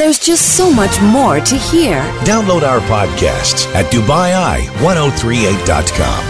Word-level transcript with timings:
There's 0.00 0.18
just 0.18 0.56
so 0.56 0.72
much 0.72 0.98
more 1.02 1.40
to 1.40 1.56
hear. 1.56 2.00
Download 2.24 2.62
our 2.62 2.80
podcasts 2.88 3.66
at 3.74 3.84
DubaiEye1038.com. 3.92 6.24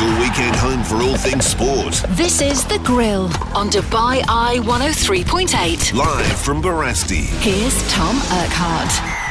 Your 0.00 0.18
weekend 0.18 0.56
home 0.56 0.82
for 0.82 1.02
all 1.02 1.18
things 1.18 1.44
sport. 1.44 2.02
This 2.16 2.40
is 2.40 2.64
The 2.64 2.78
Grill 2.78 3.24
on 3.54 3.68
Dubai 3.68 4.24
Eye 4.26 4.60
103.8. 4.62 5.92
Live 5.92 6.40
from 6.40 6.62
Barasti. 6.62 7.26
Here's 7.42 7.86
Tom 7.92 8.16
Urquhart. 8.16 9.21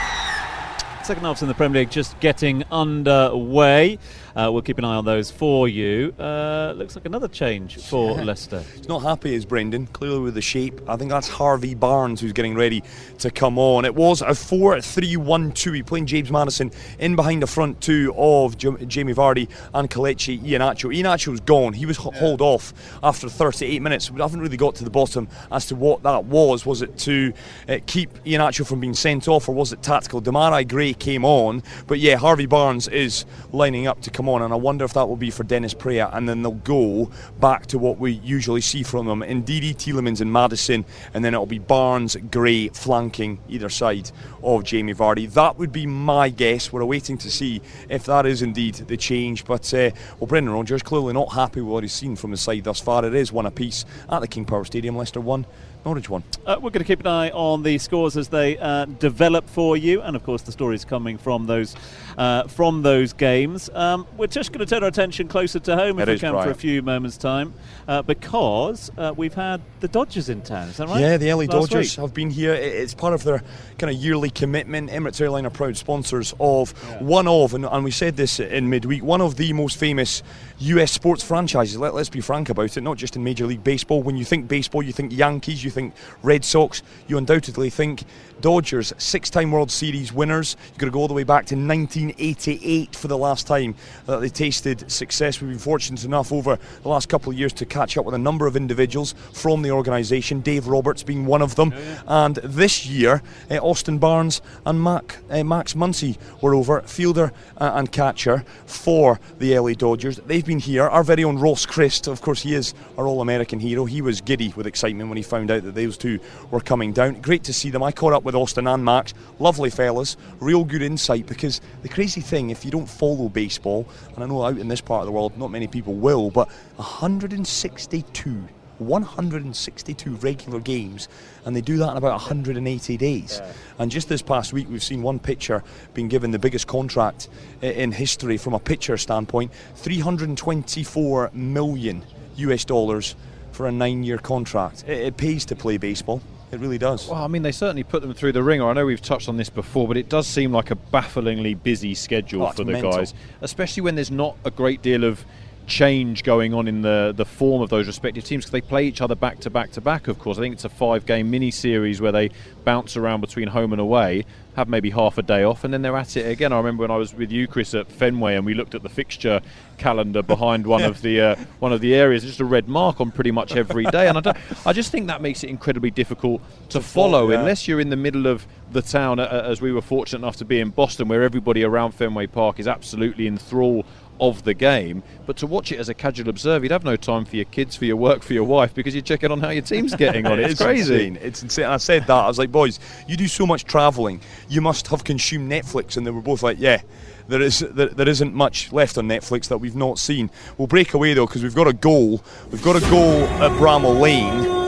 Second 1.12 1.26
half's 1.26 1.42
in 1.42 1.50
the 1.50 1.54
Premier 1.54 1.82
League 1.82 1.92
just 1.92 2.18
getting 2.22 2.64
underway. 2.72 4.00
Uh, 4.36 4.50
we'll 4.52 4.62
keep 4.62 4.78
an 4.78 4.86
eye 4.86 4.96
on 4.96 5.04
those 5.04 5.30
for 5.30 5.68
you. 5.68 6.14
Uh, 6.18 6.74
looks 6.78 6.96
like 6.96 7.06
another 7.06 7.28
change 7.28 7.84
for 7.86 8.14
Leicester. 8.24 8.64
He's 8.76 8.88
not 8.88 9.00
happy 9.00 9.36
is 9.36 9.46
Brendan, 9.46 9.88
clearly 9.88 10.20
with 10.20 10.36
the 10.36 10.42
shape. 10.42 10.80
I 10.88 10.96
think 10.96 11.12
that's 11.12 11.28
Harvey 11.28 11.76
Barnes 11.76 12.22
who's 12.22 12.32
getting 12.32 12.56
ready 12.56 12.82
to 13.20 13.30
come 13.30 13.60
on. 13.60 13.84
It 13.84 13.94
was 13.94 14.22
a 14.22 14.34
4 14.34 14.80
3 14.80 15.18
1 15.18 15.52
2. 15.52 15.72
He 15.74 15.84
playing 15.84 16.06
James 16.06 16.32
Maddison 16.32 16.72
in 17.00 17.18
behind 17.18 17.42
the 17.42 17.48
front 17.48 17.82
two 17.82 18.14
of 18.16 18.58
J- 18.58 18.86
Jamie 18.86 19.14
Vardy 19.14 19.50
and 19.74 19.90
Kelechi 19.90 20.40
Iheanacho. 20.40 20.96
Iheanacho's 20.96 21.42
gone. 21.42 21.74
He 21.74 21.86
was 21.86 21.98
yeah. 21.98 22.18
hauled 22.18 22.42
off 22.42 22.74
after 23.04 23.28
38 23.28 23.82
minutes. 23.82 24.10
We 24.10 24.22
haven't 24.22 24.40
really 24.40 24.58
got 24.58 24.76
to 24.76 24.86
the 24.86 24.90
bottom 24.90 25.28
as 25.52 25.66
to 25.68 25.76
what 25.76 26.04
that 26.04 26.24
was. 26.26 26.66
Was 26.66 26.82
it 26.82 26.98
to 27.00 27.34
uh, 27.68 27.80
keep 27.86 28.12
Iheanacho 28.24 28.66
from 28.66 28.80
being 28.80 28.94
sent 28.94 29.28
off 29.28 29.50
or 29.50 29.56
was 29.56 29.74
it 29.74 29.84
tactical? 29.84 30.22
Demarai 30.22 30.66
Gray 30.68 30.94
came 31.02 31.26
on, 31.26 31.64
but 31.88 32.00
yeah, 32.00 32.16
Harvey 32.16 32.46
Barnes 32.46 32.88
is 32.88 33.26
lining 33.52 33.88
up 33.88 34.02
to 34.04 34.10
come 34.12 34.30
on, 34.30 34.42
and 34.42 34.54
I 34.54 34.56
wonder 34.56 34.86
if 34.86 34.94
that 34.94 35.10
will 35.10 35.18
be 35.18 35.32
for 35.32 35.44
Dennis 35.44 35.74
Praet, 35.74 36.10
and 36.14 36.30
then 36.30 36.44
they'll 36.44 36.52
go 36.52 37.12
back 37.40 37.66
to 37.68 37.80
what 37.80 37.98
we 37.98 38.12
usually 38.12 38.62
see 38.62 38.84
from 38.84 39.08
them. 39.08 39.22
Ndidi, 39.22 39.76
Tielemans, 39.76 40.22
and 40.22 40.32
Maddison, 40.32 40.86
and 41.14 41.26
then 41.26 41.34
it'll 41.34 41.46
be 41.46 41.60
Barnes, 41.60 42.16
Gray 42.32 42.70
flanking 42.70 43.40
either 43.50 43.70
side 43.70 44.12
of 44.44 44.64
Jamie 44.64 44.94
Vardy. 44.94 45.32
That 45.34 45.58
would 45.58 45.72
be 45.72 45.88
my 45.88 46.30
guess. 46.30 46.72
We're 46.72 46.86
waiting 46.86 47.18
to 47.18 47.32
see 47.32 47.62
if 47.90 48.06
that 48.06 48.26
is 48.26 48.42
indeed 48.42 48.76
the 48.76 48.98
change. 48.98 49.44
But 49.46 49.74
uh, 49.74 49.90
well, 50.20 50.28
Brendan 50.28 50.54
Rodgers 50.54 50.84
clearly 50.84 51.14
not 51.14 51.34
happy 51.34 51.62
with 51.62 51.72
what 51.72 51.84
he's 51.84 51.94
seen 51.94 52.16
from 52.16 52.32
the 52.32 52.38
side 52.38 52.64
thus 52.64 52.80
far. 52.80 53.04
It 53.04 53.16
is 53.16 53.32
one 53.32 53.48
apiece 53.48 53.86
at 54.10 54.20
the 54.20 54.28
King 54.28 54.46
Power 54.46 54.66
Stadium. 54.66 54.96
Leicester 54.96 55.20
one. 55.22 55.46
Norwich 55.84 56.10
one. 56.10 56.24
Uh, 56.46 56.56
we're 56.62 56.70
going 56.70 56.84
to 56.84 56.86
keep 56.86 57.00
an 57.00 57.08
eye 57.08 57.32
on 57.32 57.64
the 57.64 57.78
scores 57.80 58.16
as 58.16 58.28
they 58.28 58.58
uh, 58.58 58.86
develop 58.86 59.50
for 59.50 59.76
you, 59.76 60.02
and 60.02 60.16
of 60.16 60.24
course 60.24 60.44
the 60.44 60.52
stories 60.52 60.86
coming 60.86 61.18
from 61.18 61.48
those 61.48 61.76
uh, 62.18 62.44
from 62.48 62.84
those 62.84 63.14
games. 63.14 63.70
Um, 63.74 64.06
we're 64.16 64.28
just 64.28 64.52
going 64.52 64.60
to 64.60 64.66
turn 64.66 64.84
our 64.84 64.90
attention 64.90 65.28
closer 65.28 65.60
to 65.60 65.76
home 65.76 66.00
if 66.00 66.08
we 66.08 66.20
can 66.20 66.34
for 66.34 66.52
a 66.52 66.56
few 66.56 66.82
moments' 66.84 67.18
time, 67.18 67.54
uh, 67.88 68.04
because 68.04 68.92
uh, 68.98 69.14
we've 69.16 69.34
had 69.34 69.62
the 69.80 69.88
Dodgers 69.88 70.30
in 70.30 70.42
town. 70.42 70.68
Is 70.70 70.78
that 70.78 70.88
right? 70.88 71.02
Yeah, 71.02 71.18
the 71.18 71.34
LA 71.34 71.40
Last 71.42 71.50
Dodgers 71.50 71.98
week. 71.98 72.02
have 72.02 72.14
been 72.14 72.30
here. 72.30 72.54
It's 72.54 72.94
part 72.94 73.14
of 73.14 73.24
their 73.24 73.44
kind 73.80 73.94
of 73.94 74.02
yearly 74.02 74.30
commitment. 74.30 74.92
Emirates 74.92 75.20
Airline 75.20 75.48
are 75.48 75.52
proud 75.52 75.78
sponsors 75.78 76.34
of 76.40 76.74
yeah. 76.88 77.02
one 77.02 77.28
of, 77.28 77.56
and, 77.56 77.66
and 77.66 77.84
we 77.84 77.92
said 77.92 78.18
this 78.18 78.40
in 78.40 78.70
midweek, 78.70 79.04
one 79.04 79.22
of 79.22 79.36
the 79.38 79.52
most 79.54 79.78
famous 79.78 80.22
US 80.60 80.92
sports 80.92 81.24
franchises. 81.24 81.78
Let, 81.78 81.96
us 81.96 82.10
be 82.10 82.22
frank 82.22 82.50
about 82.50 82.78
it, 82.78 82.82
not 82.82 82.98
just 82.98 83.16
in 83.16 83.24
Major 83.24 83.48
League 83.48 83.64
Baseball. 83.64 84.04
When 84.04 84.16
you 84.16 84.26
think 84.26 84.48
baseball, 84.48 84.84
you 84.84 84.94
think 84.94 85.12
Yankees, 85.12 85.64
you 85.64 85.71
think 85.72 85.94
Red 86.22 86.46
Sox, 86.46 86.84
you 87.08 87.18
undoubtedly 87.18 87.70
think 87.70 88.04
Dodgers, 88.42 88.92
six 88.98 89.30
time 89.30 89.52
World 89.52 89.70
Series 89.70 90.12
winners. 90.12 90.58
You've 90.70 90.80
got 90.80 90.86
to 90.88 90.92
go 90.92 91.00
all 91.00 91.08
the 91.08 91.14
way 91.14 91.24
back 91.24 91.46
to 91.48 91.56
1988 91.56 92.96
for 92.96 93.08
the 93.08 93.18
last 93.18 93.46
time 93.46 93.76
that 94.08 94.20
they 94.20 94.30
tasted 94.30 94.92
success. 94.92 95.40
We've 95.40 95.52
been 95.52 95.60
fortunate 95.60 96.04
enough 96.04 96.32
over 96.32 96.58
the 96.82 96.90
last 96.90 97.08
couple 97.08 97.32
of 97.32 97.38
years 97.38 97.54
to 97.54 97.66
catch 97.68 97.98
up 97.98 98.06
with 98.06 98.16
a 98.16 98.20
number 98.20 98.48
of 98.48 98.56
individuals 98.56 99.14
from 99.34 99.62
the 99.62 99.70
organisation, 99.70 100.42
Dave 100.42 100.68
Roberts 100.68 101.04
being 101.04 101.28
one 101.28 101.44
of 101.44 101.56
them. 101.56 101.74
And 102.08 102.38
this 102.38 102.88
year, 102.88 103.22
uh, 103.52 103.58
Austin 103.58 104.00
Barnes 104.00 104.42
and 104.66 104.84
Mac, 104.84 105.18
uh, 105.30 105.44
Max 105.44 105.76
Muncy 105.76 106.18
were 106.42 106.56
over, 106.56 106.82
fielder 106.82 107.32
uh, 107.58 107.72
and 107.76 107.92
catcher 107.92 108.44
for 108.66 109.20
the 109.38 109.58
LA 109.58 109.74
Dodgers. 109.74 110.18
They've 110.18 110.46
been 110.46 110.60
here. 110.60 110.88
Our 110.88 111.04
very 111.04 111.24
own 111.24 111.38
Ross 111.38 111.68
Christ, 111.68 112.08
of 112.08 112.22
course, 112.22 112.42
he 112.42 112.56
is 112.56 112.74
our 112.98 113.06
All 113.06 113.22
American 113.22 113.60
hero. 113.60 113.86
He 113.86 114.02
was 114.02 114.20
giddy 114.20 114.52
with 114.56 114.66
excitement 114.66 115.10
when 115.10 115.18
he 115.18 115.24
found 115.24 115.52
out 115.52 115.61
that 115.62 115.76
those 115.76 115.98
two 115.98 116.20
were 116.50 116.60
coming 116.60 116.92
down. 116.92 117.22
Great 117.22 117.44
to 117.44 117.54
see 117.54 117.70
them. 117.70 117.84
I 117.84 117.92
caught 117.92 118.14
up 118.14 118.24
with 118.24 118.32
with 118.32 118.42
Austin 118.42 118.66
and 118.66 118.86
Max. 118.86 119.14
Lovely 119.40 119.70
fellas, 119.70 120.16
real 120.40 120.64
good 120.64 120.82
insight 120.82 121.26
because 121.26 121.60
the 121.82 121.90
crazy 121.90 122.22
thing, 122.22 122.50
if 122.50 122.64
you 122.64 122.72
don't 122.72 122.88
follow 122.88 123.28
baseball, 123.28 123.86
and 124.16 124.24
I 124.24 124.28
know 124.28 124.46
out 124.46 124.58
in 124.58 124.70
this 124.70 124.80
part 124.80 125.02
of 125.02 125.06
the 125.06 125.12
world 125.12 125.38
not 125.38 125.52
many 125.52 125.68
people 125.68 125.96
will, 125.96 126.32
but 126.32 126.48
162 126.78 128.48
162 128.78 130.16
regular 130.16 130.60
games, 130.60 131.08
and 131.46 131.56
they 131.56 131.62
do 131.62 131.78
that 131.78 131.92
in 131.92 131.98
about 131.98 132.14
180 132.14 132.98
days. 132.98 133.40
Yeah. 133.40 133.54
And 133.78 133.92
just 133.92 134.10
this 134.10 134.24
past 134.24 134.54
week, 134.54 134.68
we've 134.70 134.82
seen 134.82 135.04
one 135.04 135.20
pitcher 135.20 135.64
being 135.94 136.08
given 136.08 136.32
the 136.32 136.40
biggest 136.40 136.66
contract 136.66 137.28
in 137.62 137.92
history 137.92 138.38
from 138.38 138.56
a 138.56 138.60
pitcher 138.60 138.98
standpoint 138.98 139.52
324 139.76 141.32
million 141.34 142.04
US 142.38 142.66
dollars 142.66 143.16
for 143.62 143.68
a 143.68 143.72
nine 143.72 144.04
year 144.04 144.18
contract. 144.18 144.84
It, 144.88 145.00
it 145.02 145.18
pays 145.18 145.46
to 145.46 145.56
play 145.56 145.78
baseball. 145.78 146.20
It 146.52 146.60
really 146.60 146.80
does. 146.80 147.08
Well, 147.08 147.24
I 147.24 147.28
mean, 147.28 147.44
they 147.44 147.52
certainly 147.52 147.84
put 147.84 148.02
them 148.02 148.12
through 148.12 148.32
the 148.32 148.42
ringer. 148.42 148.68
I 148.68 148.74
know 148.74 148.88
we've 148.88 149.02
touched 149.02 149.30
on 149.30 149.38
this 149.38 149.52
before, 149.52 149.88
but 149.88 149.98
it 149.98 150.10
does 150.10 150.26
seem 150.26 150.52
like 150.52 150.72
a 150.72 150.76
bafflingly 150.76 151.54
busy 151.54 151.94
schedule 151.94 152.42
oh, 152.44 152.50
for 152.50 152.64
the 152.64 152.72
mental. 152.72 152.92
guys, 152.92 153.14
especially 153.42 153.82
when 153.82 153.94
there's 153.94 154.10
not 154.10 154.36
a 154.46 154.52
great 154.52 154.82
deal 154.82 155.04
of 155.04 155.24
change 155.72 156.24
going 156.24 156.54
on 156.54 156.68
in 156.68 156.82
the, 156.82 157.14
the 157.16 157.24
form 157.24 157.62
of 157.62 157.70
those 157.70 157.88
respective 157.88 158.26
teams 158.26 158.44
because 158.44 158.52
they 158.52 158.60
play 158.60 158.86
each 158.86 159.00
other 159.00 159.16
back 159.16 159.40
to 159.40 159.50
back 159.50 159.72
to 159.72 159.80
back, 159.80 160.10
of 160.10 160.20
course. 160.20 160.38
I 160.38 160.42
think 160.42 160.54
it's 160.54 160.66
a 160.66 160.70
five 160.70 161.06
game 161.06 161.32
mini 161.32 161.50
series 161.50 162.02
where 162.02 162.12
they 162.12 162.30
bounce 162.66 162.98
around 162.98 163.22
between 163.22 163.48
home 163.48 163.72
and 163.72 163.80
away, 163.80 164.26
have 164.58 164.68
maybe 164.68 164.90
half 164.90 165.18
a 165.18 165.22
day 165.22 165.44
off, 165.44 165.64
and 165.64 165.74
then 165.74 165.82
they're 165.82 165.96
at 165.96 166.18
it 166.18 166.30
again. 166.30 166.52
I 166.52 166.58
remember 166.58 166.82
when 166.82 166.92
I 166.92 166.98
was 166.98 167.14
with 167.14 167.32
you, 167.32 167.48
Chris, 167.48 167.74
at 167.74 167.90
Fenway, 167.90 168.36
and 168.36 168.46
we 168.46 168.54
looked 168.54 168.76
at 168.76 168.84
the 168.84 168.90
fixture 168.90 169.40
calendar 169.78 170.22
behind 170.22 170.68
one 170.68 170.84
of 170.84 171.02
the 171.02 171.22
uh, 171.22 171.36
one 171.60 171.72
of 171.72 171.80
the 171.80 171.96
areas, 171.96 172.24
just 172.24 172.42
a 172.42 172.46
red 172.46 172.68
mark 172.68 173.00
on 173.00 173.10
pretty 173.10 173.32
much 173.32 173.56
every 173.56 173.86
day. 173.86 174.10
And 174.10 174.28
I, 174.28 174.38
I 174.66 174.74
just 174.74 174.92
think 174.92 175.08
that 175.08 175.22
makes 175.22 175.42
it 175.42 175.50
incredibly 175.50 175.90
difficult 175.90 176.42
to, 176.68 176.80
to 176.80 176.82
follow 176.82 177.32
yeah. 177.32 177.40
unless 177.40 177.66
you're 177.66 177.80
in 177.80 177.90
the 177.90 177.96
middle 177.96 178.28
of 178.28 178.46
the 178.74 178.82
town, 178.82 179.20
uh, 179.20 179.46
as 179.46 179.62
we 179.62 179.72
were 179.72 179.82
fortunate 179.82 180.20
enough 180.20 180.36
to 180.38 180.46
be 180.46 180.60
in 180.60 180.70
Boston, 180.70 181.08
where 181.08 181.24
everybody 181.24 181.64
around 181.64 181.94
Fenway 181.94 182.28
Park 182.28 182.60
is 182.60 182.68
absolutely 182.68 183.26
in 183.26 183.38
thrall 183.38 183.86
of 184.22 184.44
the 184.44 184.54
game. 184.54 185.04
But 185.26 185.36
to 185.38 185.48
watch 185.48 185.72
it 185.72 185.80
as 185.80 185.90
a 185.90 185.94
casual 185.94 186.30
observer, 186.30 186.64
you'd 186.64 186.72
have 186.72 186.86
no 186.86 186.96
time 186.96 187.26
for 187.26 187.36
your 187.36 187.46
kids, 187.46 187.76
for 187.76 187.86
your 187.86 187.98
work, 187.98 188.22
for 188.22 188.34
your 188.34 188.44
wife, 188.44 188.74
because 188.74 188.94
you're 188.94 189.02
checking 189.02 189.32
on 189.32 189.42
how 189.42 189.50
your 189.50 189.64
team's 189.64 189.96
getting 189.96 190.26
on. 190.26 190.32
It's, 190.42 190.54
it's 190.54 190.62
crazy. 190.62 191.08
Insane. 191.08 191.20
It's 191.22 191.44
insane. 191.44 191.66
I 191.66 191.78
said 191.78 192.08
that. 192.08 192.12
I 192.12 192.28
was 192.28 192.40
like, 192.40 192.52
boys, 192.52 192.80
you 193.08 193.18
do 193.18 193.28
so 193.28 193.46
much 193.46 193.66
travelling. 193.66 194.22
You 194.48 194.62
must 194.62 194.88
have 194.88 195.04
consumed 195.04 195.52
Netflix. 195.52 195.98
And 195.98 196.08
they 196.08 196.12
were 196.12 196.22
both 196.22 196.42
like, 196.42 196.58
yeah. 196.60 196.82
There 197.28 197.42
is 197.42 197.60
there, 197.60 197.88
there 197.88 198.10
isn't 198.10 198.34
much 198.34 198.72
left 198.74 198.98
on 198.98 199.08
Netflix 199.08 199.48
that 199.50 199.60
we've 199.60 199.76
not 199.76 200.00
seen. 200.00 200.30
We'll 200.58 200.68
break 200.68 200.94
away 200.94 201.14
though 201.14 201.28
because 201.28 201.44
we've 201.44 201.56
got 201.56 201.68
a 201.68 201.74
goal. 201.74 202.24
We've 202.52 202.64
got 202.64 202.76
a 202.76 202.82
goal 202.90 203.24
at 203.24 203.52
Bramall 203.52 204.00
Lane. 204.00 204.61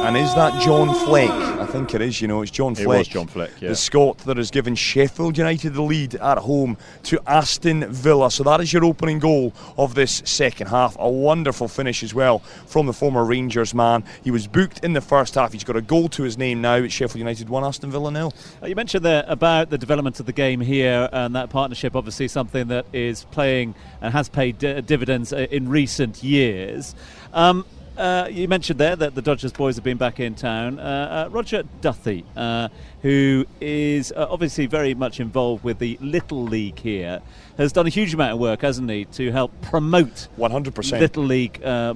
And 0.00 0.16
is 0.16 0.34
that 0.36 0.62
John 0.62 0.94
Fleck? 1.06 1.28
I 1.28 1.66
think 1.66 1.92
it 1.92 2.00
is, 2.00 2.20
you 2.22 2.28
know, 2.28 2.40
it's 2.40 2.50
John 2.50 2.74
Fleck. 2.74 2.86
It 2.86 2.98
was 2.98 3.08
John 3.08 3.26
Fleck, 3.26 3.50
yeah. 3.60 3.68
The 3.68 3.76
Scot 3.76 4.18
that 4.18 4.36
has 4.36 4.50
given 4.50 4.74
Sheffield 4.74 5.36
United 5.36 5.74
the 5.74 5.82
lead 5.82 6.14
at 6.14 6.38
home 6.38 6.78
to 7.02 7.20
Aston 7.26 7.92
Villa. 7.92 8.30
So 8.30 8.42
that 8.44 8.60
is 8.60 8.72
your 8.72 8.84
opening 8.84 9.18
goal 9.18 9.52
of 9.76 9.94
this 9.94 10.22
second 10.24 10.68
half. 10.68 10.96
A 10.98 11.10
wonderful 11.10 11.68
finish 11.68 12.02
as 12.02 12.14
well 12.14 12.38
from 12.66 12.86
the 12.86 12.92
former 12.92 13.24
Rangers 13.24 13.74
man. 13.74 14.04
He 14.22 14.30
was 14.30 14.46
booked 14.46 14.82
in 14.84 14.92
the 14.92 15.00
first 15.00 15.34
half. 15.34 15.52
He's 15.52 15.64
got 15.64 15.76
a 15.76 15.82
goal 15.82 16.08
to 16.10 16.22
his 16.22 16.38
name 16.38 16.62
now. 16.62 16.76
It's 16.76 16.94
Sheffield 16.94 17.18
United 17.18 17.48
1, 17.48 17.64
Aston 17.64 17.90
Villa 17.90 18.10
nil. 18.10 18.32
Uh, 18.62 18.66
you 18.66 18.76
mentioned 18.76 19.04
there 19.04 19.24
about 19.26 19.68
the 19.68 19.78
development 19.78 20.20
of 20.20 20.26
the 20.26 20.32
game 20.32 20.60
here 20.60 21.08
and 21.12 21.34
that 21.34 21.50
partnership, 21.50 21.94
obviously 21.96 22.28
something 22.28 22.68
that 22.68 22.86
is 22.92 23.24
playing 23.24 23.74
and 24.00 24.12
has 24.14 24.28
paid 24.28 24.58
dividends 24.58 25.32
uh, 25.32 25.48
in 25.50 25.68
recent 25.68 26.22
years. 26.22 26.94
Um, 27.34 27.66
uh, 27.98 28.28
you 28.30 28.46
mentioned 28.48 28.78
there 28.78 28.96
that 28.96 29.14
the 29.14 29.22
Dodgers 29.22 29.52
boys 29.52 29.74
have 29.74 29.84
been 29.84 29.96
back 29.96 30.20
in 30.20 30.34
town. 30.34 30.78
Uh, 30.78 31.26
uh, 31.26 31.30
Roger 31.30 31.64
Duthie, 31.80 32.24
uh, 32.36 32.68
who 33.02 33.44
is 33.60 34.12
uh, 34.12 34.26
obviously 34.30 34.66
very 34.66 34.94
much 34.94 35.20
involved 35.20 35.64
with 35.64 35.78
the 35.78 35.98
Little 36.00 36.42
League 36.42 36.78
here, 36.78 37.20
has 37.56 37.72
done 37.72 37.86
a 37.86 37.90
huge 37.90 38.14
amount 38.14 38.32
of 38.32 38.38
work, 38.38 38.62
hasn't 38.62 38.88
he, 38.88 39.04
to 39.06 39.32
help 39.32 39.52
promote 39.62 40.28
100% 40.38 41.00
Little 41.00 41.24
League 41.24 41.60
uh, 41.64 41.94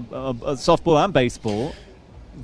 softball 0.57 1.03
and 1.03 1.13
baseball 1.13 1.73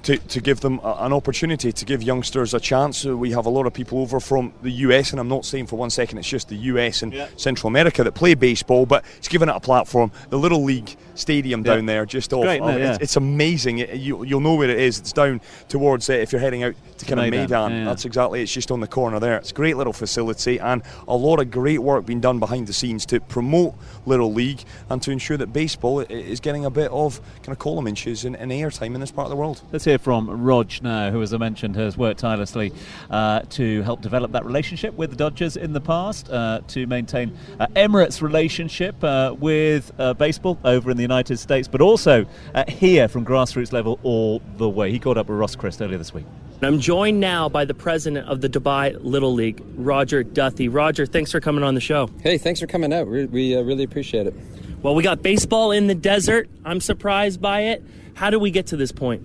to, 0.03 0.17
to 0.17 0.41
give 0.41 0.61
them 0.61 0.81
a, 0.83 0.97
an 1.01 1.13
opportunity 1.13 1.73
to 1.73 1.85
give 1.85 2.03
youngsters 2.03 2.55
a 2.55 2.61
chance. 2.61 3.07
Uh, 3.07 3.17
we 3.17 3.33
have 3.33 3.47
a 3.47 3.51
lot 3.51 3.67
of 3.67 3.73
people 3.73 4.01
over 4.01 4.21
from 4.21 4.53
the 4.63 4.71
US, 4.71 5.11
and 5.11 5.21
I'm 5.21 5.29
not 5.29 5.45
saying 5.45 5.67
for 5.67 5.77
one 5.77 5.91
second 5.91 6.19
it's 6.19 6.29
just 6.29 6.49
the 6.49 6.57
US 6.57 7.03
and 7.03 7.13
yeah. 7.13 7.29
Central 7.37 7.69
America 7.69 8.05
that 8.05 8.13
play 8.13 8.35
baseball, 8.35 8.87
but 8.87 9.05
it's 9.17 9.29
given 9.29 9.49
it 9.49 9.57
a 9.57 9.61
platform. 9.61 10.11
The 10.31 10.39
Little 10.39 10.63
League 10.63 10.97
Stadium 11.15 11.65
yeah. 11.65 11.75
down 11.75 11.87
there, 11.87 12.07
just 12.07 12.33
off, 12.33 12.45
great, 12.45 12.61
oh, 12.61 12.69
yeah. 12.69 12.93
it's, 12.93 13.03
it's, 13.03 13.17
amazing. 13.17 13.79
It, 13.79 13.95
you, 13.95 14.17
will 14.17 14.41
know 14.41 14.55
where 14.55 14.71
it 14.71 14.79
is. 14.79 14.99
It's 14.99 15.13
down 15.13 15.41
towards 15.69 16.09
uh, 16.09 16.15
if 16.15 16.33
you're 16.33 16.41
heading 16.41 16.63
out 16.63 16.75
to 16.99 17.07
kind 17.07 17.21
of 17.21 17.27
Meydan. 17.27 17.85
That's 17.85 18.05
exactly. 18.05 18.43
It's 18.43 18.53
just 18.53 18.71
on 18.71 18.81
the 18.81 18.87
corner 18.87 19.19
there. 19.19 19.37
It's 19.37 19.51
a 19.51 19.55
great 19.55 19.77
little 19.77 19.93
facility, 19.93 20.59
and 20.59 20.83
a 21.07 21.17
lot 21.17 21.41
of 21.41 21.51
great 21.51 21.79
work 21.79 22.07
being 22.07 22.21
done 22.21 22.39
behind 22.39 22.67
the 22.67 22.73
scenes 22.73 23.07
to 23.07 23.21
promote 23.21 23.75
Little 24.07 24.33
League 24.33 24.63
and 24.91 25.03
to 25.03 25.11
ensure 25.11 25.37
that 25.37 25.53
baseball 25.53 26.01
is 26.01 26.41
getting 26.41 26.65
a 26.65 26.71
bit 26.71 26.91
of 26.91 27.21
kind 27.43 27.49
of 27.49 27.59
column 27.59 27.87
inches 27.87 28.25
and, 28.25 28.37
and 28.37 28.51
airtime 28.53 28.95
in 28.95 29.01
this 29.01 29.11
part 29.11 29.27
of 29.27 29.31
the 29.31 29.37
world. 29.37 29.63
Let's 29.79 29.85
hear 29.85 29.99
from 29.99 30.29
Rog 30.43 30.73
now, 30.83 31.13
who, 31.13 31.23
as 31.23 31.33
I 31.33 31.37
mentioned, 31.37 31.77
has 31.77 31.97
worked 31.97 32.19
tirelessly 32.19 32.73
uh, 33.11 33.43
to 33.51 33.81
help 33.83 34.01
develop 34.01 34.33
that 34.33 34.45
relationship 34.45 34.93
with 34.95 35.11
the 35.11 35.17
Dodgers 35.17 35.57
in 35.57 35.73
the 35.73 35.81
past, 35.81 36.29
uh, 36.31 36.63
to 36.67 36.89
maintain 36.89 37.39
uh, 37.61 37.69
Emirates' 37.77 38.21
relationship 38.21 38.97
uh, 39.05 39.37
with 39.39 39.93
uh, 40.01 40.15
baseball 40.15 40.59
over 40.65 40.91
in 40.91 40.97
the 40.97 41.05
United 41.05 41.37
States, 41.37 41.69
but 41.69 41.81
also 41.81 42.27
uh, 42.57 42.65
here 42.67 43.07
from 43.07 43.25
grassroots 43.25 43.71
level 43.71 44.01
all 44.03 44.43
the 44.57 44.69
way. 44.69 44.91
He 44.91 44.99
caught 44.99 45.17
up 45.17 45.29
with 45.29 45.39
Ross 45.39 45.55
Christ 45.55 45.81
earlier 45.81 45.97
this 45.97 46.13
week. 46.13 46.27
I'm 46.61 46.81
joined 46.81 47.21
now 47.21 47.49
by 47.49 47.65
the 47.65 47.73
president 47.73 48.29
of 48.29 48.41
the 48.41 48.49
Dubai 48.49 48.99
Little 49.01 49.33
League, 49.33 49.63
Roger 49.77 50.25
Duthie. 50.25 50.69
Roger, 50.69 51.07
thanks 51.07 51.31
for 51.31 51.39
coming 51.39 51.63
on 51.63 51.77
the 51.77 51.81
show. 51.81 52.11
Hey, 52.21 52.37
thanks 52.37 52.59
for 52.59 52.67
coming 52.67 52.93
out. 52.93 53.07
We, 53.07 53.27
we 53.27 53.57
uh, 53.57 53.63
really 53.63 53.85
appreciate 53.85 54.27
it. 54.27 54.35
Well, 54.83 54.97
we 54.97 55.05
got 55.05 55.23
baseball 55.23 55.71
in 55.71 55.87
the 55.87 55.95
desert. 55.95 56.51
I'm 56.65 56.81
surprised 56.81 57.41
by 57.41 57.61
it. 57.61 57.85
How 58.15 58.31
did 58.31 58.39
we 58.39 58.51
get 58.51 58.67
to 58.67 58.77
this 58.77 58.91
point? 58.91 59.23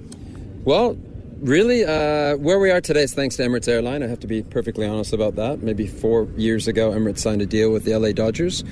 Well, 0.65 0.97
really, 1.41 1.83
uh, 1.83 2.37
where 2.37 2.57
we 2.57 2.71
are 2.71 2.79
today 2.79 3.03
is 3.03 3.13
thanks 3.13 3.35
to 3.35 3.43
Emirates 3.43 3.67
Airline. 3.67 4.01
I 4.01 4.07
have 4.07 4.21
to 4.21 4.27
be 4.27 4.43
perfectly 4.43 4.87
honest 4.87 5.11
about 5.11 5.35
that. 5.35 5.61
Maybe 5.61 5.87
four 5.87 6.29
years 6.37 6.69
ago, 6.69 6.91
Emirates 6.91 7.19
signed 7.19 7.41
a 7.41 7.45
deal 7.45 7.69
with 7.69 7.83
the 7.83 7.97
LA 7.97 8.13
Dodgers. 8.13 8.63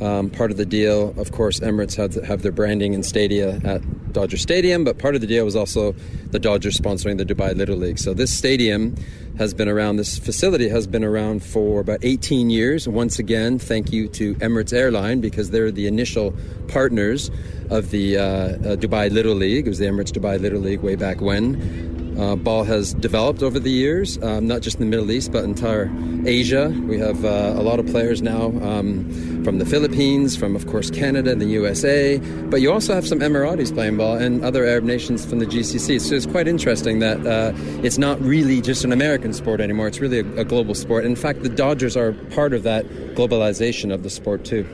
Um, 0.00 0.30
part 0.30 0.50
of 0.50 0.56
the 0.56 0.66
deal, 0.66 1.14
of 1.18 1.32
course, 1.32 1.60
Emirates 1.60 1.96
had 1.96 2.24
have 2.24 2.42
their 2.42 2.52
branding 2.52 2.94
and 2.94 3.04
stadia 3.04 3.60
at 3.64 3.82
Dodger 4.12 4.36
Stadium, 4.36 4.84
but 4.84 4.98
part 4.98 5.14
of 5.14 5.20
the 5.20 5.26
deal 5.26 5.44
was 5.44 5.56
also 5.56 5.92
the 6.30 6.38
Dodgers 6.38 6.78
sponsoring 6.78 7.18
the 7.18 7.24
Dubai 7.24 7.54
Little 7.54 7.76
League. 7.76 7.98
So 7.98 8.14
this 8.14 8.36
stadium 8.36 8.96
has 9.38 9.52
been 9.52 9.68
around, 9.68 9.96
this 9.96 10.18
facility 10.18 10.68
has 10.68 10.86
been 10.86 11.04
around 11.04 11.42
for 11.42 11.80
about 11.80 11.98
18 12.02 12.50
years. 12.50 12.88
Once 12.88 13.18
again, 13.18 13.58
thank 13.58 13.92
you 13.92 14.08
to 14.08 14.34
Emirates 14.36 14.72
Airline 14.72 15.20
because 15.20 15.50
they're 15.50 15.72
the 15.72 15.86
initial 15.86 16.32
partners 16.68 17.30
of 17.70 17.90
the 17.90 18.16
uh, 18.16 18.22
uh, 18.22 18.56
Dubai 18.76 19.10
Little 19.10 19.34
League. 19.34 19.66
It 19.66 19.70
was 19.70 19.78
the 19.78 19.86
Emirates 19.86 20.12
Dubai 20.12 20.40
Little 20.40 20.60
League 20.60 20.80
way 20.80 20.94
back 20.94 21.20
when. 21.20 22.03
Uh, 22.18 22.36
ball 22.36 22.64
has 22.64 22.94
developed 22.94 23.42
over 23.42 23.58
the 23.58 23.70
years, 23.70 24.22
um, 24.22 24.46
not 24.46 24.62
just 24.62 24.78
in 24.78 24.80
the 24.80 24.90
Middle 24.90 25.10
East, 25.10 25.32
but 25.32 25.44
entire 25.44 25.90
Asia. 26.26 26.68
We 26.86 26.98
have 26.98 27.24
uh, 27.24 27.54
a 27.56 27.62
lot 27.62 27.80
of 27.80 27.86
players 27.86 28.22
now 28.22 28.46
um, 28.62 29.42
from 29.44 29.58
the 29.58 29.66
Philippines, 29.66 30.36
from, 30.36 30.54
of 30.54 30.66
course, 30.66 30.90
Canada 30.90 31.32
and 31.32 31.40
the 31.40 31.46
USA, 31.46 32.18
but 32.50 32.60
you 32.60 32.72
also 32.72 32.94
have 32.94 33.06
some 33.06 33.20
Emiratis 33.20 33.74
playing 33.74 33.96
ball 33.96 34.16
and 34.16 34.44
other 34.44 34.64
Arab 34.64 34.84
nations 34.84 35.26
from 35.26 35.38
the 35.40 35.46
GCC. 35.46 36.00
So 36.00 36.14
it's 36.14 36.26
quite 36.26 36.46
interesting 36.46 37.00
that 37.00 37.26
uh, 37.26 37.52
it's 37.82 37.98
not 37.98 38.20
really 38.20 38.60
just 38.60 38.84
an 38.84 38.92
American 38.92 39.32
sport 39.32 39.60
anymore, 39.60 39.88
it's 39.88 40.00
really 40.00 40.20
a, 40.20 40.40
a 40.40 40.44
global 40.44 40.74
sport. 40.74 41.04
In 41.04 41.16
fact, 41.16 41.42
the 41.42 41.48
Dodgers 41.48 41.96
are 41.96 42.12
part 42.30 42.52
of 42.52 42.62
that 42.62 42.86
globalization 43.14 43.92
of 43.92 44.02
the 44.02 44.10
sport, 44.10 44.44
too. 44.44 44.64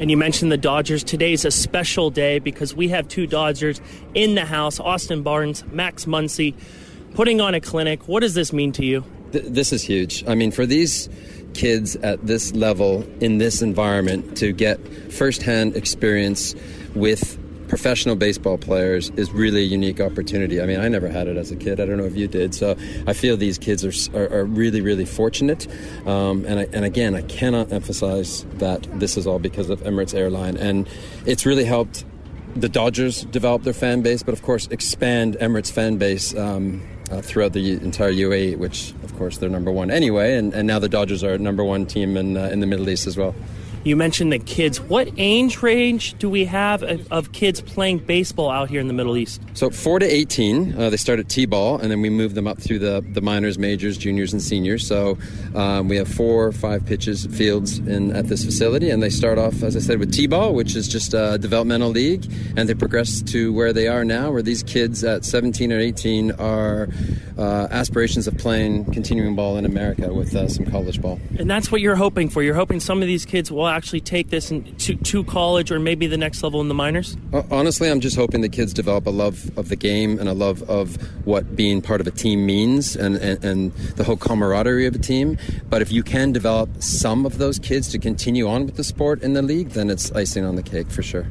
And 0.00 0.10
you 0.10 0.16
mentioned 0.16 0.50
the 0.50 0.56
Dodgers. 0.56 1.04
Today's 1.04 1.44
a 1.44 1.50
special 1.50 2.08
day 2.08 2.38
because 2.38 2.74
we 2.74 2.88
have 2.88 3.06
two 3.06 3.26
Dodgers 3.26 3.82
in 4.14 4.34
the 4.34 4.46
house 4.46 4.80
Austin 4.80 5.22
Barnes, 5.22 5.62
Max 5.66 6.06
Muncy, 6.06 6.54
putting 7.12 7.42
on 7.42 7.54
a 7.54 7.60
clinic. 7.60 8.08
What 8.08 8.20
does 8.20 8.32
this 8.32 8.50
mean 8.50 8.72
to 8.72 8.84
you? 8.84 9.04
Th- 9.32 9.44
this 9.46 9.74
is 9.74 9.82
huge. 9.82 10.26
I 10.26 10.34
mean, 10.34 10.52
for 10.52 10.64
these 10.64 11.10
kids 11.52 11.96
at 11.96 12.26
this 12.26 12.54
level, 12.54 13.06
in 13.20 13.36
this 13.36 13.60
environment, 13.60 14.38
to 14.38 14.52
get 14.52 14.80
firsthand 15.12 15.76
experience 15.76 16.54
with 16.94 17.38
professional 17.70 18.16
baseball 18.16 18.58
players 18.58 19.10
is 19.10 19.30
really 19.30 19.60
a 19.60 19.64
unique 19.64 20.00
opportunity. 20.00 20.60
I 20.60 20.66
mean, 20.66 20.80
I 20.80 20.88
never 20.88 21.08
had 21.08 21.28
it 21.28 21.36
as 21.36 21.52
a 21.52 21.56
kid. 21.56 21.78
I 21.78 21.86
don't 21.86 21.98
know 21.98 22.04
if 22.04 22.16
you 22.16 22.26
did. 22.26 22.52
So 22.52 22.76
I 23.06 23.12
feel 23.12 23.36
these 23.36 23.58
kids 23.58 23.84
are, 23.84 24.18
are, 24.18 24.40
are 24.40 24.44
really, 24.44 24.80
really 24.80 25.04
fortunate. 25.04 25.68
Um, 26.04 26.44
and, 26.46 26.58
I, 26.58 26.68
and 26.72 26.84
again, 26.84 27.14
I 27.14 27.22
cannot 27.22 27.72
emphasize 27.72 28.44
that 28.54 28.82
this 28.98 29.16
is 29.16 29.24
all 29.24 29.38
because 29.38 29.70
of 29.70 29.80
Emirates 29.84 30.14
Airline. 30.14 30.56
And 30.56 30.88
it's 31.26 31.46
really 31.46 31.64
helped 31.64 32.04
the 32.56 32.68
Dodgers 32.68 33.22
develop 33.26 33.62
their 33.62 33.72
fan 33.72 34.02
base, 34.02 34.24
but 34.24 34.34
of 34.34 34.42
course, 34.42 34.66
expand 34.66 35.36
Emirates' 35.36 35.70
fan 35.70 35.96
base. 35.96 36.36
Um, 36.36 36.82
uh, 37.10 37.20
throughout 37.20 37.52
the 37.54 37.72
entire 37.72 38.12
UAE, 38.12 38.56
which 38.56 38.92
of 39.02 39.16
course 39.16 39.38
they're 39.38 39.50
number 39.50 39.72
one 39.72 39.90
anyway, 39.90 40.36
and, 40.36 40.54
and 40.54 40.64
now 40.68 40.78
the 40.78 40.88
Dodgers 40.88 41.24
are 41.24 41.36
number 41.38 41.64
one 41.64 41.84
team 41.84 42.16
in 42.16 42.36
uh, 42.36 42.44
in 42.44 42.60
the 42.60 42.68
Middle 42.68 42.88
East 42.88 43.08
as 43.08 43.16
well. 43.16 43.34
You 43.82 43.96
mentioned 43.96 44.30
the 44.30 44.38
kids. 44.38 44.78
What 44.78 45.08
age 45.16 45.62
range 45.62 46.14
do 46.18 46.28
we 46.28 46.44
have 46.44 46.82
of, 46.82 47.32
kids 47.32 47.62
playing 47.62 48.00
baseball 48.00 48.50
out 48.50 48.68
here 48.68 48.80
in 48.80 48.88
the 48.88 48.92
Middle 48.92 49.16
East? 49.16 49.40
So 49.54 49.70
four 49.70 49.98
to 49.98 50.06
eighteen, 50.06 50.78
uh, 50.78 50.90
they 50.90 50.96
start 50.96 51.18
at 51.18 51.28
t-ball, 51.28 51.78
and 51.78 51.90
then 51.90 52.00
we 52.00 52.10
move 52.10 52.34
them 52.34 52.46
up 52.46 52.60
through 52.60 52.78
the 52.78 53.04
the 53.12 53.20
minors, 53.20 53.58
majors, 53.58 53.98
juniors, 53.98 54.32
and 54.32 54.40
seniors. 54.42 54.86
So 54.86 55.18
um, 55.54 55.88
we 55.88 55.96
have 55.96 56.08
four 56.08 56.46
or 56.46 56.52
five 56.52 56.86
pitches 56.86 57.26
fields 57.26 57.78
in 57.78 58.14
at 58.14 58.28
this 58.28 58.44
facility, 58.44 58.90
and 58.90 59.02
they 59.02 59.10
start 59.10 59.38
off, 59.38 59.62
as 59.62 59.76
I 59.76 59.80
said, 59.80 59.98
with 59.98 60.12
t-ball, 60.12 60.54
which 60.54 60.76
is 60.76 60.88
just 60.88 61.14
a 61.14 61.38
developmental 61.38 61.90
league, 61.90 62.30
and 62.56 62.68
they 62.68 62.74
progress 62.74 63.22
to 63.22 63.52
where 63.52 63.72
they 63.72 63.88
are 63.88 64.04
now, 64.04 64.30
where 64.30 64.42
these 64.42 64.62
kids 64.62 65.04
at 65.04 65.24
17 65.24 65.72
or 65.72 65.78
18 65.78 66.32
are 66.32 66.88
uh, 67.38 67.68
aspirations 67.70 68.26
of 68.26 68.36
playing 68.38 68.84
continuing 68.92 69.34
ball 69.34 69.56
in 69.56 69.64
America 69.64 70.12
with 70.12 70.34
uh, 70.34 70.48
some 70.48 70.66
college 70.66 71.00
ball. 71.00 71.18
And 71.38 71.50
that's 71.50 71.72
what 71.72 71.80
you're 71.80 71.96
hoping 71.96 72.28
for. 72.28 72.42
You're 72.42 72.54
hoping 72.54 72.80
some 72.80 73.00
of 73.00 73.08
these 73.08 73.24
kids 73.24 73.50
will 73.50 73.66
actually 73.66 74.00
take 74.00 74.30
this 74.30 74.50
in, 74.50 74.76
to, 74.76 74.94
to 74.94 75.24
college 75.24 75.70
or 75.70 75.78
maybe 75.78 76.06
the 76.06 76.18
next 76.18 76.42
level 76.42 76.60
in 76.60 76.68
the 76.68 76.74
minors? 76.74 77.16
Uh, 77.32 77.42
honestly, 77.50 77.90
I'm 77.90 78.00
just 78.00 78.16
hoping 78.16 78.40
the 78.42 78.48
kids 78.48 78.72
develop 78.72 79.06
a 79.06 79.10
love 79.10 79.49
of 79.56 79.68
the 79.68 79.76
game 79.76 80.18
and 80.18 80.28
a 80.28 80.32
love 80.32 80.62
of 80.68 80.96
what 81.26 81.56
being 81.56 81.80
part 81.82 82.00
of 82.00 82.06
a 82.06 82.10
team 82.10 82.46
means 82.46 82.96
and, 82.96 83.16
and, 83.16 83.44
and 83.44 83.72
the 83.96 84.04
whole 84.04 84.16
camaraderie 84.16 84.86
of 84.86 84.94
a 84.94 84.98
team. 84.98 85.38
But 85.68 85.82
if 85.82 85.92
you 85.92 86.02
can 86.02 86.32
develop 86.32 86.82
some 86.82 87.26
of 87.26 87.38
those 87.38 87.58
kids 87.58 87.88
to 87.88 87.98
continue 87.98 88.48
on 88.48 88.66
with 88.66 88.76
the 88.76 88.84
sport 88.84 89.22
in 89.22 89.34
the 89.34 89.42
league, 89.42 89.70
then 89.70 89.90
it's 89.90 90.12
icing 90.12 90.44
on 90.44 90.56
the 90.56 90.62
cake 90.62 90.90
for 90.90 91.02
sure. 91.02 91.26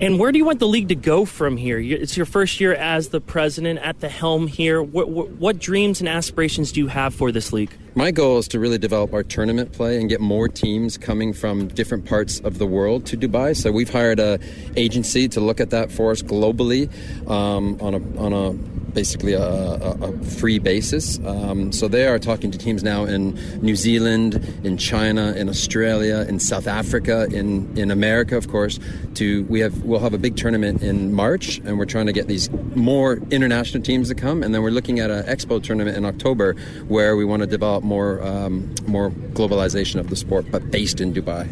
And 0.00 0.20
where 0.20 0.30
do 0.30 0.38
you 0.38 0.44
want 0.44 0.60
the 0.60 0.68
league 0.68 0.88
to 0.90 0.94
go 0.94 1.24
from 1.24 1.56
here? 1.56 1.76
It's 1.76 2.16
your 2.16 2.26
first 2.26 2.60
year 2.60 2.72
as 2.72 3.08
the 3.08 3.20
president 3.20 3.80
at 3.80 3.98
the 3.98 4.08
helm 4.08 4.46
here. 4.46 4.80
What, 4.80 5.08
what, 5.08 5.30
what, 5.30 5.58
dreams 5.58 5.98
and 5.98 6.08
aspirations 6.08 6.70
do 6.70 6.78
you 6.78 6.86
have 6.86 7.12
for 7.12 7.32
this 7.32 7.52
league? 7.52 7.76
My 7.96 8.12
goal 8.12 8.38
is 8.38 8.46
to 8.48 8.60
really 8.60 8.78
develop 8.78 9.12
our 9.12 9.24
tournament 9.24 9.72
play 9.72 9.98
and 9.98 10.08
get 10.08 10.20
more 10.20 10.46
teams 10.46 10.96
coming 10.96 11.32
from 11.32 11.66
different 11.66 12.04
parts 12.04 12.38
of 12.40 12.58
the 12.58 12.66
world 12.66 13.06
to 13.06 13.16
Dubai. 13.16 13.56
So 13.56 13.72
we've 13.72 13.90
hired 13.90 14.20
a 14.20 14.38
agency 14.76 15.26
to 15.30 15.40
look 15.40 15.58
at 15.58 15.70
that 15.70 15.90
for 15.90 16.12
us 16.12 16.22
globally 16.22 16.88
um, 17.28 17.76
on 17.80 17.94
a 17.94 18.18
on 18.20 18.32
a 18.32 18.77
basically 18.98 19.34
a, 19.34 19.48
a, 19.90 19.90
a 20.08 20.12
free 20.24 20.58
basis. 20.58 21.20
Um, 21.24 21.70
so 21.70 21.86
they 21.86 22.08
are 22.08 22.18
talking 22.18 22.50
to 22.50 22.58
teams 22.58 22.82
now 22.82 23.04
in 23.04 23.22
New 23.62 23.76
Zealand, 23.76 24.30
in 24.64 24.76
China, 24.76 25.34
in 25.40 25.48
Australia, 25.48 26.26
in 26.28 26.40
South 26.40 26.66
Africa, 26.66 27.28
in 27.30 27.48
in 27.78 27.92
America, 27.92 28.36
of 28.36 28.48
course. 28.48 28.80
To 29.18 29.24
we 29.44 29.60
have 29.60 29.74
we'll 29.84 30.04
have 30.08 30.14
a 30.14 30.22
big 30.26 30.34
tournament 30.36 30.82
in 30.82 31.14
March, 31.14 31.46
and 31.64 31.78
we're 31.78 31.92
trying 31.94 32.06
to 32.06 32.12
get 32.12 32.26
these 32.26 32.50
more 32.74 33.10
international 33.30 33.84
teams 33.84 34.08
to 34.08 34.16
come, 34.16 34.42
and 34.42 34.52
then 34.52 34.62
we're 34.64 34.76
looking 34.78 34.98
at 34.98 35.10
an 35.12 35.22
expo 35.34 35.62
tournament 35.62 35.96
in 35.96 36.04
October 36.04 36.54
where 36.88 37.14
we 37.14 37.24
want 37.24 37.40
to 37.42 37.50
develop 37.58 37.84
more 37.84 38.20
um, 38.30 38.74
more 38.88 39.10
globalization 39.38 40.00
of 40.00 40.10
the 40.10 40.16
sport, 40.16 40.44
but 40.50 40.62
based 40.72 41.00
in 41.00 41.14
Dubai. 41.14 41.46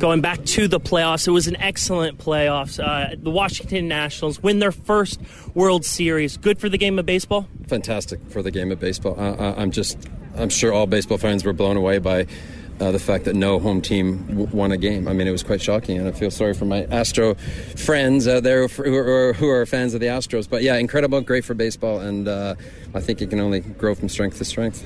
Going 0.00 0.22
back 0.22 0.42
to 0.46 0.66
the 0.66 0.80
playoffs, 0.80 1.28
it 1.28 1.30
was 1.30 1.46
an 1.46 1.56
excellent 1.56 2.16
playoffs. 2.16 2.82
Uh, 2.82 3.14
the 3.22 3.30
Washington 3.30 3.86
Nationals 3.86 4.42
win 4.42 4.58
their 4.58 4.72
first 4.72 5.20
World 5.52 5.84
Series. 5.84 6.38
Good 6.38 6.58
for 6.58 6.70
the 6.70 6.78
game 6.78 6.98
of 6.98 7.04
baseball. 7.04 7.46
Fantastic 7.66 8.18
for 8.30 8.42
the 8.42 8.50
game 8.50 8.72
of 8.72 8.80
baseball. 8.80 9.14
Uh, 9.20 9.54
I'm 9.58 9.70
just, 9.70 9.98
I'm 10.38 10.48
sure 10.48 10.72
all 10.72 10.86
baseball 10.86 11.18
fans 11.18 11.44
were 11.44 11.52
blown 11.52 11.76
away 11.76 11.98
by. 11.98 12.26
Uh, 12.80 12.90
the 12.90 12.98
fact 12.98 13.26
that 13.26 13.36
no 13.36 13.58
home 13.58 13.82
team 13.82 14.24
w- 14.28 14.48
won 14.56 14.72
a 14.72 14.78
game. 14.78 15.06
I 15.06 15.12
mean, 15.12 15.28
it 15.28 15.32
was 15.32 15.42
quite 15.42 15.60
shocking, 15.60 15.98
and 15.98 16.08
I 16.08 16.12
feel 16.12 16.30
sorry 16.30 16.54
for 16.54 16.64
my 16.64 16.84
Astro 16.84 17.34
friends 17.76 18.26
out 18.26 18.42
there 18.42 18.66
who 18.68 18.96
are, 18.96 19.34
who 19.34 19.50
are 19.50 19.66
fans 19.66 19.92
of 19.92 20.00
the 20.00 20.06
Astros. 20.06 20.48
But 20.48 20.62
yeah, 20.62 20.76
incredible, 20.76 21.20
great 21.20 21.44
for 21.44 21.52
baseball, 21.52 22.00
and 22.00 22.26
uh, 22.26 22.54
I 22.94 23.00
think 23.00 23.20
it 23.20 23.28
can 23.28 23.38
only 23.38 23.60
grow 23.60 23.94
from 23.94 24.08
strength 24.08 24.38
to 24.38 24.46
strength. 24.46 24.82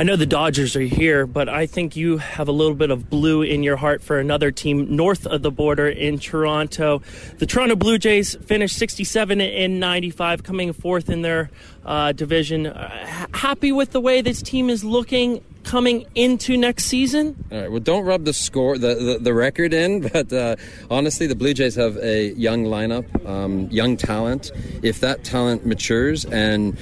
I 0.00 0.02
know 0.02 0.16
the 0.16 0.24
Dodgers 0.24 0.76
are 0.76 0.80
here, 0.80 1.26
but 1.26 1.50
I 1.50 1.66
think 1.66 1.94
you 1.94 2.16
have 2.16 2.48
a 2.48 2.52
little 2.52 2.74
bit 2.74 2.90
of 2.90 3.10
blue 3.10 3.42
in 3.42 3.62
your 3.62 3.76
heart 3.76 4.00
for 4.00 4.18
another 4.18 4.50
team 4.50 4.96
north 4.96 5.26
of 5.26 5.42
the 5.42 5.50
border 5.50 5.86
in 5.86 6.18
Toronto. 6.18 7.02
The 7.36 7.44
Toronto 7.44 7.76
Blue 7.76 7.98
Jays 7.98 8.34
finished 8.36 8.78
67 8.78 9.42
and 9.42 9.78
95, 9.78 10.42
coming 10.42 10.72
fourth 10.72 11.10
in 11.10 11.20
their 11.20 11.50
uh, 11.84 12.12
division. 12.12 12.68
Uh, 12.68 13.26
happy 13.34 13.72
with 13.72 13.90
the 13.90 14.00
way 14.00 14.22
this 14.22 14.40
team 14.40 14.70
is 14.70 14.82
looking 14.82 15.44
coming 15.64 16.06
into 16.14 16.56
next 16.56 16.84
season? 16.84 17.36
All 17.52 17.60
right. 17.60 17.70
Well, 17.70 17.80
don't 17.80 18.06
rub 18.06 18.24
the 18.24 18.32
score, 18.32 18.78
the 18.78 18.94
the, 18.94 19.18
the 19.20 19.34
record 19.34 19.74
in. 19.74 20.00
But 20.10 20.32
uh, 20.32 20.56
honestly, 20.90 21.26
the 21.26 21.34
Blue 21.34 21.52
Jays 21.52 21.74
have 21.74 21.98
a 21.98 22.32
young 22.32 22.64
lineup, 22.64 23.04
um, 23.28 23.68
young 23.70 23.98
talent. 23.98 24.50
If 24.82 25.00
that 25.00 25.24
talent 25.24 25.66
matures 25.66 26.24
and 26.24 26.76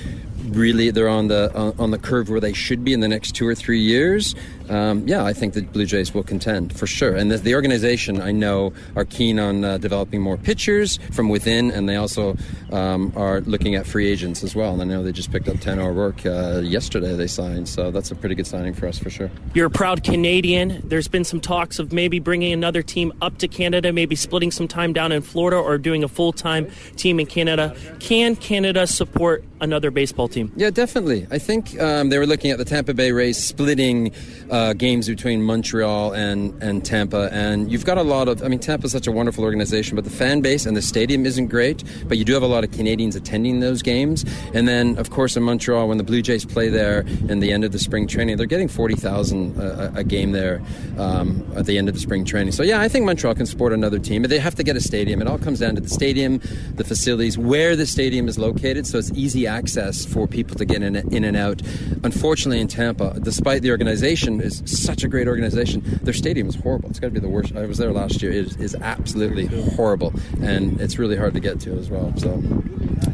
really 0.50 0.90
they're 0.90 1.08
on 1.08 1.28
the 1.28 1.50
uh, 1.54 1.72
on 1.78 1.90
the 1.90 1.98
curve 1.98 2.28
where 2.28 2.40
they 2.40 2.52
should 2.52 2.84
be 2.84 2.92
in 2.92 3.00
the 3.00 3.08
next 3.08 3.32
two 3.32 3.46
or 3.46 3.54
three 3.54 3.80
years, 3.80 4.34
um, 4.70 5.06
yeah, 5.06 5.24
I 5.24 5.32
think 5.32 5.54
the 5.54 5.62
Blue 5.62 5.86
Jays 5.86 6.14
will 6.14 6.22
contend 6.22 6.76
for 6.76 6.86
sure. 6.86 7.14
And 7.14 7.30
the, 7.30 7.38
the 7.38 7.54
organization 7.54 8.20
I 8.20 8.32
know 8.32 8.72
are 8.96 9.04
keen 9.04 9.38
on 9.38 9.64
uh, 9.64 9.78
developing 9.78 10.20
more 10.20 10.36
pitchers 10.36 10.98
from 11.12 11.28
within, 11.28 11.70
and 11.70 11.88
they 11.88 11.96
also 11.96 12.36
um, 12.72 13.12
are 13.16 13.40
looking 13.42 13.74
at 13.74 13.86
free 13.86 14.08
agents 14.08 14.42
as 14.44 14.54
well. 14.54 14.72
And 14.72 14.82
I 14.82 14.84
know 14.84 15.02
they 15.02 15.12
just 15.12 15.32
picked 15.32 15.48
up 15.48 15.58
Tanner 15.60 15.92
Roark 15.92 16.26
uh, 16.26 16.60
yesterday. 16.60 17.14
They 17.14 17.26
signed, 17.26 17.68
so 17.68 17.90
that's 17.90 18.10
a 18.10 18.14
pretty 18.14 18.34
good 18.34 18.46
signing 18.46 18.74
for 18.74 18.86
us 18.86 18.98
for 18.98 19.10
sure. 19.10 19.30
You're 19.54 19.66
a 19.66 19.70
proud 19.70 20.04
Canadian. 20.04 20.82
There's 20.84 21.08
been 21.08 21.24
some 21.24 21.40
talks 21.40 21.78
of 21.78 21.92
maybe 21.92 22.18
bringing 22.18 22.52
another 22.52 22.82
team 22.82 23.12
up 23.22 23.38
to 23.38 23.48
Canada, 23.48 23.92
maybe 23.92 24.16
splitting 24.16 24.50
some 24.50 24.68
time 24.68 24.92
down 24.92 25.12
in 25.12 25.22
Florida, 25.22 25.56
or 25.56 25.78
doing 25.78 26.04
a 26.04 26.08
full 26.08 26.32
time 26.32 26.70
team 26.96 27.20
in 27.20 27.26
Canada. 27.26 27.76
Can 28.00 28.36
Canada 28.36 28.86
support 28.86 29.44
another 29.60 29.90
baseball 29.90 30.28
team? 30.28 30.52
Yeah, 30.56 30.70
definitely. 30.70 31.26
I 31.30 31.38
think 31.38 31.80
um, 31.80 32.10
they 32.10 32.18
were 32.18 32.26
looking 32.26 32.50
at 32.50 32.58
the 32.58 32.64
Tampa 32.64 32.94
Bay 32.94 33.12
Rays 33.12 33.42
splitting 33.42 34.12
uh, 34.50 34.57
games 34.76 35.08
between 35.08 35.42
Montreal 35.42 36.12
and, 36.12 36.62
and 36.62 36.84
Tampa. 36.84 37.28
And 37.32 37.70
you've 37.70 37.84
got 37.84 37.98
a 37.98 38.02
lot 38.02 38.28
of, 38.28 38.42
I 38.42 38.48
mean, 38.48 38.58
Tampa's 38.58 38.92
such 38.92 39.06
a 39.06 39.12
wonderful 39.12 39.44
organization, 39.44 39.94
but 39.94 40.04
the 40.04 40.10
fan 40.10 40.40
base 40.40 40.66
and 40.66 40.76
the 40.76 40.82
stadium 40.82 41.26
isn't 41.26 41.48
great. 41.48 41.84
But 42.06 42.18
you 42.18 42.24
do 42.24 42.32
have 42.34 42.42
a 42.42 42.46
lot 42.46 42.64
of 42.64 42.70
Canadians 42.70 43.16
attending 43.16 43.60
those 43.60 43.82
games. 43.82 44.24
And 44.54 44.66
then, 44.66 44.96
of 44.98 45.10
course, 45.10 45.36
in 45.36 45.42
Montreal, 45.42 45.88
when 45.88 45.98
the 45.98 46.04
Blue 46.04 46.22
Jays 46.22 46.44
play 46.44 46.68
there 46.68 47.00
in 47.28 47.40
the 47.40 47.52
end 47.52 47.64
of 47.64 47.72
the 47.72 47.78
spring 47.78 48.06
training, 48.06 48.36
they're 48.36 48.46
getting 48.46 48.68
40,000 48.68 49.58
a, 49.58 49.92
a, 49.96 50.04
game 50.04 50.32
there 50.32 50.62
um, 50.96 51.46
at 51.56 51.66
the 51.66 51.76
end 51.76 51.88
of 51.88 51.94
the 51.94 52.00
spring 52.00 52.24
training. 52.24 52.52
So, 52.52 52.62
yeah, 52.62 52.80
I 52.80 52.88
think 52.88 53.04
Montreal 53.04 53.34
can 53.34 53.46
support 53.46 53.72
another 53.72 53.98
team. 53.98 54.22
But 54.22 54.30
they 54.30 54.38
have 54.38 54.54
to 54.54 54.62
get 54.62 54.76
a 54.76 54.80
stadium. 54.80 55.20
It 55.20 55.28
all 55.28 55.38
comes 55.38 55.60
down 55.60 55.74
to 55.74 55.80
the 55.80 55.88
stadium, 55.88 56.40
the 56.74 56.84
facilities, 56.84 57.36
where 57.36 57.76
the 57.76 57.86
stadium 57.86 58.28
is 58.28 58.38
located. 58.38 58.86
So 58.86 58.98
it's 58.98 59.10
easy 59.12 59.46
access 59.46 60.04
for 60.04 60.26
people 60.26 60.56
to 60.56 60.64
get 60.64 60.82
in, 60.82 60.96
in 60.96 61.24
and 61.24 61.36
out. 61.36 61.62
Unfortunately, 62.02 62.60
in 62.60 62.68
Tampa, 62.68 63.18
despite 63.20 63.62
the 63.62 63.70
organization 63.70 64.40
is 64.48 64.62
such 64.64 65.04
a 65.04 65.08
great 65.08 65.28
organization, 65.28 65.82
their 66.02 66.14
stadium 66.14 66.48
is 66.48 66.54
horrible. 66.56 66.88
It's 66.90 66.98
got 66.98 67.08
to 67.08 67.12
be 67.12 67.20
the 67.20 67.28
worst. 67.28 67.54
I 67.54 67.66
was 67.66 67.78
there 67.78 67.92
last 67.92 68.22
year. 68.22 68.32
It 68.32 68.46
is, 68.46 68.56
is 68.56 68.74
absolutely 68.76 69.46
horrible, 69.74 70.12
and 70.40 70.80
it's 70.80 70.98
really 70.98 71.16
hard 71.16 71.34
to 71.34 71.40
get 71.40 71.60
to 71.60 71.78
as 71.78 71.90
well. 71.90 72.12
So. 72.16 72.42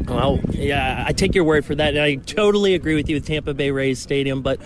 Well, 0.07 0.39
yeah, 0.51 1.03
I 1.05 1.13
take 1.13 1.35
your 1.35 1.43
word 1.43 1.65
for 1.65 1.75
that. 1.75 1.95
And 1.95 1.99
I 1.99 2.15
totally 2.15 2.75
agree 2.75 2.95
with 2.95 3.09
you 3.09 3.17
with 3.17 3.25
Tampa 3.25 3.53
Bay 3.53 3.71
Rays 3.71 3.99
Stadium, 3.99 4.41
but 4.41 4.59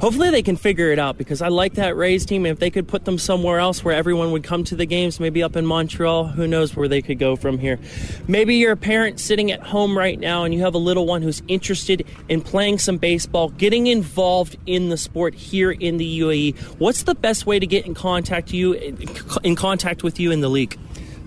hopefully 0.00 0.30
they 0.30 0.42
can 0.42 0.56
figure 0.56 0.92
it 0.92 0.98
out 0.98 1.18
because 1.18 1.42
I 1.42 1.48
like 1.48 1.74
that 1.74 1.96
Rays 1.96 2.24
team. 2.26 2.46
If 2.46 2.58
they 2.58 2.70
could 2.70 2.88
put 2.88 3.04
them 3.04 3.18
somewhere 3.18 3.58
else 3.58 3.84
where 3.84 3.94
everyone 3.94 4.32
would 4.32 4.44
come 4.44 4.64
to 4.64 4.76
the 4.76 4.86
games, 4.86 5.20
maybe 5.20 5.42
up 5.42 5.56
in 5.56 5.66
Montreal, 5.66 6.26
who 6.28 6.46
knows 6.46 6.76
where 6.76 6.88
they 6.88 7.02
could 7.02 7.18
go 7.18 7.36
from 7.36 7.58
here. 7.58 7.78
Maybe 8.28 8.56
you're 8.56 8.72
a 8.72 8.76
parent 8.76 9.20
sitting 9.20 9.50
at 9.50 9.60
home 9.60 9.96
right 9.96 10.18
now 10.18 10.44
and 10.44 10.52
you 10.54 10.60
have 10.60 10.74
a 10.74 10.78
little 10.78 11.06
one 11.06 11.22
who's 11.22 11.42
interested 11.48 12.06
in 12.28 12.40
playing 12.40 12.78
some 12.78 12.98
baseball, 12.98 13.50
getting 13.50 13.86
involved 13.86 14.56
in 14.66 14.88
the 14.88 14.96
sport 14.96 15.34
here 15.34 15.70
in 15.70 15.96
the 15.96 16.20
UAE. 16.20 16.56
What's 16.78 17.04
the 17.04 17.14
best 17.14 17.46
way 17.46 17.58
to 17.58 17.66
get 17.66 17.86
in 17.86 17.94
contact 17.94 18.52
you 18.52 18.72
in 19.42 19.56
contact 19.56 20.02
with 20.02 20.18
you 20.20 20.30
in 20.30 20.40
the 20.40 20.48
league? 20.48 20.78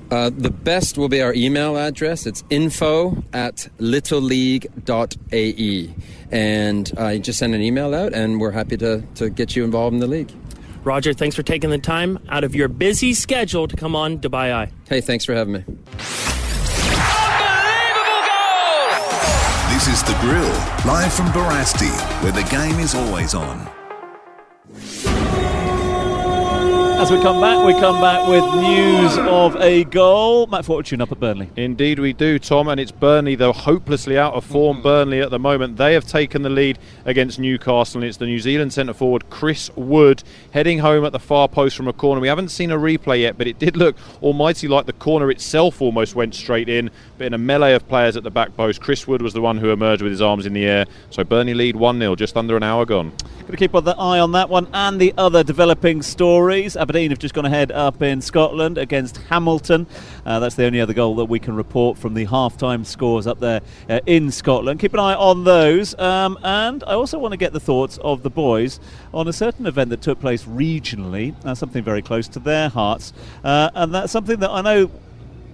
Uh, 0.09 0.29
the 0.29 0.49
best 0.49 0.97
will 0.97 1.09
be 1.09 1.21
our 1.21 1.33
email 1.33 1.77
address. 1.77 2.25
It's 2.25 2.43
info 2.49 3.23
at 3.33 3.67
littleleague.ae. 3.77 5.95
And 6.31 6.91
uh, 6.97 7.15
just 7.17 7.39
send 7.39 7.55
an 7.55 7.61
email 7.61 7.93
out, 7.93 8.13
and 8.13 8.39
we're 8.39 8.51
happy 8.51 8.77
to, 8.77 9.03
to 9.15 9.29
get 9.29 9.55
you 9.55 9.63
involved 9.63 9.93
in 9.93 9.99
the 9.99 10.07
league. 10.07 10.31
Roger, 10.83 11.13
thanks 11.13 11.35
for 11.35 11.43
taking 11.43 11.69
the 11.69 11.77
time 11.77 12.17
out 12.29 12.43
of 12.45 12.55
your 12.55 12.69
busy 12.69 13.13
schedule 13.13 13.67
to 13.67 13.75
come 13.75 13.95
on 13.95 14.19
Dubai 14.19 14.53
Eye. 14.53 14.71
Hey, 14.87 15.01
thanks 15.01 15.25
for 15.25 15.33
having 15.33 15.53
me. 15.53 15.63
This 19.73 19.87
is 19.87 20.03
The 20.03 20.17
Grill, 20.21 20.49
live 20.85 21.13
from 21.13 21.27
Barasti, 21.27 21.91
where 22.23 22.31
the 22.31 22.43
game 22.49 22.79
is 22.79 22.95
always 22.95 23.33
on. 23.33 23.69
As 26.99 27.11
we 27.11 27.21
come 27.21 27.39
back, 27.39 27.63
we 27.63 27.73
come 27.73 28.01
back 28.01 28.27
with 28.27 28.43
news 28.55 29.19
of 29.19 29.55
a 29.57 29.83
goal. 29.83 30.47
Matt 30.47 30.65
Fortune 30.65 30.99
up 30.99 31.11
at 31.11 31.19
Burnley. 31.19 31.47
Indeed, 31.55 31.99
we 31.99 32.11
do, 32.11 32.39
Tom, 32.39 32.67
and 32.67 32.79
it's 32.79 32.91
Burnley, 32.91 33.35
though 33.35 33.53
hopelessly 33.53 34.17
out 34.17 34.33
of 34.33 34.43
form. 34.43 34.79
Mm. 34.79 34.83
Burnley 34.83 35.21
at 35.21 35.29
the 35.29 35.37
moment, 35.37 35.77
they 35.77 35.93
have 35.93 36.07
taken 36.07 36.41
the 36.41 36.49
lead 36.49 36.79
against 37.05 37.37
Newcastle, 37.37 38.01
and 38.01 38.07
it's 38.07 38.17
the 38.17 38.25
New 38.25 38.39
Zealand 38.39 38.73
centre 38.73 38.95
forward 38.95 39.29
Chris 39.29 39.69
Wood 39.75 40.23
heading 40.51 40.79
home 40.79 41.05
at 41.05 41.11
the 41.11 41.19
far 41.19 41.47
post 41.47 41.77
from 41.77 41.87
a 41.87 41.93
corner. 41.93 42.19
We 42.19 42.29
haven't 42.29 42.49
seen 42.49 42.71
a 42.71 42.77
replay 42.77 43.21
yet, 43.21 43.37
but 43.37 43.45
it 43.45 43.59
did 43.59 43.77
look 43.77 43.95
almighty 44.23 44.67
like 44.67 44.87
the 44.87 44.93
corner 44.93 45.29
itself 45.29 45.83
almost 45.83 46.15
went 46.15 46.33
straight 46.33 46.67
in. 46.67 46.89
In 47.19 47.33
a 47.33 47.37
melee 47.37 47.73
of 47.73 47.87
players 47.87 48.15
at 48.15 48.23
the 48.23 48.29
back 48.29 48.55
post, 48.55 48.79
Chris 48.79 49.07
Wood 49.07 49.23
was 49.23 49.33
the 49.33 49.41
one 49.41 49.57
who 49.57 49.71
emerged 49.71 50.03
with 50.03 50.11
his 50.11 50.21
arms 50.21 50.45
in 50.45 50.53
the 50.53 50.65
air. 50.65 50.85
So 51.09 51.23
Burnley 51.23 51.55
lead 51.55 51.75
1 51.75 51.99
0, 51.99 52.15
just 52.15 52.37
under 52.37 52.55
an 52.55 52.61
hour 52.61 52.85
gone. 52.85 53.11
Going 53.39 53.51
to 53.51 53.57
keep 53.57 53.73
an 53.73 53.87
eye 53.87 54.19
on 54.19 54.33
that 54.33 54.49
one 54.49 54.67
and 54.71 55.01
the 55.01 55.15
other 55.17 55.43
developing 55.43 56.03
stories. 56.03 56.77
Aberdeen 56.77 57.09
have 57.09 57.17
just 57.17 57.33
gone 57.33 57.45
ahead 57.45 57.71
up 57.71 58.03
in 58.03 58.21
Scotland 58.21 58.77
against 58.77 59.17
Hamilton. 59.17 59.87
Uh, 60.27 60.39
that's 60.39 60.53
the 60.53 60.65
only 60.65 60.79
other 60.79 60.93
goal 60.93 61.15
that 61.15 61.25
we 61.25 61.39
can 61.39 61.55
report 61.55 61.97
from 61.97 62.13
the 62.13 62.25
half-time 62.25 62.85
scores 62.85 63.25
up 63.25 63.39
there 63.39 63.61
uh, 63.89 63.99
in 64.05 64.29
Scotland. 64.29 64.79
Keep 64.79 64.93
an 64.93 64.99
eye 64.99 65.15
on 65.15 65.43
those. 65.43 65.97
Um, 65.97 66.37
and 66.43 66.83
I 66.83 66.93
also 66.93 67.17
want 67.17 67.31
to 67.31 67.37
get 67.37 67.51
the 67.51 67.59
thoughts 67.59 67.97
of 67.99 68.21
the 68.21 68.29
boys 68.29 68.79
on 69.11 69.27
a 69.27 69.33
certain 69.33 69.65
event 69.65 69.89
that 69.89 70.03
took 70.03 70.19
place 70.19 70.43
regionally, 70.43 71.33
uh, 71.45 71.55
something 71.55 71.83
very 71.83 72.03
close 72.03 72.27
to 72.27 72.39
their 72.39 72.69
hearts. 72.69 73.11
Uh, 73.43 73.71
and 73.73 73.91
that's 73.91 74.11
something 74.11 74.39
that 74.39 74.51
I 74.51 74.61
know 74.61 74.91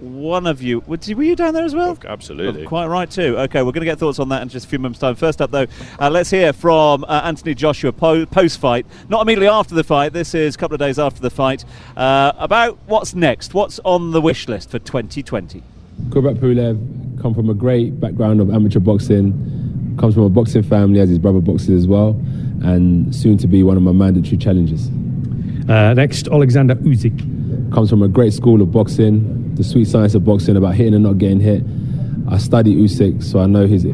one 0.04 0.46
of 0.46 0.62
you. 0.62 0.80
Were 0.86 0.96
you 0.96 1.36
down 1.36 1.54
there 1.54 1.64
as 1.64 1.74
well? 1.74 1.98
Absolutely. 2.06 2.64
Oh, 2.64 2.68
quite 2.68 2.86
right, 2.86 3.10
too. 3.10 3.36
Okay, 3.38 3.62
we're 3.62 3.72
going 3.72 3.80
to 3.80 3.86
get 3.86 3.98
thoughts 3.98 4.18
on 4.18 4.28
that 4.28 4.42
in 4.42 4.48
just 4.48 4.66
a 4.66 4.68
few 4.68 4.78
moments' 4.78 5.00
time. 5.00 5.14
First 5.14 5.40
up, 5.40 5.50
though, 5.50 5.66
uh, 5.98 6.10
let's 6.10 6.30
hear 6.30 6.52
from 6.52 7.04
uh, 7.04 7.22
Anthony 7.24 7.54
Joshua 7.54 7.92
po- 7.92 8.26
post 8.26 8.58
fight. 8.58 8.86
Not 9.08 9.22
immediately 9.22 9.48
after 9.48 9.74
the 9.74 9.84
fight, 9.84 10.12
this 10.12 10.34
is 10.34 10.54
a 10.54 10.58
couple 10.58 10.74
of 10.74 10.78
days 10.78 10.98
after 10.98 11.20
the 11.20 11.30
fight, 11.30 11.64
uh, 11.96 12.32
about 12.38 12.78
what's 12.86 13.14
next, 13.14 13.54
what's 13.54 13.80
on 13.84 14.10
the 14.10 14.20
wish 14.20 14.48
list 14.48 14.70
for 14.70 14.78
2020. 14.78 15.62
Kubrat 16.08 16.36
Pulev 16.36 17.20
come 17.20 17.34
from 17.34 17.48
a 17.48 17.54
great 17.54 17.98
background 18.00 18.40
of 18.40 18.50
amateur 18.50 18.80
boxing, 18.80 19.96
comes 19.98 20.14
from 20.14 20.24
a 20.24 20.28
boxing 20.28 20.62
family 20.62 21.00
as 21.00 21.08
his 21.08 21.18
brother 21.18 21.40
boxes 21.40 21.70
as 21.70 21.86
well, 21.86 22.10
and 22.62 23.14
soon 23.14 23.38
to 23.38 23.46
be 23.46 23.62
one 23.62 23.76
of 23.76 23.82
my 23.82 23.92
mandatory 23.92 24.36
challenges. 24.36 24.88
Uh, 25.68 25.94
next, 25.94 26.28
Alexander 26.28 26.74
Usyk. 26.76 27.72
Comes 27.72 27.90
from 27.90 28.02
a 28.02 28.08
great 28.08 28.32
school 28.32 28.60
of 28.62 28.70
boxing, 28.70 29.43
the 29.54 29.64
sweet 29.64 29.86
science 29.86 30.14
of 30.14 30.24
boxing 30.24 30.56
about 30.56 30.74
hitting 30.74 30.94
and 30.94 31.04
not 31.04 31.18
getting 31.18 31.40
hit. 31.40 31.62
I 32.28 32.38
study 32.38 32.74
Usyk, 32.74 33.22
so 33.22 33.40
I 33.40 33.46
know 33.46 33.66
his 33.66 33.86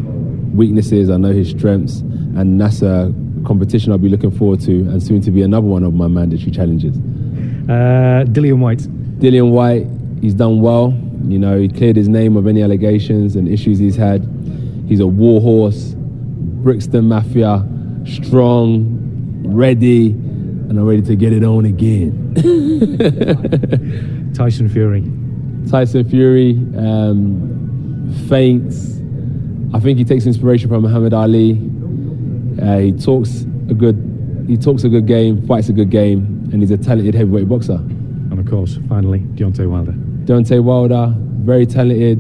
weaknesses, 0.55 1.11
I 1.11 1.17
know 1.17 1.33
his 1.33 1.51
strengths, 1.51 2.01
and 2.01 2.61
that's 2.61 2.83
a 2.83 3.13
competition 3.45 3.93
I'll 3.93 3.99
be 3.99 4.09
looking 4.09 4.31
forward 4.31 4.61
to, 4.63 4.73
and 4.73 5.03
soon 5.03 5.21
to 5.23 5.31
be 5.31 5.43
another 5.43 5.67
one 5.67 5.83
of 5.83 5.95
my 5.95 6.07
mandatory 6.07 6.51
challenges. 6.51 6.97
Uh, 7.69 8.25
Dillian 8.27 8.59
Whyte. 8.59 8.81
Dillian 9.19 9.51
Whyte, 9.51 9.87
he's 10.21 10.35
done 10.35 10.61
well. 10.61 10.93
You 11.27 11.39
know, 11.39 11.59
he 11.59 11.69
cleared 11.69 11.97
his 11.97 12.09
name 12.09 12.37
of 12.37 12.47
any 12.47 12.63
allegations 12.63 13.37
and 13.37 13.49
issues 13.49 13.79
he's 13.79 13.97
had. 13.97 14.23
He's 14.89 15.01
a 15.01 15.07
warhorse, 15.07 15.95
Brixton 15.97 17.07
Mafia, 17.09 17.67
strong, 18.05 19.43
ready, 19.45 20.11
and 20.11 20.79
I'm 20.79 20.85
ready 20.85 21.03
to 21.03 21.17
get 21.17 21.33
it 21.33 21.45
on 21.45 21.65
again. 21.65 22.35
Tyson 24.35 24.69
Fury. 24.69 25.03
Tyson 25.69 26.09
Fury 26.09 26.53
um, 26.77 28.15
faints. 28.29 28.99
I 29.75 29.81
think 29.81 29.99
he 29.99 30.05
takes 30.05 30.27
inspiration 30.27 30.69
from 30.69 30.83
Muhammad 30.83 31.15
Ali. 31.15 31.53
Uh, 32.61 32.79
he 32.79 32.93
talks 32.93 33.43
a 33.69 33.75
good 33.75 34.07
he 34.49 34.57
talks 34.57 34.83
a 34.85 34.89
good 34.89 35.07
game, 35.07 35.47
fights 35.47 35.69
a 35.69 35.73
good 35.73 35.91
game, 35.91 36.49
and 36.53 36.61
he's 36.61 36.73
a 36.73 36.79
talented 36.79 37.15
heavyweight 37.15 37.49
boxer. 37.49 37.75
And 37.75 38.39
of 38.39 38.47
course, 38.47 38.79
finally, 38.89 39.21
Deontay 39.21 39.71
Wilder. 39.71 39.93
Deontay 39.93 40.63
Wilder, 40.63 41.15
very 41.17 41.67
talented. 41.67 42.19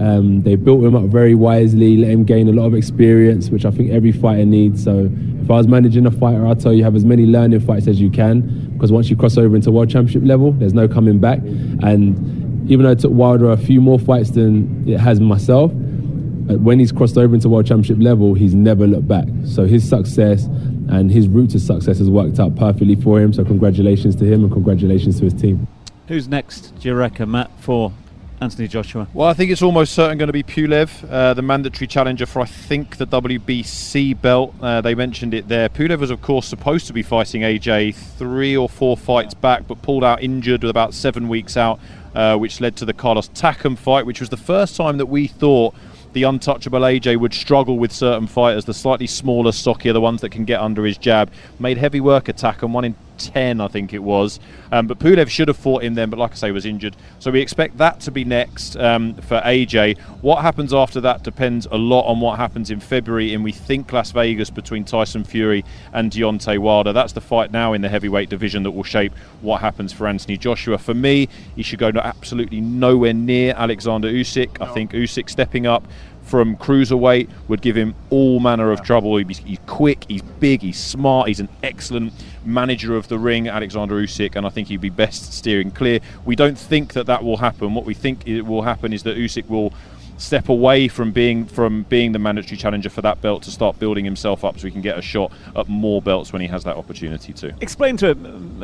Um, 0.00 0.42
they 0.42 0.56
built 0.56 0.82
him 0.84 0.96
up 0.96 1.04
very 1.04 1.34
wisely, 1.34 1.96
let 1.96 2.10
him 2.10 2.24
gain 2.24 2.48
a 2.48 2.52
lot 2.52 2.66
of 2.66 2.74
experience, 2.74 3.50
which 3.50 3.64
I 3.64 3.70
think 3.70 3.90
every 3.90 4.12
fighter 4.12 4.44
needs. 4.44 4.82
So 4.82 5.08
if 5.42 5.50
I 5.50 5.54
was 5.54 5.68
managing 5.68 6.06
a 6.06 6.10
fighter, 6.10 6.46
I'd 6.46 6.58
tell 6.60 6.72
you 6.72 6.82
have 6.82 6.96
as 6.96 7.04
many 7.04 7.26
learning 7.26 7.60
fights 7.60 7.86
as 7.86 8.00
you 8.00 8.10
can, 8.10 8.70
because 8.72 8.90
once 8.90 9.08
you 9.08 9.16
cross 9.16 9.36
over 9.36 9.54
into 9.54 9.70
world 9.70 9.90
championship 9.90 10.22
level, 10.24 10.52
there's 10.52 10.74
no 10.74 10.88
coming 10.88 11.20
back. 11.20 11.38
And 11.38 12.43
even 12.66 12.84
though 12.84 12.92
it 12.92 12.98
took 12.98 13.12
Wilder 13.12 13.50
a 13.50 13.56
few 13.56 13.80
more 13.80 13.98
fights 13.98 14.30
than 14.30 14.88
it 14.88 14.98
has 14.98 15.20
myself, 15.20 15.70
when 15.72 16.78
he's 16.78 16.92
crossed 16.92 17.16
over 17.16 17.34
into 17.34 17.48
world 17.48 17.66
championship 17.66 17.98
level, 18.00 18.34
he's 18.34 18.54
never 18.54 18.86
looked 18.86 19.08
back. 19.08 19.26
So 19.46 19.66
his 19.66 19.88
success 19.88 20.44
and 20.88 21.10
his 21.10 21.28
route 21.28 21.50
to 21.50 21.60
success 21.60 21.98
has 21.98 22.10
worked 22.10 22.38
out 22.38 22.54
perfectly 22.56 22.96
for 22.96 23.20
him. 23.20 23.32
So 23.32 23.44
congratulations 23.44 24.14
to 24.16 24.24
him 24.24 24.44
and 24.44 24.52
congratulations 24.52 25.18
to 25.18 25.24
his 25.24 25.34
team. 25.34 25.66
Who's 26.08 26.28
next, 26.28 26.78
do 26.80 26.88
you 26.88 26.94
reckon, 26.94 27.30
Matt, 27.30 27.50
for 27.60 27.92
Anthony 28.40 28.68
Joshua? 28.68 29.08
Well, 29.14 29.26
I 29.26 29.32
think 29.32 29.50
it's 29.50 29.62
almost 29.62 29.94
certain 29.94 30.18
going 30.18 30.26
to 30.26 30.34
be 30.34 30.42
Pulev, 30.42 31.10
uh, 31.10 31.32
the 31.32 31.40
mandatory 31.40 31.86
challenger 31.86 32.26
for, 32.26 32.42
I 32.42 32.44
think, 32.44 32.98
the 32.98 33.06
WBC 33.06 34.20
belt. 34.20 34.54
Uh, 34.60 34.82
they 34.82 34.94
mentioned 34.94 35.32
it 35.32 35.48
there. 35.48 35.70
Pulev 35.70 35.98
was, 35.98 36.10
of 36.10 36.20
course, 36.20 36.46
supposed 36.46 36.86
to 36.88 36.92
be 36.92 37.02
fighting 37.02 37.40
AJ 37.40 37.94
three 37.94 38.54
or 38.54 38.68
four 38.68 38.98
fights 38.98 39.32
back, 39.32 39.66
but 39.66 39.80
pulled 39.80 40.04
out 40.04 40.22
injured 40.22 40.62
with 40.62 40.70
about 40.70 40.92
seven 40.92 41.28
weeks 41.28 41.56
out 41.56 41.80
uh, 42.14 42.36
which 42.36 42.60
led 42.60 42.76
to 42.76 42.84
the 42.84 42.92
Carlos 42.92 43.28
Takam 43.28 43.76
fight, 43.76 44.06
which 44.06 44.20
was 44.20 44.28
the 44.28 44.36
first 44.36 44.76
time 44.76 44.98
that 44.98 45.06
we 45.06 45.26
thought 45.26 45.74
the 46.12 46.22
untouchable 46.22 46.80
AJ 46.80 47.18
would 47.18 47.34
struggle 47.34 47.76
with 47.76 47.92
certain 47.92 48.26
fighters, 48.26 48.64
the 48.64 48.74
slightly 48.74 49.06
smaller, 49.06 49.52
stockier, 49.52 49.92
the 49.92 50.00
ones 50.00 50.20
that 50.20 50.30
can 50.30 50.44
get 50.44 50.60
under 50.60 50.84
his 50.84 50.96
jab. 50.96 51.30
Made 51.58 51.76
heavy 51.76 52.00
work 52.00 52.28
attack 52.28 52.62
and 52.62 52.72
one 52.72 52.84
in 52.84 52.94
10, 53.24 53.60
I 53.60 53.68
think 53.68 53.92
it 53.92 54.02
was. 54.02 54.40
Um, 54.72 54.86
but 54.86 54.98
Pulev 54.98 55.28
should 55.28 55.48
have 55.48 55.56
fought 55.56 55.82
him 55.82 55.94
then, 55.94 56.10
but 56.10 56.18
like 56.18 56.32
I 56.32 56.34
say, 56.34 56.50
was 56.50 56.66
injured. 56.66 56.96
So 57.18 57.30
we 57.30 57.40
expect 57.40 57.78
that 57.78 58.00
to 58.00 58.10
be 58.10 58.24
next 58.24 58.76
um, 58.76 59.14
for 59.14 59.40
AJ. 59.40 59.98
What 60.20 60.42
happens 60.42 60.72
after 60.74 61.00
that 61.02 61.22
depends 61.22 61.66
a 61.66 61.76
lot 61.76 62.06
on 62.06 62.20
what 62.20 62.38
happens 62.38 62.70
in 62.70 62.80
February 62.80 63.34
and 63.34 63.44
we 63.44 63.52
think, 63.52 63.92
Las 63.92 64.10
Vegas 64.10 64.50
between 64.50 64.84
Tyson 64.84 65.24
Fury 65.24 65.64
and 65.92 66.10
Deontay 66.10 66.58
Wilder. 66.58 66.92
That's 66.92 67.12
the 67.12 67.20
fight 67.20 67.50
now 67.50 67.72
in 67.72 67.82
the 67.82 67.88
heavyweight 67.88 68.28
division 68.28 68.62
that 68.64 68.72
will 68.72 68.82
shape 68.82 69.12
what 69.40 69.60
happens 69.60 69.92
for 69.92 70.06
Anthony 70.06 70.36
Joshua. 70.36 70.78
For 70.78 70.94
me, 70.94 71.28
he 71.56 71.62
should 71.62 71.78
go 71.78 71.92
to 71.92 72.04
absolutely 72.06 72.60
nowhere 72.60 73.14
near 73.14 73.54
Alexander 73.56 74.10
Usyk. 74.10 74.60
I 74.60 74.72
think 74.72 74.92
Usyk 74.92 75.30
stepping 75.30 75.66
up 75.66 75.86
from 76.34 76.56
cruiserweight 76.56 77.28
would 77.46 77.62
give 77.62 77.76
him 77.76 77.94
all 78.10 78.40
manner 78.40 78.72
of 78.72 78.82
trouble. 78.82 79.16
He's, 79.18 79.38
he's, 79.38 79.60
quick, 79.66 80.04
he's 80.08 80.20
big, 80.20 80.62
he's 80.62 80.76
smart, 80.76 81.28
he's 81.28 81.38
an 81.38 81.48
excellent 81.62 82.12
manager 82.44 82.96
of 82.96 83.06
the 83.06 83.20
ring, 83.20 83.46
Alexander 83.46 83.94
Usyk, 84.02 84.34
and 84.34 84.44
I 84.44 84.48
think 84.48 84.66
he'd 84.66 84.80
be 84.80 84.90
best 84.90 85.32
steering 85.32 85.70
clear. 85.70 86.00
We 86.24 86.34
don't 86.34 86.58
think 86.58 86.94
that 86.94 87.06
that 87.06 87.22
will 87.22 87.36
happen. 87.36 87.72
What 87.72 87.84
we 87.84 87.94
think 87.94 88.26
it 88.26 88.42
will 88.42 88.62
happen 88.62 88.92
is 88.92 89.04
that 89.04 89.16
Usyk 89.16 89.48
will 89.48 89.72
step 90.18 90.48
away 90.48 90.88
from 90.88 91.12
being 91.12 91.46
from 91.46 91.84
being 91.84 92.10
the 92.10 92.18
mandatory 92.18 92.56
challenger 92.56 92.90
for 92.90 93.02
that 93.02 93.20
belt 93.20 93.44
to 93.44 93.52
start 93.52 93.78
building 93.78 94.04
himself 94.04 94.44
up 94.44 94.58
so 94.58 94.66
he 94.66 94.72
can 94.72 94.82
get 94.82 94.98
a 94.98 95.02
shot 95.02 95.30
at 95.54 95.68
more 95.68 96.02
belts 96.02 96.32
when 96.32 96.42
he 96.42 96.48
has 96.48 96.64
that 96.64 96.76
opportunity 96.76 97.32
to. 97.32 97.54
Explain 97.60 97.96
to 97.98 98.10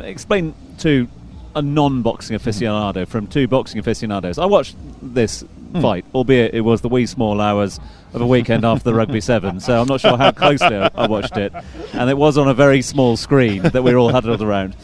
explain 0.03 0.53
to 0.79 1.07
a 1.55 1.61
non-boxing 1.61 2.37
aficionado 2.37 3.07
from 3.07 3.27
two 3.27 3.47
boxing 3.47 3.79
aficionados. 3.79 4.37
I 4.37 4.45
watched 4.45 4.75
this 5.01 5.45
mm. 5.73 5.81
fight, 5.81 6.05
albeit 6.13 6.53
it 6.53 6.61
was 6.61 6.81
the 6.81 6.89
wee 6.89 7.05
small 7.05 7.41
hours 7.41 7.79
of 8.13 8.21
a 8.21 8.27
weekend 8.27 8.65
after 8.65 8.83
the 8.83 8.93
rugby 8.93 9.21
seven. 9.21 9.59
So 9.59 9.79
I'm 9.79 9.87
not 9.87 10.01
sure 10.01 10.17
how 10.17 10.31
closely 10.31 10.75
I, 10.75 11.07
watched 11.07 11.37
it, 11.37 11.53
and 11.93 12.09
it 12.09 12.17
was 12.17 12.37
on 12.37 12.47
a 12.47 12.53
very 12.53 12.81
small 12.81 13.17
screen 13.17 13.61
that 13.63 13.83
we 13.83 13.93
were 13.93 13.99
all 13.99 14.11
huddled 14.11 14.41
around. 14.41 14.75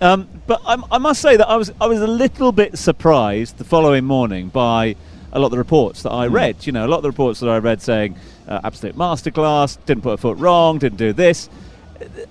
Um, 0.00 0.28
but 0.46 0.60
I'm, 0.66 0.84
i 0.90 0.98
must 0.98 1.22
say 1.22 1.36
that 1.36 1.48
I 1.48 1.56
was 1.56 1.72
I 1.80 1.86
was 1.86 2.00
a 2.00 2.06
little 2.06 2.52
bit 2.52 2.76
surprised 2.76 3.58
the 3.58 3.64
following 3.64 4.04
morning 4.04 4.48
by 4.48 4.96
a 5.32 5.38
lot 5.38 5.46
of 5.46 5.52
the 5.52 5.58
reports 5.58 6.02
that 6.02 6.12
I 6.12 6.28
hmm. 6.28 6.34
read. 6.34 6.66
You 6.66 6.72
know, 6.72 6.86
a 6.86 6.88
lot 6.88 6.98
of 6.98 7.02
the 7.02 7.10
reports 7.10 7.40
that 7.40 7.48
I 7.48 7.58
read 7.58 7.80
saying 7.82 8.16
uh, 8.48 8.60
absolute 8.64 8.96
masterclass, 8.96 9.78
didn't 9.86 10.02
put 10.02 10.12
a 10.12 10.16
foot 10.16 10.38
wrong, 10.38 10.78
didn't 10.78 10.98
do 10.98 11.12
this. 11.12 11.48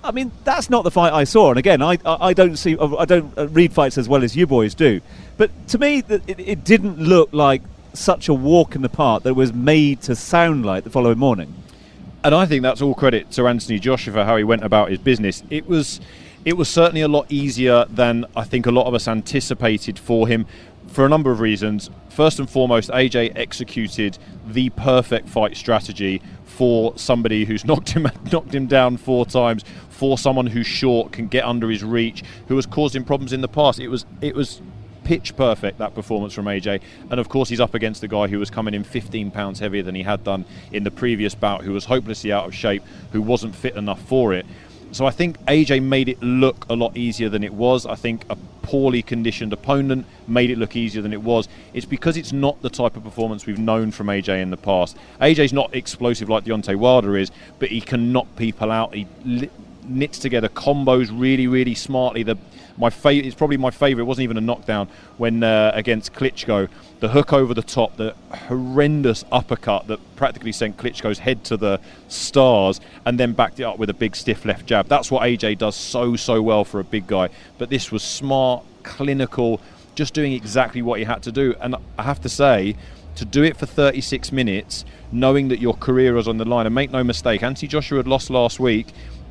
I 0.03 0.11
mean, 0.11 0.31
that's 0.43 0.69
not 0.69 0.83
the 0.83 0.91
fight 0.91 1.13
I 1.13 1.23
saw. 1.23 1.49
And 1.49 1.57
again, 1.57 1.81
I, 1.81 1.97
I 2.05 2.33
don't 2.33 2.57
see, 2.57 2.77
I 2.77 3.05
don't 3.05 3.35
uh, 3.37 3.47
read 3.47 3.73
fights 3.73 3.97
as 3.97 4.09
well 4.09 4.23
as 4.23 4.35
you 4.35 4.45
boys 4.45 4.75
do. 4.75 5.01
But 5.37 5.51
to 5.69 5.77
me, 5.77 6.03
it, 6.07 6.23
it 6.27 6.63
didn't 6.63 6.99
look 6.99 7.29
like 7.31 7.61
such 7.93 8.27
a 8.27 8.33
walk 8.33 8.75
in 8.75 8.81
the 8.81 8.89
park 8.89 9.23
that 9.23 9.29
it 9.29 9.35
was 9.35 9.53
made 9.53 10.01
to 10.01 10.15
sound 10.15 10.65
like 10.65 10.83
the 10.83 10.89
following 10.89 11.17
morning. 11.17 11.53
And 12.23 12.33
I 12.33 12.45
think 12.45 12.63
that's 12.63 12.81
all 12.81 12.95
credit 12.95 13.31
to 13.31 13.47
Anthony 13.47 13.79
Joshua 13.79 14.13
for 14.13 14.23
how 14.23 14.37
he 14.37 14.43
went 14.43 14.63
about 14.63 14.89
his 14.89 14.99
business. 14.99 15.43
It 15.49 15.67
was, 15.67 15.99
it 16.45 16.53
was 16.53 16.69
certainly 16.69 17.01
a 17.01 17.07
lot 17.07 17.25
easier 17.29 17.85
than 17.89 18.25
I 18.35 18.45
think 18.45 18.65
a 18.65 18.71
lot 18.71 18.87
of 18.87 18.93
us 18.93 19.07
anticipated 19.07 19.99
for 19.99 20.27
him 20.27 20.45
for 20.87 21.05
a 21.05 21.09
number 21.09 21.31
of 21.31 21.39
reasons. 21.39 21.89
First 22.09 22.39
and 22.39 22.49
foremost, 22.49 22.89
AJ 22.91 23.33
executed 23.35 24.17
the 24.47 24.69
perfect 24.71 25.27
fight 25.27 25.57
strategy 25.57 26.21
for 26.45 26.97
somebody 26.97 27.45
who's 27.45 27.65
knocked 27.65 27.89
him 27.89 28.07
knocked 28.31 28.53
him 28.53 28.67
down 28.67 28.97
four 28.97 29.25
times, 29.25 29.63
for 29.89 30.17
someone 30.17 30.47
who's 30.47 30.67
short 30.67 31.11
can 31.11 31.27
get 31.27 31.43
under 31.43 31.69
his 31.69 31.83
reach, 31.83 32.23
who 32.47 32.55
has 32.55 32.65
caused 32.65 32.95
him 32.95 33.03
problems 33.03 33.33
in 33.33 33.41
the 33.41 33.47
past. 33.47 33.79
It 33.79 33.87
was 33.87 34.05
it 34.21 34.35
was 34.35 34.61
pitch 35.03 35.35
perfect 35.35 35.77
that 35.77 35.95
performance 35.95 36.33
from 36.33 36.45
AJ, 36.45 36.81
and 37.09 37.19
of 37.19 37.29
course 37.29 37.49
he's 37.49 37.59
up 37.59 37.73
against 37.73 38.01
the 38.01 38.07
guy 38.07 38.27
who 38.27 38.39
was 38.39 38.49
coming 38.49 38.73
in 38.73 38.83
15 38.83 39.31
pounds 39.31 39.59
heavier 39.59 39.83
than 39.83 39.95
he 39.95 40.03
had 40.03 40.23
done 40.23 40.45
in 40.71 40.83
the 40.83 40.91
previous 40.91 41.35
bout, 41.35 41.63
who 41.63 41.71
was 41.71 41.85
hopelessly 41.85 42.31
out 42.31 42.45
of 42.45 42.55
shape, 42.55 42.83
who 43.11 43.21
wasn't 43.21 43.55
fit 43.55 43.75
enough 43.75 44.01
for 44.01 44.33
it. 44.33 44.45
So 44.93 45.07
I 45.07 45.11
think 45.11 45.39
AJ 45.45 45.81
made 45.81 46.07
it 46.07 46.21
look 46.21 46.67
a 46.69 46.75
lot 46.75 46.95
easier 46.95 47.27
than 47.27 47.43
it 47.43 47.53
was. 47.53 47.87
I 47.87 47.95
think 47.95 48.25
a 48.29 48.37
poorly 48.61 49.01
conditioned 49.01 49.51
opponent 49.51 50.05
made 50.27 50.51
it 50.51 50.59
look 50.59 50.75
easier 50.75 51.01
than 51.01 51.13
it 51.13 51.23
was. 51.23 51.47
It's 51.73 51.87
because 51.87 52.15
it's 52.15 52.31
not 52.31 52.61
the 52.61 52.69
type 52.69 52.95
of 52.95 53.03
performance 53.03 53.47
we've 53.47 53.57
known 53.57 53.89
from 53.89 54.07
AJ 54.07 54.39
in 54.39 54.51
the 54.51 54.57
past. 54.57 54.95
AJ's 55.19 55.51
not 55.51 55.73
explosive 55.73 56.29
like 56.29 56.45
Deontay 56.45 56.75
Wilder 56.75 57.17
is, 57.17 57.31
but 57.57 57.69
he 57.69 57.81
can 57.81 58.11
knock 58.11 58.27
people 58.35 58.71
out. 58.71 58.93
He 58.93 59.07
knits 59.83 60.19
together 60.19 60.47
combos 60.47 61.09
really, 61.11 61.47
really 61.47 61.73
smartly. 61.73 62.21
The 62.21 62.37
my 62.77 62.89
favorite. 62.89 63.27
It's 63.27 63.35
probably 63.35 63.57
my 63.57 63.71
favorite. 63.71 64.03
It 64.03 64.07
wasn't 64.07 64.23
even 64.23 64.37
a 64.37 64.41
knockdown 64.41 64.87
when 65.17 65.43
uh, 65.43 65.71
against 65.73 66.13
Klitschko. 66.13 66.69
The 66.99 67.09
hook 67.09 67.33
over 67.33 67.53
the 67.53 67.63
top, 67.63 67.97
the 67.97 68.15
horrendous 68.31 69.25
uppercut 69.31 69.87
that 69.87 69.99
practically 70.15 70.51
sent 70.51 70.77
Klitschko's 70.77 71.19
head 71.19 71.43
to 71.45 71.57
the 71.57 71.79
stars, 72.07 72.79
and 73.05 73.19
then 73.19 73.33
backed 73.33 73.59
it 73.59 73.63
up 73.63 73.77
with 73.77 73.89
a 73.89 73.93
big 73.93 74.15
stiff 74.15 74.45
left 74.45 74.65
jab. 74.65 74.87
That's 74.87 75.11
what 75.11 75.23
AJ 75.23 75.57
does 75.57 75.75
so 75.75 76.15
so 76.15 76.41
well 76.41 76.63
for 76.63 76.79
a 76.79 76.83
big 76.83 77.07
guy. 77.07 77.29
But 77.57 77.69
this 77.69 77.91
was 77.91 78.03
smart, 78.03 78.63
clinical, 78.83 79.59
just 79.95 80.13
doing 80.13 80.33
exactly 80.33 80.81
what 80.81 80.99
he 80.99 81.05
had 81.05 81.23
to 81.23 81.31
do. 81.31 81.55
And 81.59 81.75
I 81.97 82.03
have 82.03 82.21
to 82.21 82.29
say, 82.29 82.75
to 83.15 83.25
do 83.25 83.43
it 83.43 83.57
for 83.57 83.65
36 83.65 84.31
minutes, 84.31 84.85
knowing 85.11 85.49
that 85.49 85.59
your 85.59 85.75
career 85.75 86.17
is 86.17 86.27
on 86.27 86.37
the 86.37 86.45
line, 86.45 86.65
and 86.65 86.73
make 86.73 86.91
no 86.91 87.03
mistake, 87.03 87.43
Anthony 87.43 87.67
Joshua 87.67 87.97
had 87.97 88.07
lost 88.07 88.29
last 88.29 88.59
week. 88.59 88.87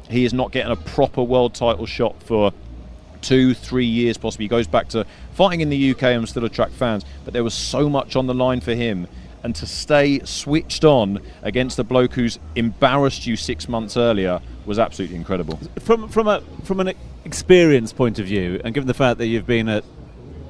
He 0.08 0.24
is 0.24 0.32
not 0.32 0.52
getting 0.52 0.70
a 0.70 0.76
proper 0.76 1.22
world 1.22 1.54
title 1.54 1.86
shot 1.86 2.22
for 2.22 2.52
two, 3.22 3.54
three 3.54 3.86
years 3.86 4.18
possibly. 4.18 4.44
He 4.44 4.48
goes 4.48 4.66
back 4.66 4.88
to 4.88 5.06
fighting 5.32 5.60
in 5.60 5.70
the 5.70 5.90
UK 5.92 6.02
and 6.04 6.28
still 6.28 6.44
attract 6.44 6.72
fans, 6.72 7.04
but 7.24 7.32
there 7.32 7.44
was 7.44 7.54
so 7.54 7.88
much 7.88 8.16
on 8.16 8.26
the 8.26 8.34
line 8.34 8.60
for 8.60 8.74
him. 8.74 9.08
And 9.44 9.56
to 9.56 9.66
stay 9.66 10.20
switched 10.20 10.84
on 10.84 11.20
against 11.42 11.76
the 11.76 11.82
bloke 11.82 12.12
who's 12.12 12.38
embarrassed 12.54 13.26
you 13.26 13.34
six 13.36 13.68
months 13.68 13.96
earlier 13.96 14.40
was 14.66 14.78
absolutely 14.78 15.16
incredible. 15.16 15.58
From 15.80 16.08
from 16.08 16.28
a 16.28 16.42
from 16.62 16.78
an 16.78 16.92
experience 17.24 17.92
point 17.92 18.20
of 18.20 18.26
view, 18.26 18.60
and 18.64 18.72
given 18.72 18.86
the 18.86 18.94
fact 18.94 19.18
that 19.18 19.26
you've 19.26 19.46
been 19.46 19.68
at 19.68 19.84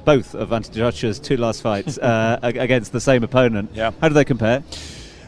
both 0.05 0.35
of 0.35 0.51
Anthony 0.53 0.77
Joshua's 0.77 1.19
two 1.19 1.37
last 1.37 1.61
fights 1.61 1.97
uh, 1.99 2.37
against 2.43 2.91
the 2.91 3.01
same 3.01 3.23
opponent, 3.23 3.71
yeah. 3.73 3.91
how 3.99 4.09
do 4.09 4.13
they 4.13 4.25
compare? 4.25 4.63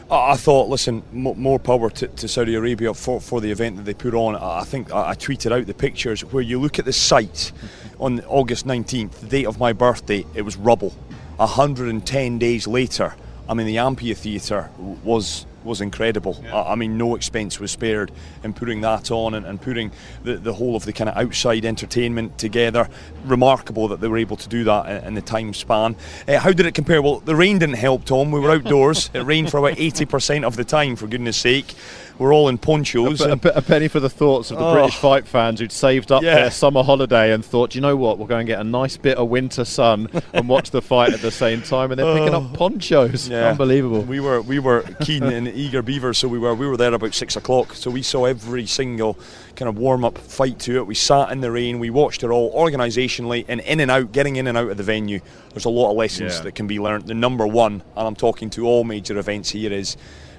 I 0.08 0.36
thought, 0.36 0.68
listen, 0.68 1.02
more 1.12 1.58
power 1.58 1.90
to, 1.90 2.06
to, 2.06 2.28
Saudi 2.28 2.54
Arabia 2.54 2.94
for, 2.94 3.20
for 3.20 3.40
the 3.40 3.50
event 3.50 3.76
that 3.76 3.82
they 3.82 3.94
put 3.94 4.14
on. 4.14 4.36
I 4.36 4.62
think 4.62 4.92
I 4.92 5.14
tweeted 5.14 5.50
out 5.50 5.66
the 5.66 5.74
pictures 5.74 6.24
where 6.24 6.44
you 6.44 6.60
look 6.60 6.78
at 6.78 6.84
the 6.84 6.92
site 6.92 7.50
on 7.98 8.20
August 8.26 8.66
19th, 8.66 9.14
the 9.14 9.26
date 9.26 9.46
of 9.46 9.58
my 9.58 9.72
birthday, 9.72 10.24
it 10.34 10.42
was 10.42 10.56
rubble. 10.56 10.90
110 11.38 12.38
days 12.38 12.68
later, 12.68 13.16
I 13.48 13.54
mean, 13.54 13.66
the 13.66 13.78
amphitheatre 13.78 14.70
was 15.02 15.44
was 15.66 15.80
incredible. 15.80 16.40
Yeah. 16.42 16.54
I, 16.54 16.72
I, 16.72 16.74
mean, 16.74 16.96
no 16.96 17.14
expense 17.14 17.60
was 17.60 17.70
spared 17.70 18.12
in 18.42 18.54
putting 18.54 18.80
that 18.82 19.10
on 19.10 19.34
and, 19.34 19.44
and 19.44 19.60
putting 19.60 19.90
the, 20.24 20.36
the 20.36 20.54
whole 20.54 20.76
of 20.76 20.84
the 20.84 20.92
kind 20.92 21.10
of 21.10 21.16
outside 21.16 21.64
entertainment 21.64 22.38
together. 22.38 22.88
Remarkable 23.24 23.88
that 23.88 24.00
they 24.00 24.08
were 24.08 24.18
able 24.18 24.36
to 24.36 24.48
do 24.48 24.64
that 24.64 24.88
in, 24.88 25.08
in 25.08 25.14
the 25.14 25.22
time 25.22 25.52
span. 25.52 25.96
Uh, 26.26 26.38
how 26.38 26.52
did 26.52 26.66
it 26.66 26.74
compare? 26.74 27.02
Well, 27.02 27.20
the 27.20 27.36
rain 27.36 27.58
didn't 27.58 27.76
help, 27.76 28.04
Tom. 28.04 28.30
We 28.30 28.40
were 28.40 28.50
outdoors. 28.50 29.10
it 29.12 29.20
rained 29.20 29.50
for 29.50 29.58
about 29.58 29.76
80% 29.78 30.44
of 30.44 30.56
the 30.56 30.64
time, 30.64 30.96
for 30.96 31.06
goodness 31.06 31.36
sake. 31.36 31.74
We're 32.18 32.32
all 32.32 32.48
in 32.48 32.58
ponchos. 32.58 33.20
A, 33.20 33.36
penny 33.36 33.88
for 33.88 34.00
the 34.00 34.08
thoughts 34.08 34.50
of 34.50 34.58
the 34.58 34.64
oh. 34.64 34.72
British 34.72 34.96
fight 34.96 35.26
fans 35.26 35.60
who'd 35.60 35.72
saved 35.72 36.10
up 36.10 36.22
yeah. 36.22 36.36
their 36.36 36.50
summer 36.50 36.82
holiday 36.82 37.32
and 37.32 37.44
thought, 37.44 37.74
you 37.74 37.80
know 37.80 37.96
what, 37.96 38.18
we'll 38.18 38.26
go 38.26 38.38
and 38.38 38.46
get 38.46 38.58
a 38.58 38.64
nice 38.64 38.96
bit 38.96 39.18
of 39.18 39.28
winter 39.28 39.64
sun 39.64 40.08
and 40.32 40.48
watch 40.48 40.70
the 40.70 40.80
fight 40.80 41.12
at 41.12 41.20
the 41.20 41.30
same 41.30 41.62
time, 41.62 41.90
and 41.90 41.98
they're 41.98 42.14
picking 42.14 42.34
up 42.34 42.44
oh. 42.52 42.56
ponchos. 42.56 43.28
Yeah. 43.28 43.50
Unbelievable. 43.50 44.02
We 44.02 44.20
were 44.20 44.40
we 44.40 44.58
were 44.58 44.82
keen 45.00 45.24
and 45.24 45.48
eager 45.48 45.82
beavers, 45.82 46.18
so 46.18 46.28
we 46.28 46.38
were 46.38 46.54
we 46.54 46.66
were 46.66 46.76
there 46.76 46.94
about 46.94 47.14
six 47.14 47.36
o'clock. 47.36 47.74
So 47.74 47.90
we 47.90 48.02
saw 48.02 48.24
every 48.24 48.66
single 48.66 49.18
kind 49.56 49.68
of 49.68 49.78
warm 49.78 50.04
up 50.04 50.18
fight 50.18 50.58
to 50.60 50.76
it. 50.76 50.86
We 50.86 50.94
sat 50.94 51.32
in 51.32 51.40
the 51.40 51.50
rain, 51.50 51.78
we 51.78 51.90
watched 51.90 52.22
it 52.22 52.28
all 52.28 52.52
organisationally 52.52 53.44
and 53.48 53.60
in 53.60 53.80
and 53.80 53.90
out, 53.90 54.12
getting 54.12 54.36
in 54.36 54.46
and 54.46 54.56
out 54.56 54.70
of 54.70 54.76
the 54.76 54.82
venue. 54.82 55.20
There's 55.50 55.64
a 55.64 55.70
lot 55.70 55.90
of 55.90 55.96
lessons 55.96 56.36
yeah. 56.36 56.42
that 56.42 56.54
can 56.54 56.66
be 56.66 56.78
learned. 56.78 57.06
The 57.06 57.14
number 57.14 57.46
one, 57.46 57.82
and 57.96 58.06
I'm 58.06 58.16
talking 58.16 58.50
to 58.50 58.66
all 58.66 58.84
major 58.84 59.18
events 59.18 59.50
here, 59.50 59.72
is 59.72 59.96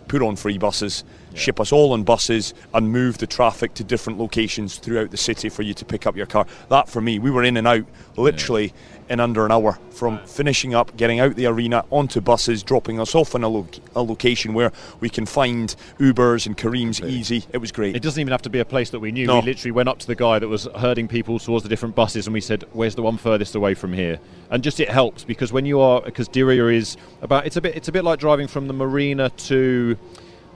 put 0.08 0.22
on 0.22 0.36
free 0.36 0.58
buses. 0.58 1.04
Ship 1.38 1.60
us 1.60 1.72
all 1.72 1.94
on 1.94 2.04
buses, 2.04 2.54
and 2.74 2.92
move 2.92 3.18
the 3.18 3.28
traffic 3.28 3.74
to 3.76 3.84
different 3.84 4.20
locations 4.20 4.78
throughout 4.78 5.12
the 5.12 5.18
city 5.18 5.50
for 5.50 5.62
you 5.62 5.74
to 5.74 5.86
pick 5.86 6.08
up 6.08 6.16
your 6.16 6.26
car. 6.26 6.46
That 6.70 6.90
for 6.90 7.02
me, 7.02 7.20
we 7.20 7.32
were 7.32 7.44
in 7.44 7.58
and 7.58 7.68
out 7.68 7.86
literally 8.16 8.66
yeah. 8.66 9.14
in 9.14 9.20
under 9.20 9.46
an 9.46 9.52
hour 9.52 9.80
from 9.92 10.20
finishing 10.26 10.76
up, 10.76 10.96
getting 10.98 11.20
out 11.20 11.36
the 11.36 11.46
arena 11.46 11.84
onto 11.90 12.22
buses, 12.22 12.64
dropping 12.64 13.00
us 13.00 13.16
off 13.16 13.36
in 13.36 13.44
a, 13.44 13.48
lo- 13.48 13.68
a 13.96 14.02
location 14.02 14.54
where 14.54 14.72
we 15.00 15.10
can 15.10 15.26
find 15.26 15.76
Ubers 16.00 16.46
and 16.46 16.56
Careems 16.56 17.02
easy. 17.02 17.46
It 17.52 17.58
was 17.58 17.72
great. 17.72 17.96
It 17.96 18.02
doesn't 18.02 18.20
even 18.20 18.32
have 18.32 18.42
to 18.44 18.50
be 18.50 18.60
a 18.60 18.66
place 18.66 18.90
that 18.92 19.00
we 19.00 19.12
knew. 19.12 19.28
No. 19.28 19.40
We 19.40 19.46
literally 19.48 19.72
went 19.72 19.90
up 19.90 20.00
to 20.00 20.08
the 20.08 20.16
guy 20.16 20.40
that 20.40 20.48
was 20.48 20.68
herding 20.78 21.08
people 21.08 21.40
towards 21.40 21.64
the 21.64 21.70
different 21.70 21.96
buses, 21.96 22.28
and 22.28 22.34
we 22.34 22.42
said, 22.42 22.66
"Where's 22.74 22.96
the 22.96 23.02
one 23.02 23.18
furthest 23.18 23.56
away 23.56 23.74
from 23.74 23.94
here?" 23.94 24.20
And 24.50 24.64
just 24.64 24.80
it 24.80 24.90
helps 24.90 25.24
because 25.24 25.52
when 25.52 25.66
you 25.66 25.80
are 25.80 26.02
because 26.02 26.30
Diriyah 26.30 26.74
is 26.74 26.98
about 27.22 27.46
it's 27.46 27.58
a 27.58 27.62
bit 27.62 27.76
it's 27.76 27.88
a 27.88 27.92
bit 27.92 28.04
like 28.04 28.20
driving 28.20 28.48
from 28.48 28.68
the 28.68 28.74
marina 28.74 29.30
to 29.30 29.98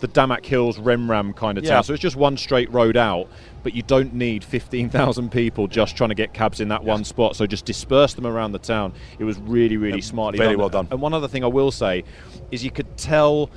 the 0.02 0.08
Damac 0.08 0.46
Hills 0.46 0.78
Remraam 0.78 1.36
kind 1.36 1.58
of 1.58 1.64
town. 1.64 1.84
So 1.84 1.94
it's 1.94 2.02
just 2.02 2.16
one 2.16 2.36
straight 2.36 2.72
road 2.72 2.98
out, 2.98 3.28
but 3.64 3.74
you 3.74 3.84
don't 3.84 4.14
need 4.14 4.44
15,000 4.44 5.32
people 5.32 5.68
just 5.68 5.96
trying 5.96 6.10
to 6.10 6.16
get 6.16 6.34
cabs 6.34 6.60
in 6.60 6.68
that 6.70 6.84
yeah. 6.84 6.90
one 6.90 7.04
spot. 7.04 7.36
So 7.36 7.46
just 7.46 7.66
disperse 7.66 8.16
them 8.16 8.26
around 8.26 8.52
the 8.52 8.60
town. 8.60 8.94
It 9.20 9.24
was 9.24 9.38
really, 9.40 9.78
really 9.78 10.00
yeah, 10.00 10.04
smartly 10.04 10.40
very 10.40 10.54
done. 10.54 10.60
well 10.60 10.70
done. 10.70 10.88
And 10.92 11.02
one 11.02 11.14
other 11.14 11.28
thing 11.28 11.44
I 11.44 11.48
will 11.48 11.72
say 11.72 12.04
is 12.52 12.64
you 12.64 12.72
could 12.72 12.98
tell 12.98 13.50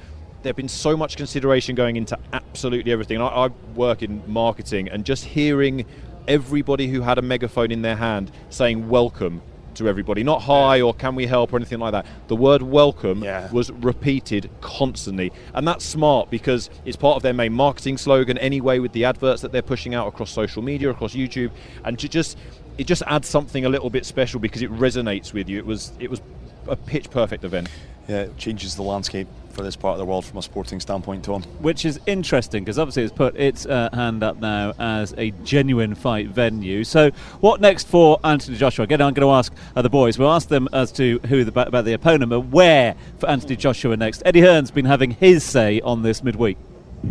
there've 0.42 0.54
been 0.54 0.68
so 0.68 0.96
much 0.96 1.16
consideration 1.16 1.74
going 1.74 1.96
into 1.96 2.18
absolutely 2.34 2.92
everything. 2.92 3.20
I, 3.20 3.26
I 3.26 3.46
work 3.74 4.02
in 4.02 4.22
marketing, 4.30 4.88
and 4.90 5.04
just 5.04 5.24
hearing 5.24 5.86
everybody 6.28 6.88
who 6.88 7.00
had 7.00 7.18
a 7.18 7.22
megaphone 7.22 7.70
in 7.70 7.82
their 7.82 7.96
hand 7.96 8.30
saying 8.50 8.88
welcome 8.88 9.42
to 9.76 9.88
everybody, 9.88 10.22
not 10.22 10.42
hi 10.42 10.80
or 10.80 10.94
can 10.94 11.14
we 11.14 11.26
help 11.26 11.52
or 11.52 11.56
anything 11.56 11.78
like 11.78 11.92
that. 11.92 12.06
The 12.28 12.36
word 12.36 12.62
welcome 12.62 13.22
Yeah. 13.22 13.50
was 13.52 13.70
repeated 13.72 14.50
constantly, 14.60 15.32
and 15.54 15.66
that's 15.66 15.84
smart 15.84 16.30
because 16.30 16.70
it's 16.84 16.96
part 16.96 17.16
of 17.16 17.22
their 17.22 17.32
main 17.34 17.52
marketing 17.52 17.98
slogan 17.98 18.38
anyway 18.38 18.78
with 18.78 18.92
the 18.92 19.04
adverts 19.04 19.42
that 19.42 19.52
they're 19.52 19.62
pushing 19.62 19.94
out 19.94 20.06
across 20.06 20.30
social 20.30 20.62
media, 20.62 20.90
across 20.90 21.14
YouTube, 21.14 21.50
and 21.84 21.98
to 21.98 22.08
just 22.08 22.36
it 22.76 22.88
just 22.88 23.02
adds 23.06 23.28
something 23.28 23.64
a 23.64 23.68
little 23.68 23.88
bit 23.90 24.04
special 24.04 24.40
because 24.40 24.60
it 24.60 24.72
resonates 24.72 25.32
with 25.32 25.48
you. 25.48 25.58
It 25.58 25.66
was 25.66 25.92
it 26.00 26.10
was 26.10 26.20
a 26.68 26.76
pitch 26.76 27.10
perfect 27.10 27.44
event. 27.44 27.68
Yeah, 28.08 28.22
it 28.22 28.36
changes 28.36 28.76
the 28.76 28.82
landscape 28.82 29.28
for 29.54 29.62
this 29.62 29.76
part 29.76 29.92
of 29.92 29.98
the 29.98 30.04
world 30.04 30.24
from 30.24 30.38
a 30.38 30.42
sporting 30.42 30.80
standpoint, 30.80 31.24
Tom. 31.24 31.42
which 31.60 31.84
is 31.84 32.00
interesting 32.06 32.64
because 32.64 32.78
obviously 32.78 33.04
it's 33.04 33.12
put 33.12 33.36
its 33.36 33.64
uh, 33.66 33.88
hand 33.92 34.22
up 34.22 34.36
now 34.38 34.74
as 34.78 35.14
a 35.16 35.30
genuine 35.44 35.94
fight 35.94 36.28
venue. 36.28 36.84
So, 36.84 37.10
what 37.40 37.60
next 37.60 37.86
for 37.86 38.18
Anthony 38.24 38.56
Joshua? 38.56 38.82
Again, 38.82 39.00
I'm 39.00 39.14
going 39.14 39.26
to 39.26 39.32
ask 39.32 39.52
uh, 39.74 39.82
the 39.82 39.88
boys. 39.88 40.18
We'll 40.18 40.32
ask 40.32 40.48
them 40.48 40.68
as 40.72 40.92
to 40.92 41.18
who 41.28 41.44
the, 41.44 41.60
about 41.66 41.84
the 41.84 41.94
opponent, 41.94 42.30
but 42.30 42.40
where 42.40 42.94
for 43.18 43.28
Anthony 43.28 43.56
Joshua 43.56 43.96
next. 43.96 44.22
Eddie 44.26 44.42
Hearn's 44.42 44.70
been 44.70 44.86
having 44.86 45.12
his 45.12 45.44
say 45.44 45.80
on 45.80 46.02
this 46.02 46.22
midweek. 46.22 46.58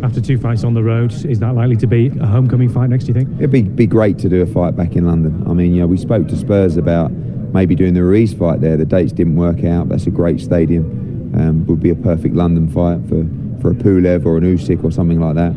After 0.02 0.20
two 0.20 0.38
fights 0.38 0.64
on 0.64 0.74
the 0.74 0.82
road, 0.82 1.12
is 1.12 1.38
that 1.38 1.54
likely 1.54 1.76
to 1.76 1.86
be 1.86 2.08
a 2.20 2.26
homecoming 2.26 2.68
fight 2.68 2.90
next, 2.90 3.04
do 3.04 3.08
you 3.08 3.14
think? 3.14 3.28
It'd 3.38 3.52
be, 3.52 3.62
be 3.62 3.86
great 3.86 4.18
to 4.18 4.28
do 4.28 4.42
a 4.42 4.46
fight 4.46 4.76
back 4.76 4.96
in 4.96 5.06
London. 5.06 5.44
I 5.48 5.54
mean, 5.54 5.72
you 5.72 5.80
know, 5.80 5.86
we 5.86 5.96
spoke 5.96 6.26
to 6.28 6.36
Spurs 6.36 6.76
about 6.76 7.12
maybe 7.54 7.76
doing 7.76 7.94
the 7.94 8.02
Ruiz 8.02 8.34
fight 8.34 8.60
there. 8.60 8.76
The 8.76 8.84
dates 8.84 9.12
didn't 9.12 9.36
work 9.36 9.64
out. 9.64 9.88
That's 9.88 10.06
a 10.06 10.10
great 10.10 10.40
stadium. 10.40 11.32
Um, 11.38 11.66
would 11.66 11.80
be 11.80 11.90
a 11.90 11.94
perfect 11.94 12.34
London 12.34 12.68
fight 12.68 13.00
for, 13.08 13.24
for 13.62 13.70
a 13.70 13.74
Pulev 13.74 14.26
or 14.26 14.36
an 14.36 14.44
Usyk 14.44 14.84
or 14.84 14.90
something 14.90 15.20
like 15.20 15.36
that. 15.36 15.52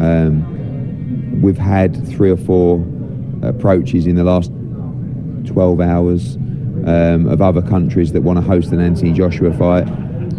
Um, 0.00 1.42
we've 1.42 1.58
had 1.58 2.06
three 2.08 2.30
or 2.30 2.36
four 2.36 2.76
approaches 3.42 4.06
in 4.06 4.14
the 4.16 4.24
last 4.24 4.50
12 5.46 5.80
hours 5.80 6.36
um, 6.86 7.28
of 7.28 7.42
other 7.42 7.62
countries 7.62 8.12
that 8.12 8.22
want 8.22 8.38
to 8.38 8.42
host 8.42 8.70
an 8.70 8.80
Anthony 8.80 9.12
Joshua 9.12 9.52
fight. 9.52 9.84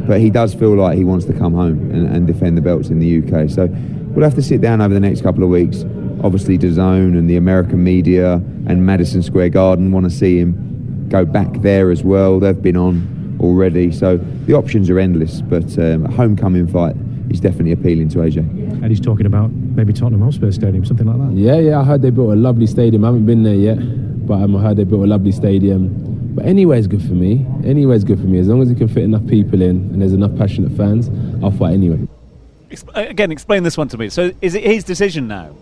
But 0.08 0.22
he 0.22 0.30
does 0.30 0.54
feel 0.54 0.76
like 0.76 0.98
he 0.98 1.04
wants 1.04 1.26
to 1.26 1.34
come 1.34 1.54
home 1.54 1.92
and, 1.92 2.08
and 2.08 2.28
defend 2.28 2.58
the 2.58 2.62
belts 2.62 2.90
in 2.90 3.00
the 3.00 3.20
UK. 3.20 3.50
So 3.50 3.68
we'll 3.68 4.24
have 4.24 4.36
to 4.36 4.42
sit 4.42 4.62
down 4.62 4.82
over 4.82 4.94
the 4.94 5.00
next 5.02 5.22
couple 5.22 5.44
of 5.44 5.50
weeks. 5.50 5.84
Obviously, 6.24 6.58
DAZN 6.58 7.18
and 7.18 7.30
the 7.30 7.36
American 7.36 7.84
media 7.84 8.36
and 8.36 8.86
Madison 8.86 9.22
Square 9.22 9.50
Garden 9.50 9.92
want 9.92 10.06
to 10.06 10.10
see 10.10 10.40
him 10.40 10.73
go 11.10 11.26
back 11.26 11.52
there 11.62 11.92
as 11.92 12.04
well. 12.04 12.40
They've 12.40 12.62
been 12.62 12.78
on 12.78 13.38
already. 13.40 13.92
So 13.92 14.18
the 14.18 14.54
options 14.54 14.90
are 14.90 15.00
endless. 15.00 15.42
But 15.42 15.78
um, 15.78 16.06
a 16.06 16.12
homecoming 16.12 16.68
fight 16.68 16.96
is 17.30 17.40
definitely 17.40 17.72
appealing 17.72 18.10
to 18.10 18.20
AJ. 18.20 18.38
And 18.38 18.90
he's 18.90 19.00
talking 19.00 19.26
about 19.26 19.52
maybe 19.52 19.94
Tottenham 19.94 20.22
Hotspur 20.22 20.52
Stadium, 20.52 20.86
something 20.86 21.08
like 21.08 21.18
that. 21.18 21.38
Yeah, 21.38 21.58
yeah, 21.60 21.80
I 21.80 21.84
heard 21.84 22.02
they 22.02 22.10
built 22.10 22.32
a 22.32 22.36
lovely 22.36 22.68
stadium. 22.68 23.04
I 23.04 23.08
haven't 23.08 23.26
been 23.26 23.44
there 23.44 23.56
yet, 23.56 23.78
but 24.28 24.42
um, 24.42 24.56
I 24.56 24.62
heard 24.62 24.78
they 24.78 24.84
built 24.84 25.04
a 25.04 25.08
lovely 25.08 25.32
stadium. 25.32 26.12
But 26.36 26.46
anywhere's 26.46 26.88
good 26.88 27.02
for 27.02 27.14
me. 27.14 27.46
Anywhere's 27.64 28.04
good 28.04 28.20
for 28.20 28.26
me. 28.26 28.40
As 28.40 28.48
long 28.48 28.62
as 28.62 28.72
it 28.72 28.78
can 28.78 28.88
fit 28.88 29.04
enough 29.04 29.26
people 29.28 29.62
in 29.62 29.78
and 29.92 30.02
there's 30.02 30.14
enough 30.14 30.36
passionate 30.38 30.76
fans, 30.76 31.10
I'll 31.44 31.52
fight 31.52 31.74
anyway. 31.74 32.08
Uh, 32.96 33.06
again, 33.08 33.32
explain 33.32 33.62
this 33.64 33.78
one 33.78 33.88
to 33.90 33.98
me. 33.98 34.10
So, 34.10 34.32
is 34.42 34.56
it 34.56 34.64
his 34.64 34.84
decision 34.84 35.28
now? 35.28 35.56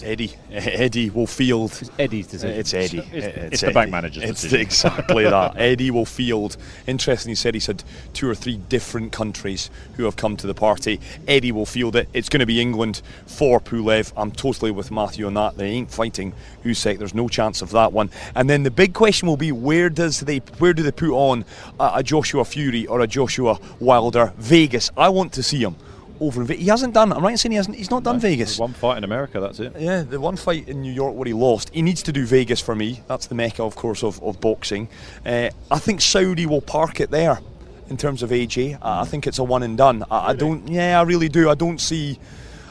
It's 0.00 0.04
Eddie. 0.06 0.32
Eh, 0.52 0.60
Eddie 0.84 1.10
will 1.10 1.26
field. 1.26 1.76
It's 1.80 1.90
Eddie's 1.98 2.28
decision. 2.28 2.56
It's 2.60 2.72
Eddie. 2.72 2.98
It's- 2.98 3.24
eh, 3.24 3.48
it's 3.50 3.60
the 3.62 3.72
bank 3.72 3.90
manager's 3.90 4.22
It's 4.22 4.42
decision. 4.42 4.60
exactly 4.60 5.24
that. 5.28 5.54
Eddie 5.56 5.90
will 5.90 6.04
field. 6.06 6.56
Interesting, 6.86 7.30
he 7.30 7.34
said 7.34 7.54
he 7.54 7.58
said 7.60 7.82
two 8.14 8.28
or 8.30 8.34
three 8.36 8.58
different 8.68 9.10
countries 9.10 9.70
who 9.96 10.04
have 10.04 10.14
come 10.14 10.36
to 10.36 10.46
the 10.46 10.54
party. 10.54 11.00
Eddie 11.26 11.50
will 11.50 11.66
field 11.66 11.96
it. 11.96 12.08
It's 12.12 12.28
going 12.28 12.38
to 12.40 12.46
be 12.46 12.60
England 12.60 13.02
for 13.26 13.58
Pulev. 13.60 14.12
I'm 14.16 14.30
totally 14.30 14.70
with 14.70 14.92
Matthew 14.92 15.26
on 15.26 15.34
that. 15.34 15.56
They 15.56 15.66
ain't 15.70 15.90
fighting 15.90 16.32
Usyk. 16.64 16.98
There's 16.98 17.14
no 17.14 17.28
chance 17.28 17.60
of 17.60 17.70
that 17.72 17.92
one. 17.92 18.08
And 18.36 18.48
then 18.48 18.62
the 18.62 18.70
big 18.70 18.94
question 18.94 19.26
will 19.26 19.36
be 19.36 19.50
where 19.50 19.90
does 19.90 20.20
they 20.20 20.38
where 20.58 20.74
do 20.74 20.84
they 20.84 20.92
put 20.92 21.10
on 21.10 21.44
a, 21.80 21.90
a 21.96 22.02
Joshua 22.04 22.44
Fury 22.44 22.86
or 22.86 23.00
a 23.00 23.08
Joshua 23.08 23.58
Wilder? 23.80 24.32
Vegas. 24.38 24.92
I 24.96 25.08
want 25.08 25.32
to 25.32 25.42
see 25.42 25.58
him. 25.60 25.74
Over 26.20 26.40
in 26.40 26.46
Ve- 26.48 26.56
he 26.56 26.66
hasn't 26.66 26.94
done. 26.94 27.12
I'm 27.12 27.22
right 27.22 27.30
in 27.32 27.36
saying 27.38 27.52
he 27.52 27.56
hasn't. 27.56 27.76
He's 27.76 27.90
not 27.90 28.02
done 28.02 28.18
Vegas. 28.18 28.58
One 28.58 28.72
fight 28.72 28.98
in 28.98 29.04
America, 29.04 29.40
that's 29.40 29.60
it. 29.60 29.74
Yeah, 29.78 30.02
the 30.02 30.20
one 30.20 30.36
fight 30.36 30.68
in 30.68 30.82
New 30.82 30.92
York 30.92 31.14
where 31.14 31.26
he 31.26 31.32
lost, 31.32 31.70
he 31.72 31.82
needs 31.82 32.02
to 32.04 32.12
do 32.12 32.26
Vegas 32.26 32.60
for 32.60 32.74
me. 32.74 33.02
That's 33.06 33.26
the 33.26 33.34
mecca, 33.34 33.62
of 33.62 33.76
course, 33.76 34.02
of, 34.02 34.22
of 34.22 34.40
boxing. 34.40 34.88
Uh, 35.24 35.50
I 35.70 35.78
think 35.78 36.00
Saudi 36.00 36.46
will 36.46 36.60
park 36.60 37.00
it 37.00 37.10
there 37.10 37.40
in 37.88 37.96
terms 37.96 38.22
of 38.22 38.30
AJ. 38.30 38.78
I 38.82 39.02
I 39.02 39.04
think 39.04 39.26
it's 39.26 39.38
a 39.38 39.44
one 39.44 39.62
and 39.62 39.78
done. 39.78 40.04
I, 40.10 40.30
I 40.30 40.32
don't. 40.34 40.66
Yeah, 40.68 40.98
I 40.98 41.02
really 41.04 41.28
do. 41.28 41.48
I 41.50 41.54
don't 41.54 41.80
see. 41.80 42.18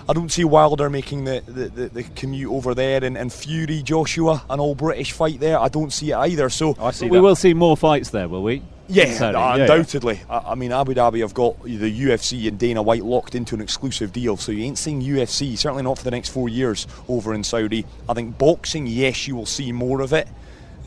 I 0.09 0.13
don't 0.13 0.31
see 0.31 0.45
Wilder 0.45 0.89
making 0.89 1.25
the, 1.25 1.43
the, 1.45 1.67
the, 1.67 1.89
the 1.89 2.03
commute 2.03 2.49
over 2.49 2.73
there 2.73 3.03
and, 3.03 3.17
and 3.17 3.31
Fury 3.31 3.81
Joshua 3.81 4.41
an 4.49 4.57
all 4.57 4.73
British 4.73 5.11
fight 5.11 5.41
there. 5.41 5.59
I 5.59 5.67
don't 5.67 5.91
see 5.91 6.11
it 6.11 6.15
either. 6.15 6.49
So 6.49 6.75
I 6.79 6.91
see 6.91 7.09
we 7.09 7.17
that. 7.17 7.21
will 7.21 7.35
see 7.35 7.53
more 7.53 7.75
fights 7.75 8.09
there, 8.11 8.29
will 8.29 8.43
we? 8.43 8.61
Yeah, 8.87 9.17
no, 9.19 9.31
Yeah, 9.31 9.55
undoubtedly. 9.55 10.21
I, 10.29 10.37
I 10.51 10.55
mean, 10.55 10.71
Abu 10.71 10.93
Dhabi 10.93 11.19
have 11.21 11.33
got 11.33 11.61
the 11.63 12.01
UFC 12.01 12.47
and 12.47 12.57
Dana 12.57 12.81
White 12.81 13.03
locked 13.03 13.35
into 13.35 13.55
an 13.55 13.61
exclusive 13.61 14.11
deal, 14.13 14.37
so 14.37 14.51
you 14.51 14.63
ain't 14.63 14.77
seeing 14.77 15.01
UFC, 15.01 15.57
certainly 15.57 15.83
not 15.83 15.97
for 15.97 16.03
the 16.03 16.11
next 16.11 16.29
four 16.29 16.49
years 16.49 16.87
over 17.07 17.33
in 17.33 17.43
Saudi. 17.43 17.85
I 18.07 18.13
think 18.13 18.37
boxing, 18.37 18.87
yes, 18.87 19.27
you 19.27 19.35
will 19.35 19.45
see 19.45 19.71
more 19.71 20.01
of 20.01 20.13
it. 20.13 20.27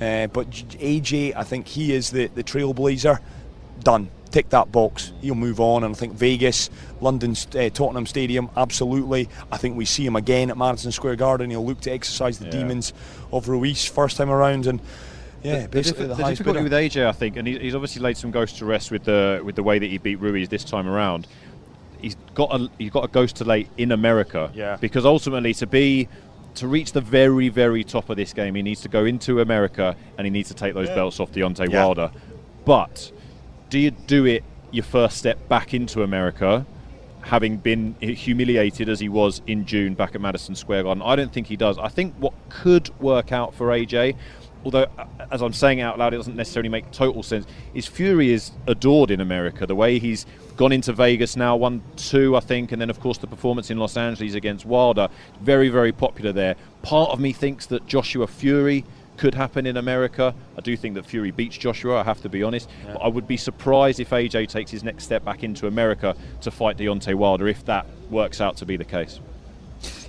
Uh, 0.00 0.26
but 0.28 0.50
AJ, 0.50 1.34
I 1.36 1.44
think 1.44 1.66
he 1.68 1.92
is 1.92 2.10
the, 2.10 2.28
the 2.28 2.42
trailblazer. 2.42 3.18
Done. 3.82 4.10
Tick 4.30 4.48
that 4.50 4.70
box. 4.70 5.12
He'll 5.20 5.34
move 5.34 5.58
on, 5.58 5.82
and 5.82 5.94
I 5.94 5.98
think 5.98 6.14
Vegas, 6.14 6.70
London, 7.00 7.32
uh, 7.56 7.68
Tottenham 7.70 8.06
Stadium, 8.06 8.48
absolutely. 8.56 9.28
I 9.50 9.56
think 9.56 9.76
we 9.76 9.84
see 9.84 10.06
him 10.06 10.14
again 10.14 10.50
at 10.50 10.56
Madison 10.56 10.92
Square 10.92 11.16
Garden. 11.16 11.50
He'll 11.50 11.66
look 11.66 11.80
to 11.80 11.90
exercise 11.90 12.38
the 12.38 12.44
Yeah. 12.44 12.52
demons 12.52 12.92
of 13.32 13.48
Ruiz 13.48 13.84
first 13.84 14.16
time 14.16 14.30
around, 14.30 14.66
and 14.68 14.80
yeah, 15.42 15.62
the, 15.62 15.68
basically 15.68 16.04
diffi- 16.04 16.08
the, 16.08 16.14
the 16.14 16.22
highest 16.24 16.38
difficulty 16.38 16.68
bidder. 16.68 16.76
with 16.82 16.92
AJ, 16.92 17.06
I 17.06 17.12
think, 17.12 17.36
and 17.36 17.46
he, 17.48 17.58
he's 17.58 17.74
obviously 17.74 18.02
laid 18.02 18.16
some 18.16 18.30
ghosts 18.30 18.58
to 18.58 18.64
rest 18.64 18.90
with 18.90 19.04
the 19.04 19.40
with 19.44 19.56
the 19.56 19.62
way 19.62 19.78
that 19.78 19.86
he 19.86 19.98
beat 19.98 20.16
Ruiz 20.16 20.48
this 20.48 20.64
time 20.64 20.86
around. 20.88 21.26
He's 22.00 22.16
got 22.34 22.54
a 22.58 22.70
he's 22.78 22.90
got 22.90 23.04
a 23.04 23.08
ghost 23.08 23.36
to 23.36 23.44
lay 23.44 23.68
in 23.76 23.92
America, 23.92 24.50
Yeah. 24.54 24.76
Because 24.80 25.04
ultimately, 25.04 25.52
to 25.54 25.66
be 25.66 26.08
to 26.56 26.66
reach 26.66 26.92
the 26.92 27.00
very 27.00 27.48
very 27.48 27.84
top 27.84 28.08
of 28.10 28.16
this 28.16 28.32
game, 28.32 28.54
he 28.54 28.62
needs 28.62 28.80
to 28.82 28.88
go 28.88 29.04
into 29.04 29.40
America 29.40 29.96
and 30.18 30.26
he 30.26 30.30
needs 30.30 30.48
to 30.48 30.54
take 30.54 30.74
those 30.74 30.88
belts 30.88 31.20
off 31.20 31.30
Deontay 31.32 31.70
Yeah. 31.70 31.84
Wilder. 31.84 32.10
But 32.64 33.12
do 33.68 33.78
you 33.78 33.90
do 33.90 34.24
it 34.26 34.44
your 34.70 34.84
first 34.84 35.16
step 35.18 35.48
back 35.48 35.74
into 35.74 36.02
America? 36.02 36.64
Having 37.22 37.58
been 37.58 37.94
humiliated 38.00 38.88
as 38.88 38.98
he 38.98 39.10
was 39.10 39.42
in 39.46 39.66
June 39.66 39.92
back 39.94 40.14
at 40.14 40.22
Madison 40.22 40.54
Square 40.54 40.84
Garden, 40.84 41.02
I 41.04 41.16
don't 41.16 41.30
think 41.30 41.48
he 41.48 41.56
does. 41.56 41.76
I 41.78 41.88
think 41.88 42.14
what 42.18 42.32
could 42.48 42.88
work 42.98 43.30
out 43.30 43.52
for 43.54 43.66
AJ, 43.68 44.16
although 44.64 44.86
uh, 44.98 45.06
as 45.30 45.42
I'm 45.42 45.52
saying 45.52 45.80
out 45.80 45.98
loud, 45.98 46.14
it 46.14 46.18
doesn't 46.18 46.36
necessarily 46.36 46.68
make 46.68 46.90
total 46.90 47.22
sense. 47.22 47.46
Is 47.74 47.86
Fury 47.86 48.32
is 48.32 48.52
adored 48.66 49.10
in 49.10 49.20
America. 49.20 49.66
The 49.66 49.74
way 49.74 49.98
he's 49.98 50.26
gone 50.56 50.72
into 50.72 50.92
Vegas 50.92 51.36
now, 51.36 51.56
won 51.56 51.82
two, 51.96 52.36
I 52.36 52.40
think, 52.40 52.72
and 52.72 52.80
then 52.80 52.90
of 52.90 53.00
course 53.00 53.18
the 53.18 53.26
performance 53.26 53.70
in 53.70 53.78
Los 53.78 53.96
Angeles 53.96 54.34
against 54.34 54.66
Wilder, 54.66 55.08
very 55.40 55.68
very 55.68 55.92
popular 55.92 56.32
there. 56.32 56.56
Part 56.82 57.10
of 57.10 57.20
me 57.20 57.32
thinks 57.32 57.66
that 57.66 57.86
Joshua 57.86 58.26
Fury 58.26 58.84
could 59.20 59.34
happen 59.34 59.66
in 59.66 59.76
America. 59.76 60.34
I 60.56 60.62
do 60.62 60.74
think 60.78 60.94
that 60.94 61.04
Fury 61.04 61.30
beats 61.30 61.58
Joshua, 61.58 62.00
I 62.00 62.04
have 62.04 62.22
to 62.22 62.30
be 62.30 62.42
honest. 62.42 62.70
But 62.86 63.02
I 63.02 63.08
would 63.08 63.28
be 63.28 63.36
surprised 63.36 64.00
if 64.00 64.10
AJ 64.10 64.48
takes 64.48 64.70
his 64.70 64.82
next 64.82 65.04
step 65.04 65.24
back 65.26 65.44
into 65.44 65.66
America 65.66 66.16
to 66.40 66.50
fight 66.50 66.78
Deontay 66.78 67.14
Wilder 67.14 67.46
if 67.46 67.62
that 67.66 67.84
works 68.08 68.40
out 68.40 68.56
to 68.56 68.66
be 68.66 68.78
the 68.78 68.84
case. 68.84 69.20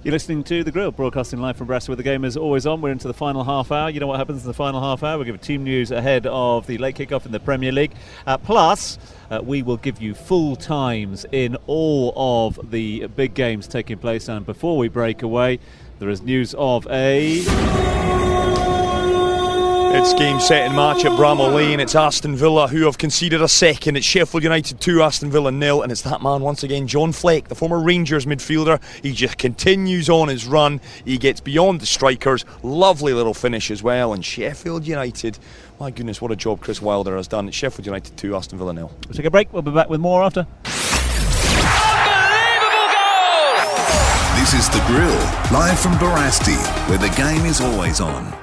You're 0.04 0.14
listening 0.14 0.44
to 0.46 0.64
The 0.64 0.72
Grill, 0.72 0.90
broadcasting 0.90 1.40
live 1.40 1.58
from 1.58 1.68
Barasti, 1.68 1.90
where 1.90 1.96
the 1.96 2.02
game 2.02 2.26
is 2.26 2.36
always 2.36 2.66
on. 2.66 2.82
We're 2.82 2.90
into 2.90 3.08
the 3.08 3.14
final 3.14 3.44
half 3.44 3.72
hour. 3.72 3.88
You 3.88 4.00
know 4.00 4.08
what 4.08 4.18
happens 4.18 4.42
in 4.42 4.48
the 4.48 4.54
final 4.54 4.82
half 4.82 5.04
hour? 5.04 5.16
We'll 5.16 5.28
give 5.28 5.40
team 5.42 5.64
news 5.64 5.92
ahead 5.92 6.26
of 6.26 6.66
the 6.66 6.80
late 6.80 6.96
kickoff 6.96 7.28
in 7.28 7.32
the 7.32 7.40
Premier 7.40 7.72
League. 7.72 7.92
Uh, 8.26 8.40
plus, 8.40 8.98
uh, 9.30 9.42
we 9.44 9.62
will 9.62 9.78
give 9.78 10.02
you 10.02 10.16
full 10.16 10.56
times 10.56 11.28
in 11.32 11.56
all 11.68 12.14
of 12.16 12.72
the 12.72 13.06
big 13.16 13.36
games 13.36 13.68
taking 13.68 14.00
place. 14.00 14.28
And 14.28 14.44
before 14.44 14.76
we 14.76 14.88
break 14.88 15.22
away, 15.22 15.60
there 16.00 16.10
is 16.10 16.24
news 16.24 16.56
of 16.58 16.88
a. 16.90 18.31
It's 19.94 20.14
game, 20.14 20.40
set, 20.40 20.66
and 20.66 20.76
match 20.76 21.04
at 21.04 21.12
Bramall 21.12 21.54
Lane. 21.54 21.82
It's 21.82 21.96
Aston 21.96 22.36
Villa 22.36 22.70
who 22.70 22.86
have 22.86 22.98
conceded 22.98 23.42
a 23.42 23.48
second. 23.48 23.98
It's 23.98 24.06
Sheffield 24.06 24.42
United 24.42 24.80
2, 24.80 25.04
Aston 25.04 25.30
Villa 25.30 25.52
nil, 25.52 25.82
and 25.82 25.92
it's 25.92 26.02
that 26.04 26.22
man 26.22 26.42
once 26.42 26.64
again, 26.64 26.88
John 26.88 27.12
Fleck, 27.12 27.50
the 27.50 27.56
former 27.56 27.78
Rangers 27.78 28.26
midfielder. 28.26 28.82
He 29.04 29.12
just 29.12 29.38
continues 29.38 30.10
on 30.10 30.30
his 30.30 30.48
run. 30.48 30.80
He 31.04 31.18
gets 31.18 31.42
beyond 31.42 31.82
the 31.82 31.86
strikers. 31.86 32.46
Lovely 32.64 33.14
little 33.14 33.34
finish 33.34 33.70
as 33.70 33.84
well. 33.84 34.14
And 34.14 34.24
Sheffield 34.24 34.88
United, 34.88 35.38
my 35.80 35.92
goodness, 35.92 36.22
what 36.22 36.32
a 36.32 36.38
job 36.38 36.62
Chris 36.62 36.82
Wilder 36.82 37.18
has 37.18 37.28
done. 37.28 37.50
It's 37.50 37.58
Sheffield 37.58 37.86
United 37.86 38.16
2, 38.16 38.34
Aston 38.34 38.58
Villa 38.58 38.74
nil. 38.74 38.92
We'll 39.08 39.16
take 39.16 39.26
a 39.26 39.32
break. 39.32 39.52
We'll 39.52 39.62
be 39.62 39.72
back 39.72 39.90
with 39.90 40.00
more 40.00 40.24
after. 40.24 40.40
Unbelievable 40.40 40.56
goal! 42.96 44.40
This 44.40 44.54
is 44.54 44.70
The 44.70 44.82
Grill, 44.88 45.20
live 45.52 45.78
from 45.78 45.92
Barasti, 45.96 46.56
where 46.88 46.98
the 46.98 47.10
game 47.16 47.46
is 47.46 47.60
always 47.60 48.00
on. 48.00 48.34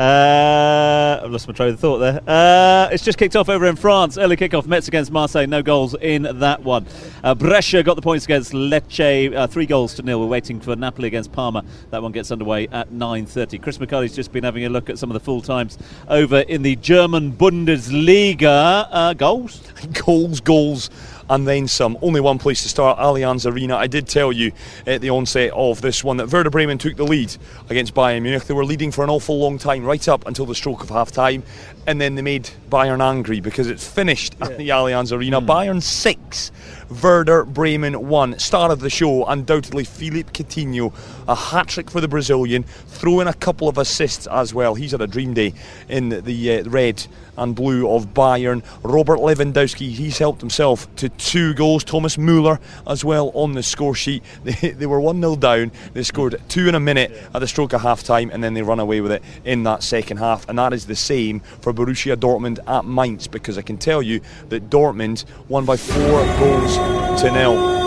Uh, 0.00 1.20
I've 1.22 1.30
lost 1.30 1.46
my 1.46 1.52
train 1.52 1.74
of 1.74 1.78
thought 1.78 1.98
there. 1.98 2.22
Uh, 2.26 2.88
it's 2.90 3.04
just 3.04 3.18
kicked 3.18 3.36
off 3.36 3.50
over 3.50 3.66
in 3.66 3.76
France. 3.76 4.16
Early 4.16 4.34
kickoff. 4.34 4.64
Metz 4.64 4.88
against 4.88 5.10
Marseille. 5.10 5.46
No 5.46 5.62
goals 5.62 5.94
in 6.00 6.22
that 6.22 6.64
one. 6.64 6.86
Uh, 7.22 7.34
Brescia 7.34 7.82
got 7.82 7.96
the 7.96 8.02
points 8.02 8.24
against 8.24 8.52
Lecce. 8.52 9.36
Uh, 9.36 9.46
three 9.46 9.66
goals 9.66 9.92
to 9.96 10.02
nil. 10.02 10.18
We're 10.18 10.26
waiting 10.26 10.58
for 10.58 10.74
Napoli 10.74 11.08
against 11.08 11.32
Parma. 11.32 11.66
That 11.90 12.02
one 12.02 12.12
gets 12.12 12.30
underway 12.30 12.66
at 12.68 12.88
9.30. 12.88 13.62
Chris 13.62 13.76
McHardy's 13.76 14.16
just 14.16 14.32
been 14.32 14.42
having 14.42 14.64
a 14.64 14.70
look 14.70 14.88
at 14.88 14.98
some 14.98 15.10
of 15.10 15.14
the 15.14 15.20
full 15.20 15.42
times 15.42 15.76
over 16.08 16.38
in 16.38 16.62
the 16.62 16.76
German 16.76 17.32
Bundesliga. 17.32 18.88
Uh, 18.90 19.12
goals? 19.12 19.60
goals, 20.06 20.40
goals 20.40 20.88
and 21.30 21.46
then 21.46 21.68
some. 21.68 21.96
Only 22.02 22.20
one 22.20 22.38
place 22.38 22.62
to 22.64 22.68
start, 22.68 22.98
Allianz 22.98 23.50
Arena. 23.50 23.76
I 23.76 23.86
did 23.86 24.06
tell 24.08 24.32
you 24.32 24.52
at 24.86 25.00
the 25.00 25.10
onset 25.10 25.52
of 25.54 25.80
this 25.80 26.04
one 26.04 26.18
that 26.18 26.30
Werder 26.30 26.50
Bremen 26.50 26.76
took 26.76 26.96
the 26.96 27.04
lead 27.04 27.34
against 27.70 27.94
Bayern 27.94 28.22
Munich. 28.22 28.44
They 28.44 28.54
were 28.54 28.64
leading 28.64 28.90
for 28.90 29.04
an 29.04 29.10
awful 29.10 29.38
long 29.38 29.56
time, 29.56 29.84
right 29.84 30.06
up 30.08 30.26
until 30.26 30.44
the 30.44 30.56
stroke 30.56 30.82
of 30.82 30.90
half 30.90 31.12
time, 31.12 31.44
and 31.86 32.00
then 32.00 32.16
they 32.16 32.22
made 32.22 32.50
Bayern 32.68 33.00
angry 33.00 33.40
because 33.40 33.68
it's 33.68 33.86
finished 33.86 34.34
yeah. 34.38 34.46
at 34.46 34.58
the 34.58 34.68
Allianz 34.70 35.16
Arena. 35.16 35.40
Mm. 35.40 35.46
Bayern 35.46 35.82
6, 35.82 36.52
Werder 36.90 37.44
Bremen 37.44 38.08
1. 38.08 38.38
Star 38.40 38.70
of 38.72 38.80
the 38.80 38.90
show, 38.90 39.24
undoubtedly 39.26 39.84
Philippe 39.84 40.32
Coutinho. 40.32 40.92
A 41.28 41.34
hat 41.34 41.68
trick 41.68 41.90
for 41.90 42.00
the 42.00 42.08
Brazilian, 42.08 42.64
throw 42.64 43.20
in 43.20 43.28
a 43.28 43.34
couple 43.34 43.68
of 43.68 43.78
assists 43.78 44.26
as 44.26 44.52
well. 44.52 44.74
He's 44.74 44.90
had 44.90 45.00
a 45.00 45.06
dream 45.06 45.32
day 45.32 45.54
in 45.88 46.08
the 46.08 46.58
uh, 46.58 46.64
red 46.64 47.06
and 47.36 47.54
blue 47.54 47.88
of 47.88 48.08
Bayern. 48.08 48.62
Robert 48.82 49.18
Lewandowski, 49.18 49.90
he's 49.90 50.18
helped 50.18 50.40
himself 50.40 50.92
to 50.96 51.08
two 51.10 51.54
goals. 51.54 51.84
Thomas 51.84 52.18
Muller 52.18 52.58
as 52.86 53.04
well 53.04 53.30
on 53.34 53.52
the 53.52 53.62
score 53.62 53.94
sheet. 53.94 54.22
They, 54.50 54.70
they 54.70 54.86
were 54.86 55.00
1 55.00 55.20
0 55.20 55.36
down. 55.36 55.70
They 55.92 56.02
scored 56.02 56.40
two 56.48 56.68
in 56.68 56.74
a 56.74 56.80
minute 56.80 57.12
at 57.32 57.38
the 57.38 57.46
stroke 57.46 57.72
of 57.72 57.82
half 57.82 58.02
time 58.02 58.30
and 58.32 58.42
then 58.42 58.54
they 58.54 58.62
run 58.62 58.80
away 58.80 59.00
with 59.00 59.12
it 59.12 59.22
in 59.44 59.62
that 59.62 59.82
second 59.82 60.16
half. 60.16 60.48
And 60.48 60.58
that 60.58 60.72
is 60.72 60.86
the 60.86 60.96
same 60.96 61.40
for 61.60 61.72
Borussia 61.72 62.16
Dortmund 62.16 62.58
at 62.66 62.84
Mainz 62.84 63.28
because 63.28 63.58
I 63.58 63.62
can 63.62 63.78
tell 63.78 64.02
you 64.02 64.20
that 64.48 64.70
Dortmund 64.70 65.24
won 65.48 65.64
by 65.64 65.76
four 65.76 66.24
goals 66.38 66.79
to 67.18 67.30
nil. 67.30 67.79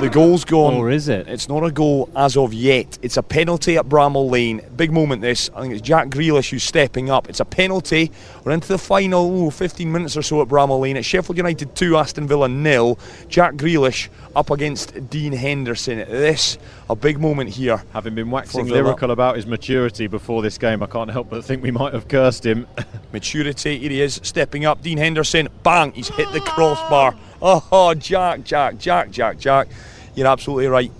The 0.00 0.08
goal's 0.08 0.44
gone. 0.44 0.74
Or 0.74 0.90
is 0.90 1.08
it? 1.08 1.26
It's 1.26 1.48
not 1.48 1.64
a 1.64 1.72
goal 1.72 2.08
as 2.14 2.36
of 2.36 2.54
yet. 2.54 2.98
It's 3.02 3.16
a 3.16 3.22
penalty 3.22 3.76
at 3.76 3.86
Bramall 3.86 4.30
Lane. 4.30 4.60
Big 4.76 4.92
moment 4.92 5.22
this. 5.22 5.50
I 5.56 5.60
think 5.60 5.74
it's 5.74 5.82
Jack 5.82 6.06
Grealish 6.06 6.50
who's 6.50 6.62
stepping 6.62 7.10
up. 7.10 7.28
It's 7.28 7.40
a 7.40 7.44
penalty. 7.44 8.12
We're 8.44 8.52
into 8.52 8.68
the 8.68 8.78
final 8.78 9.28
ooh, 9.28 9.50
15 9.50 9.90
minutes 9.90 10.16
or 10.16 10.22
so 10.22 10.40
at 10.40 10.46
Bramall 10.46 10.78
Lane. 10.78 10.96
It's 10.96 11.06
Sheffield 11.06 11.36
United 11.36 11.74
2, 11.74 11.96
Aston 11.96 12.28
Villa 12.28 12.48
nil. 12.48 12.96
Jack 13.28 13.54
Grealish 13.54 14.08
up 14.36 14.50
against 14.50 15.10
Dean 15.10 15.32
Henderson. 15.32 15.98
This, 15.98 16.58
a 16.88 16.94
big 16.94 17.18
moment 17.18 17.50
here. 17.50 17.82
Having 17.92 18.14
been 18.14 18.30
waxing 18.30 18.68
lyrical 18.68 19.10
about 19.10 19.34
his 19.34 19.46
maturity 19.46 20.06
before 20.06 20.42
this 20.42 20.58
game, 20.58 20.80
I 20.80 20.86
can't 20.86 21.10
help 21.10 21.28
but 21.28 21.44
think 21.44 21.60
we 21.60 21.72
might 21.72 21.92
have 21.92 22.06
cursed 22.06 22.46
him. 22.46 22.68
maturity, 23.12 23.78
here 23.80 23.90
he 23.90 24.00
is, 24.00 24.20
stepping 24.22 24.64
up. 24.64 24.80
Dean 24.80 24.98
Henderson, 24.98 25.48
bang, 25.64 25.90
he's 25.90 26.08
hit 26.08 26.30
the 26.30 26.40
crossbar. 26.40 27.16
Oh, 27.40 27.94
Jack, 27.94 28.42
Jack, 28.44 28.78
Jack, 28.78 29.10
Jack, 29.10 29.38
Jack. 29.38 29.68
You're 30.14 30.26
absolutely 30.26 30.66
right. 30.66 30.90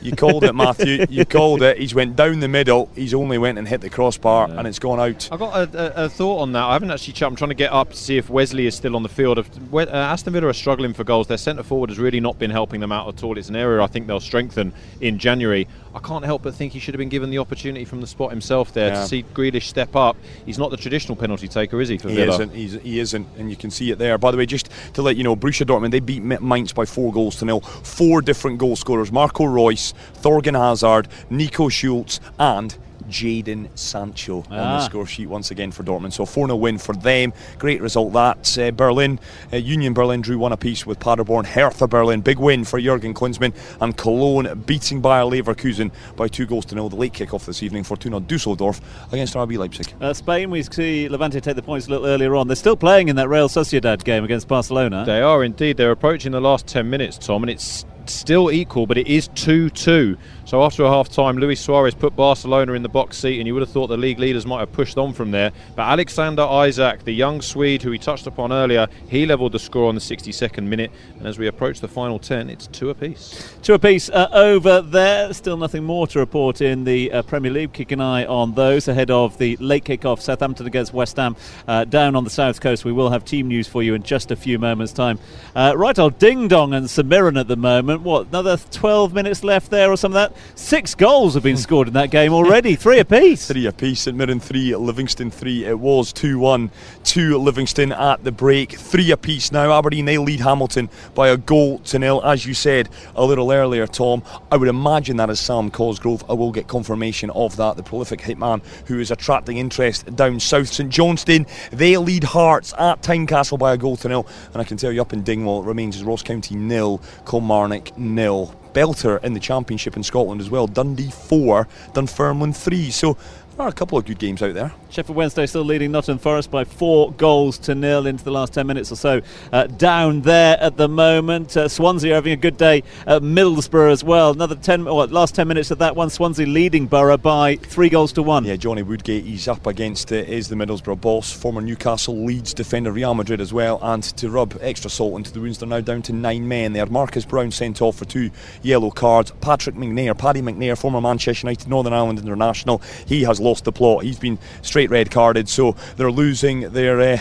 You 0.00 0.12
called 0.14 0.44
it, 0.44 0.54
Matthew. 0.54 1.06
You 1.08 1.24
called 1.24 1.62
it. 1.62 1.78
He's 1.78 1.94
went 1.94 2.16
down 2.16 2.40
the 2.40 2.48
middle. 2.48 2.88
He's 2.94 3.14
only 3.14 3.38
went 3.38 3.58
and 3.58 3.66
hit 3.66 3.80
the 3.80 3.90
crossbar, 3.90 4.48
yeah. 4.48 4.58
and 4.58 4.66
it's 4.68 4.78
gone 4.78 5.00
out. 5.00 5.28
I've 5.32 5.38
got 5.38 5.74
a, 5.74 6.02
a, 6.02 6.04
a, 6.04 6.08
thought 6.08 6.40
on 6.40 6.52
that. 6.52 6.64
I 6.64 6.72
haven't 6.72 6.90
actually 6.90 7.14
checked. 7.14 7.30
I'm 7.30 7.36
trying 7.36 7.50
to 7.50 7.54
get 7.54 7.72
up 7.72 7.90
to 7.90 7.96
see 7.96 8.16
if 8.16 8.30
Wesley 8.30 8.66
is 8.66 8.74
still 8.74 8.96
on 8.96 9.02
the 9.02 9.08
field. 9.08 9.38
Uh, 9.38 9.86
Aston 9.90 10.32
Villa 10.32 10.48
are 10.48 10.52
struggling 10.52 10.92
for 10.92 11.04
goals. 11.04 11.26
Their 11.26 11.38
centre 11.38 11.62
forward 11.62 11.90
has 11.90 11.98
really 11.98 12.20
not 12.20 12.38
been 12.38 12.50
helping 12.50 12.80
them 12.80 12.92
out 12.92 13.08
at 13.08 13.22
all. 13.22 13.38
It's 13.38 13.48
an 13.48 13.56
area 13.56 13.82
I 13.82 13.86
think 13.86 14.06
they'll 14.06 14.20
strengthen 14.20 14.72
in 15.00 15.18
January. 15.18 15.66
I 15.94 16.00
can't 16.00 16.24
help 16.24 16.42
but 16.42 16.54
think 16.54 16.72
he 16.72 16.78
should 16.78 16.94
have 16.94 16.98
been 16.98 17.08
given 17.08 17.30
the 17.30 17.38
opportunity 17.38 17.84
from 17.84 18.00
the 18.00 18.06
spot 18.06 18.30
himself 18.30 18.72
there 18.72 18.92
yeah. 18.92 19.00
to 19.00 19.06
see 19.06 19.24
Grealish 19.34 19.64
step 19.64 19.96
up. 19.96 20.16
He's 20.46 20.58
not 20.58 20.70
the 20.70 20.76
traditional 20.76 21.16
penalty 21.16 21.48
taker, 21.48 21.80
is 21.80 21.88
he? 21.88 21.98
For 21.98 22.08
he 22.08 22.16
Villa? 22.16 22.34
isn't. 22.34 22.54
He's, 22.54 22.74
he 22.74 23.00
isn't, 23.00 23.26
and 23.36 23.50
you 23.50 23.56
can 23.56 23.70
see 23.70 23.90
it 23.90 23.98
there. 23.98 24.18
By 24.18 24.30
the 24.30 24.36
way, 24.36 24.46
just 24.46 24.68
to 24.94 25.02
let 25.02 25.16
you 25.16 25.24
know, 25.24 25.34
Borussia 25.34 25.66
Dortmund 25.66 25.90
they 25.90 26.00
beat 26.00 26.22
Mainz 26.22 26.72
by 26.72 26.84
four 26.84 27.12
goals 27.12 27.36
to 27.36 27.44
nil. 27.44 27.60
Four 27.60 28.22
different 28.22 28.58
goal 28.58 28.76
scorers: 28.76 29.10
Marco 29.10 29.44
Reus, 29.88 29.94
Thorgan 30.22 30.58
Hazard, 30.58 31.08
Nico 31.30 31.68
Schulz, 31.68 32.20
and 32.38 32.76
Jadon 33.08 33.68
Sancho 33.76 34.44
ah. 34.50 34.52
on 34.52 34.56
the 34.56 34.56
ah. 34.56 34.80
score 34.80 35.06
sheet 35.06 35.28
once 35.28 35.50
again 35.50 35.72
for 35.72 35.82
Dortmund. 35.82 36.12
So 36.12 36.26
4 36.26 36.48
0 36.48 36.56
win 36.56 36.78
for 36.78 36.94
them. 36.94 37.32
Great 37.58 37.80
result 37.80 38.12
that. 38.12 38.58
Uh, 38.58 38.70
Berlin, 38.70 39.18
uh, 39.52 39.56
Union 39.56 39.94
Berlin 39.94 40.20
drew 40.20 40.38
one 40.38 40.52
apiece 40.52 40.86
with 40.86 41.00
Paderborn. 41.00 41.46
Hertha 41.46 41.86
Berlin, 41.86 42.20
big 42.20 42.38
win 42.38 42.64
for 42.64 42.78
Jurgen 42.78 43.14
Klinsmann. 43.14 43.54
And 43.80 43.96
Cologne 43.96 44.62
beating 44.66 45.00
Bayer 45.00 45.24
Leverkusen 45.24 45.90
by 46.16 46.28
two 46.28 46.46
goals 46.46 46.66
to 46.66 46.74
nil. 46.74 46.88
The 46.88 46.96
late 46.96 47.14
kick 47.14 47.32
off 47.32 47.46
this 47.46 47.62
evening, 47.62 47.84
Fortuna 47.84 48.20
Dusseldorf 48.20 48.80
against 49.12 49.34
RB 49.34 49.56
Leipzig. 49.56 49.94
Uh, 50.00 50.12
Spain, 50.12 50.50
we 50.50 50.62
see 50.62 51.08
Levante 51.08 51.40
take 51.40 51.56
the 51.56 51.62
points 51.62 51.86
a 51.86 51.90
little 51.90 52.06
earlier 52.06 52.36
on. 52.36 52.46
They're 52.46 52.56
still 52.56 52.76
playing 52.76 53.08
in 53.08 53.16
that 53.16 53.28
Real 53.28 53.48
Sociedad 53.48 54.04
game 54.04 54.24
against 54.24 54.48
Barcelona. 54.48 55.04
They 55.06 55.22
are 55.22 55.42
indeed. 55.42 55.78
They're 55.78 55.92
approaching 55.92 56.32
the 56.32 56.40
last 56.40 56.66
10 56.66 56.90
minutes, 56.90 57.16
Tom, 57.16 57.42
and 57.42 57.50
it's 57.50 57.86
still 58.12 58.50
equal, 58.50 58.86
but 58.86 58.98
it 58.98 59.06
is 59.06 59.28
2 59.34 59.70
2. 59.70 60.16
So 60.48 60.62
after 60.62 60.82
a 60.82 60.88
half 60.88 61.10
time, 61.10 61.36
Luis 61.36 61.60
Suarez 61.60 61.94
put 61.94 62.16
Barcelona 62.16 62.72
in 62.72 62.82
the 62.82 62.88
box 62.88 63.18
seat, 63.18 63.38
and 63.38 63.46
you 63.46 63.52
would 63.52 63.60
have 63.60 63.68
thought 63.68 63.88
the 63.88 63.98
league 63.98 64.18
leaders 64.18 64.46
might 64.46 64.60
have 64.60 64.72
pushed 64.72 64.96
on 64.96 65.12
from 65.12 65.30
there. 65.30 65.52
But 65.76 65.82
Alexander 65.82 66.48
Isak, 66.66 67.04
the 67.04 67.12
young 67.12 67.42
Swede 67.42 67.82
who 67.82 67.90
we 67.90 67.98
touched 67.98 68.26
upon 68.26 68.50
earlier, 68.50 68.86
he 69.10 69.26
levelled 69.26 69.52
the 69.52 69.58
score 69.58 69.90
on 69.90 69.94
the 69.94 70.00
62nd 70.00 70.64
minute. 70.64 70.90
And 71.18 71.26
as 71.26 71.38
we 71.38 71.48
approach 71.48 71.80
the 71.80 71.88
final 71.88 72.18
10, 72.18 72.48
it's 72.48 72.66
two 72.66 72.88
apiece. 72.88 73.56
Two 73.60 73.74
apiece 73.74 74.08
uh, 74.08 74.30
over 74.32 74.80
there. 74.80 75.34
Still 75.34 75.58
nothing 75.58 75.84
more 75.84 76.06
to 76.06 76.18
report 76.18 76.62
in 76.62 76.84
the 76.84 77.12
uh, 77.12 77.22
Premier 77.24 77.50
League. 77.50 77.74
Keep 77.74 77.90
an 77.90 78.00
eye 78.00 78.24
on 78.24 78.54
those 78.54 78.88
ahead 78.88 79.10
of 79.10 79.36
the 79.36 79.58
late 79.58 79.84
kick-off. 79.84 80.22
Southampton 80.22 80.66
against 80.66 80.94
West 80.94 81.18
Ham 81.18 81.36
uh, 81.66 81.84
down 81.84 82.16
on 82.16 82.24
the 82.24 82.30
south 82.30 82.62
coast. 82.62 82.86
We 82.86 82.92
will 82.92 83.10
have 83.10 83.22
team 83.26 83.48
news 83.48 83.68
for 83.68 83.82
you 83.82 83.92
in 83.92 84.02
just 84.02 84.30
a 84.30 84.36
few 84.36 84.58
moments' 84.58 84.94
time. 84.94 85.18
Uh, 85.54 85.74
right 85.76 85.98
old 85.98 86.18
ding 86.18 86.48
dong 86.48 86.72
and 86.72 86.88
St 86.88 87.06
Mirren 87.06 87.36
at 87.36 87.48
the 87.48 87.56
moment. 87.56 88.00
What 88.00 88.28
another 88.28 88.56
12 88.56 89.12
minutes 89.12 89.44
left 89.44 89.70
there 89.70 89.92
or 89.92 89.98
something 89.98 90.14
like 90.14 90.30
that? 90.30 90.37
Six 90.54 90.94
goals 90.94 91.34
have 91.34 91.42
been 91.42 91.56
scored 91.56 91.88
in 91.88 91.94
that 91.94 92.10
game 92.10 92.32
already, 92.32 92.74
three 92.74 92.98
apiece. 92.98 93.46
three 93.46 93.66
apiece. 93.66 94.02
St 94.02 94.16
Mirren 94.16 94.40
three, 94.40 94.74
Livingston 94.74 95.30
three. 95.30 95.64
It 95.64 95.78
was 95.78 96.12
2 96.12 96.38
1 96.38 96.70
to 97.04 97.38
Livingston 97.38 97.92
at 97.92 98.24
the 98.24 98.32
break. 98.32 98.72
Three 98.72 99.10
apiece 99.10 99.52
now. 99.52 99.76
Aberdeen, 99.76 100.04
they 100.04 100.18
lead 100.18 100.40
Hamilton 100.40 100.90
by 101.14 101.28
a 101.28 101.36
goal 101.36 101.78
to 101.80 101.98
nil. 101.98 102.20
As 102.24 102.44
you 102.44 102.54
said 102.54 102.88
a 103.14 103.24
little 103.24 103.52
earlier, 103.52 103.86
Tom, 103.86 104.22
I 104.50 104.56
would 104.56 104.68
imagine 104.68 105.16
that 105.18 105.30
is 105.30 105.40
Sam 105.40 105.70
Cosgrove. 105.70 106.24
I 106.28 106.32
will 106.32 106.52
get 106.52 106.68
confirmation 106.68 107.30
of 107.30 107.56
that. 107.56 107.76
The 107.76 107.82
prolific 107.82 108.20
hitman 108.20 108.62
who 108.86 108.98
is 108.98 109.10
attracting 109.10 109.58
interest 109.58 110.14
down 110.16 110.40
south. 110.40 110.68
St 110.68 110.90
Johnstone, 110.90 111.46
they 111.70 111.96
lead 111.96 112.24
Hearts 112.24 112.74
at 112.78 113.02
Tynecastle 113.02 113.58
by 113.58 113.72
a 113.72 113.76
goal 113.76 113.96
to 113.98 114.08
nil. 114.08 114.26
And 114.52 114.60
I 114.60 114.64
can 114.64 114.76
tell 114.76 114.92
you 114.92 115.00
up 115.00 115.12
in 115.12 115.22
Dingwall, 115.22 115.62
it 115.62 115.66
remains 115.66 115.96
as 115.96 116.04
Ross 116.04 116.22
County 116.22 116.56
nil, 116.56 117.00
Kilmarnock 117.26 117.96
nil 117.96 118.54
belter 118.78 119.22
in 119.24 119.34
the 119.34 119.40
Championship 119.40 119.96
in 119.96 120.04
Scotland 120.04 120.40
as 120.40 120.50
well. 120.50 120.68
Dundee 120.68 121.10
4, 121.10 121.66
Dunfermline 121.94 122.52
3. 122.52 122.90
So 122.90 123.16
are 123.60 123.68
a 123.68 123.72
couple 123.72 123.98
of 123.98 124.04
good 124.04 124.18
games 124.18 124.42
out 124.42 124.54
there. 124.54 124.72
Sheffield 124.90 125.16
Wednesday 125.16 125.44
still 125.46 125.64
leading 125.64 125.90
Nottingham 125.90 126.18
Forest 126.18 126.50
by 126.50 126.64
four 126.64 127.12
goals 127.12 127.58
to 127.58 127.74
nil 127.74 128.06
into 128.06 128.22
the 128.22 128.30
last 128.30 128.54
10 128.54 128.66
minutes 128.66 128.92
or 128.92 128.96
so. 128.96 129.20
Uh, 129.52 129.66
down 129.66 130.22
there 130.22 130.56
at 130.60 130.76
the 130.76 130.88
moment. 130.88 131.56
Uh, 131.56 131.68
Swansea 131.68 132.12
are 132.12 132.14
having 132.16 132.32
a 132.32 132.36
good 132.36 132.56
day 132.56 132.84
at 133.06 133.22
Middlesbrough 133.22 133.90
as 133.90 134.04
well. 134.04 134.30
Another 134.30 134.54
10, 134.54 134.84
well, 134.84 135.06
last 135.08 135.34
10 135.34 135.48
minutes 135.48 135.70
of 135.70 135.78
that 135.78 135.96
one. 135.96 136.08
Swansea 136.08 136.46
leading 136.46 136.86
Borough 136.86 137.16
by 137.16 137.56
three 137.56 137.88
goals 137.88 138.12
to 138.12 138.22
one. 138.22 138.44
Yeah, 138.44 138.56
Johnny 138.56 138.82
Woodgate, 138.82 139.24
he's 139.24 139.48
up 139.48 139.66
against 139.66 140.12
it, 140.12 140.28
is 140.28 140.48
the 140.48 140.54
Middlesbrough 140.54 141.00
boss. 141.00 141.32
Former 141.32 141.60
Newcastle 141.60 142.24
Leeds 142.24 142.54
defender 142.54 142.92
Real 142.92 143.14
Madrid 143.14 143.40
as 143.40 143.52
well. 143.52 143.80
And 143.82 144.02
to 144.02 144.30
rub 144.30 144.56
extra 144.60 144.90
salt 144.90 145.16
into 145.16 145.32
the 145.32 145.40
wounds, 145.40 145.58
they're 145.58 145.68
now 145.68 145.80
down 145.80 146.02
to 146.02 146.12
nine 146.12 146.46
men. 146.46 146.72
They 146.72 146.78
had 146.78 146.92
Marcus 146.92 147.24
Browne 147.24 147.50
sent 147.50 147.82
off 147.82 147.96
for 147.96 148.04
two 148.04 148.30
yellow 148.62 148.90
cards. 148.90 149.32
Patrick 149.40 149.74
McNair, 149.74 150.16
Paddy 150.16 150.42
McNair, 150.42 150.78
former 150.78 151.00
Manchester 151.00 151.46
United 151.46 151.68
Northern 151.68 151.92
Ireland 151.92 152.20
international, 152.20 152.80
he 153.06 153.24
has 153.24 153.40
lost 153.48 153.64
the 153.64 153.72
plot. 153.72 154.04
He's 154.04 154.18
been 154.18 154.38
straight 154.62 154.90
red 154.90 155.10
carded, 155.10 155.48
so 155.48 155.74
they're 155.96 156.12
losing 156.12 156.72
their. 156.72 157.00
Uh, 157.00 157.18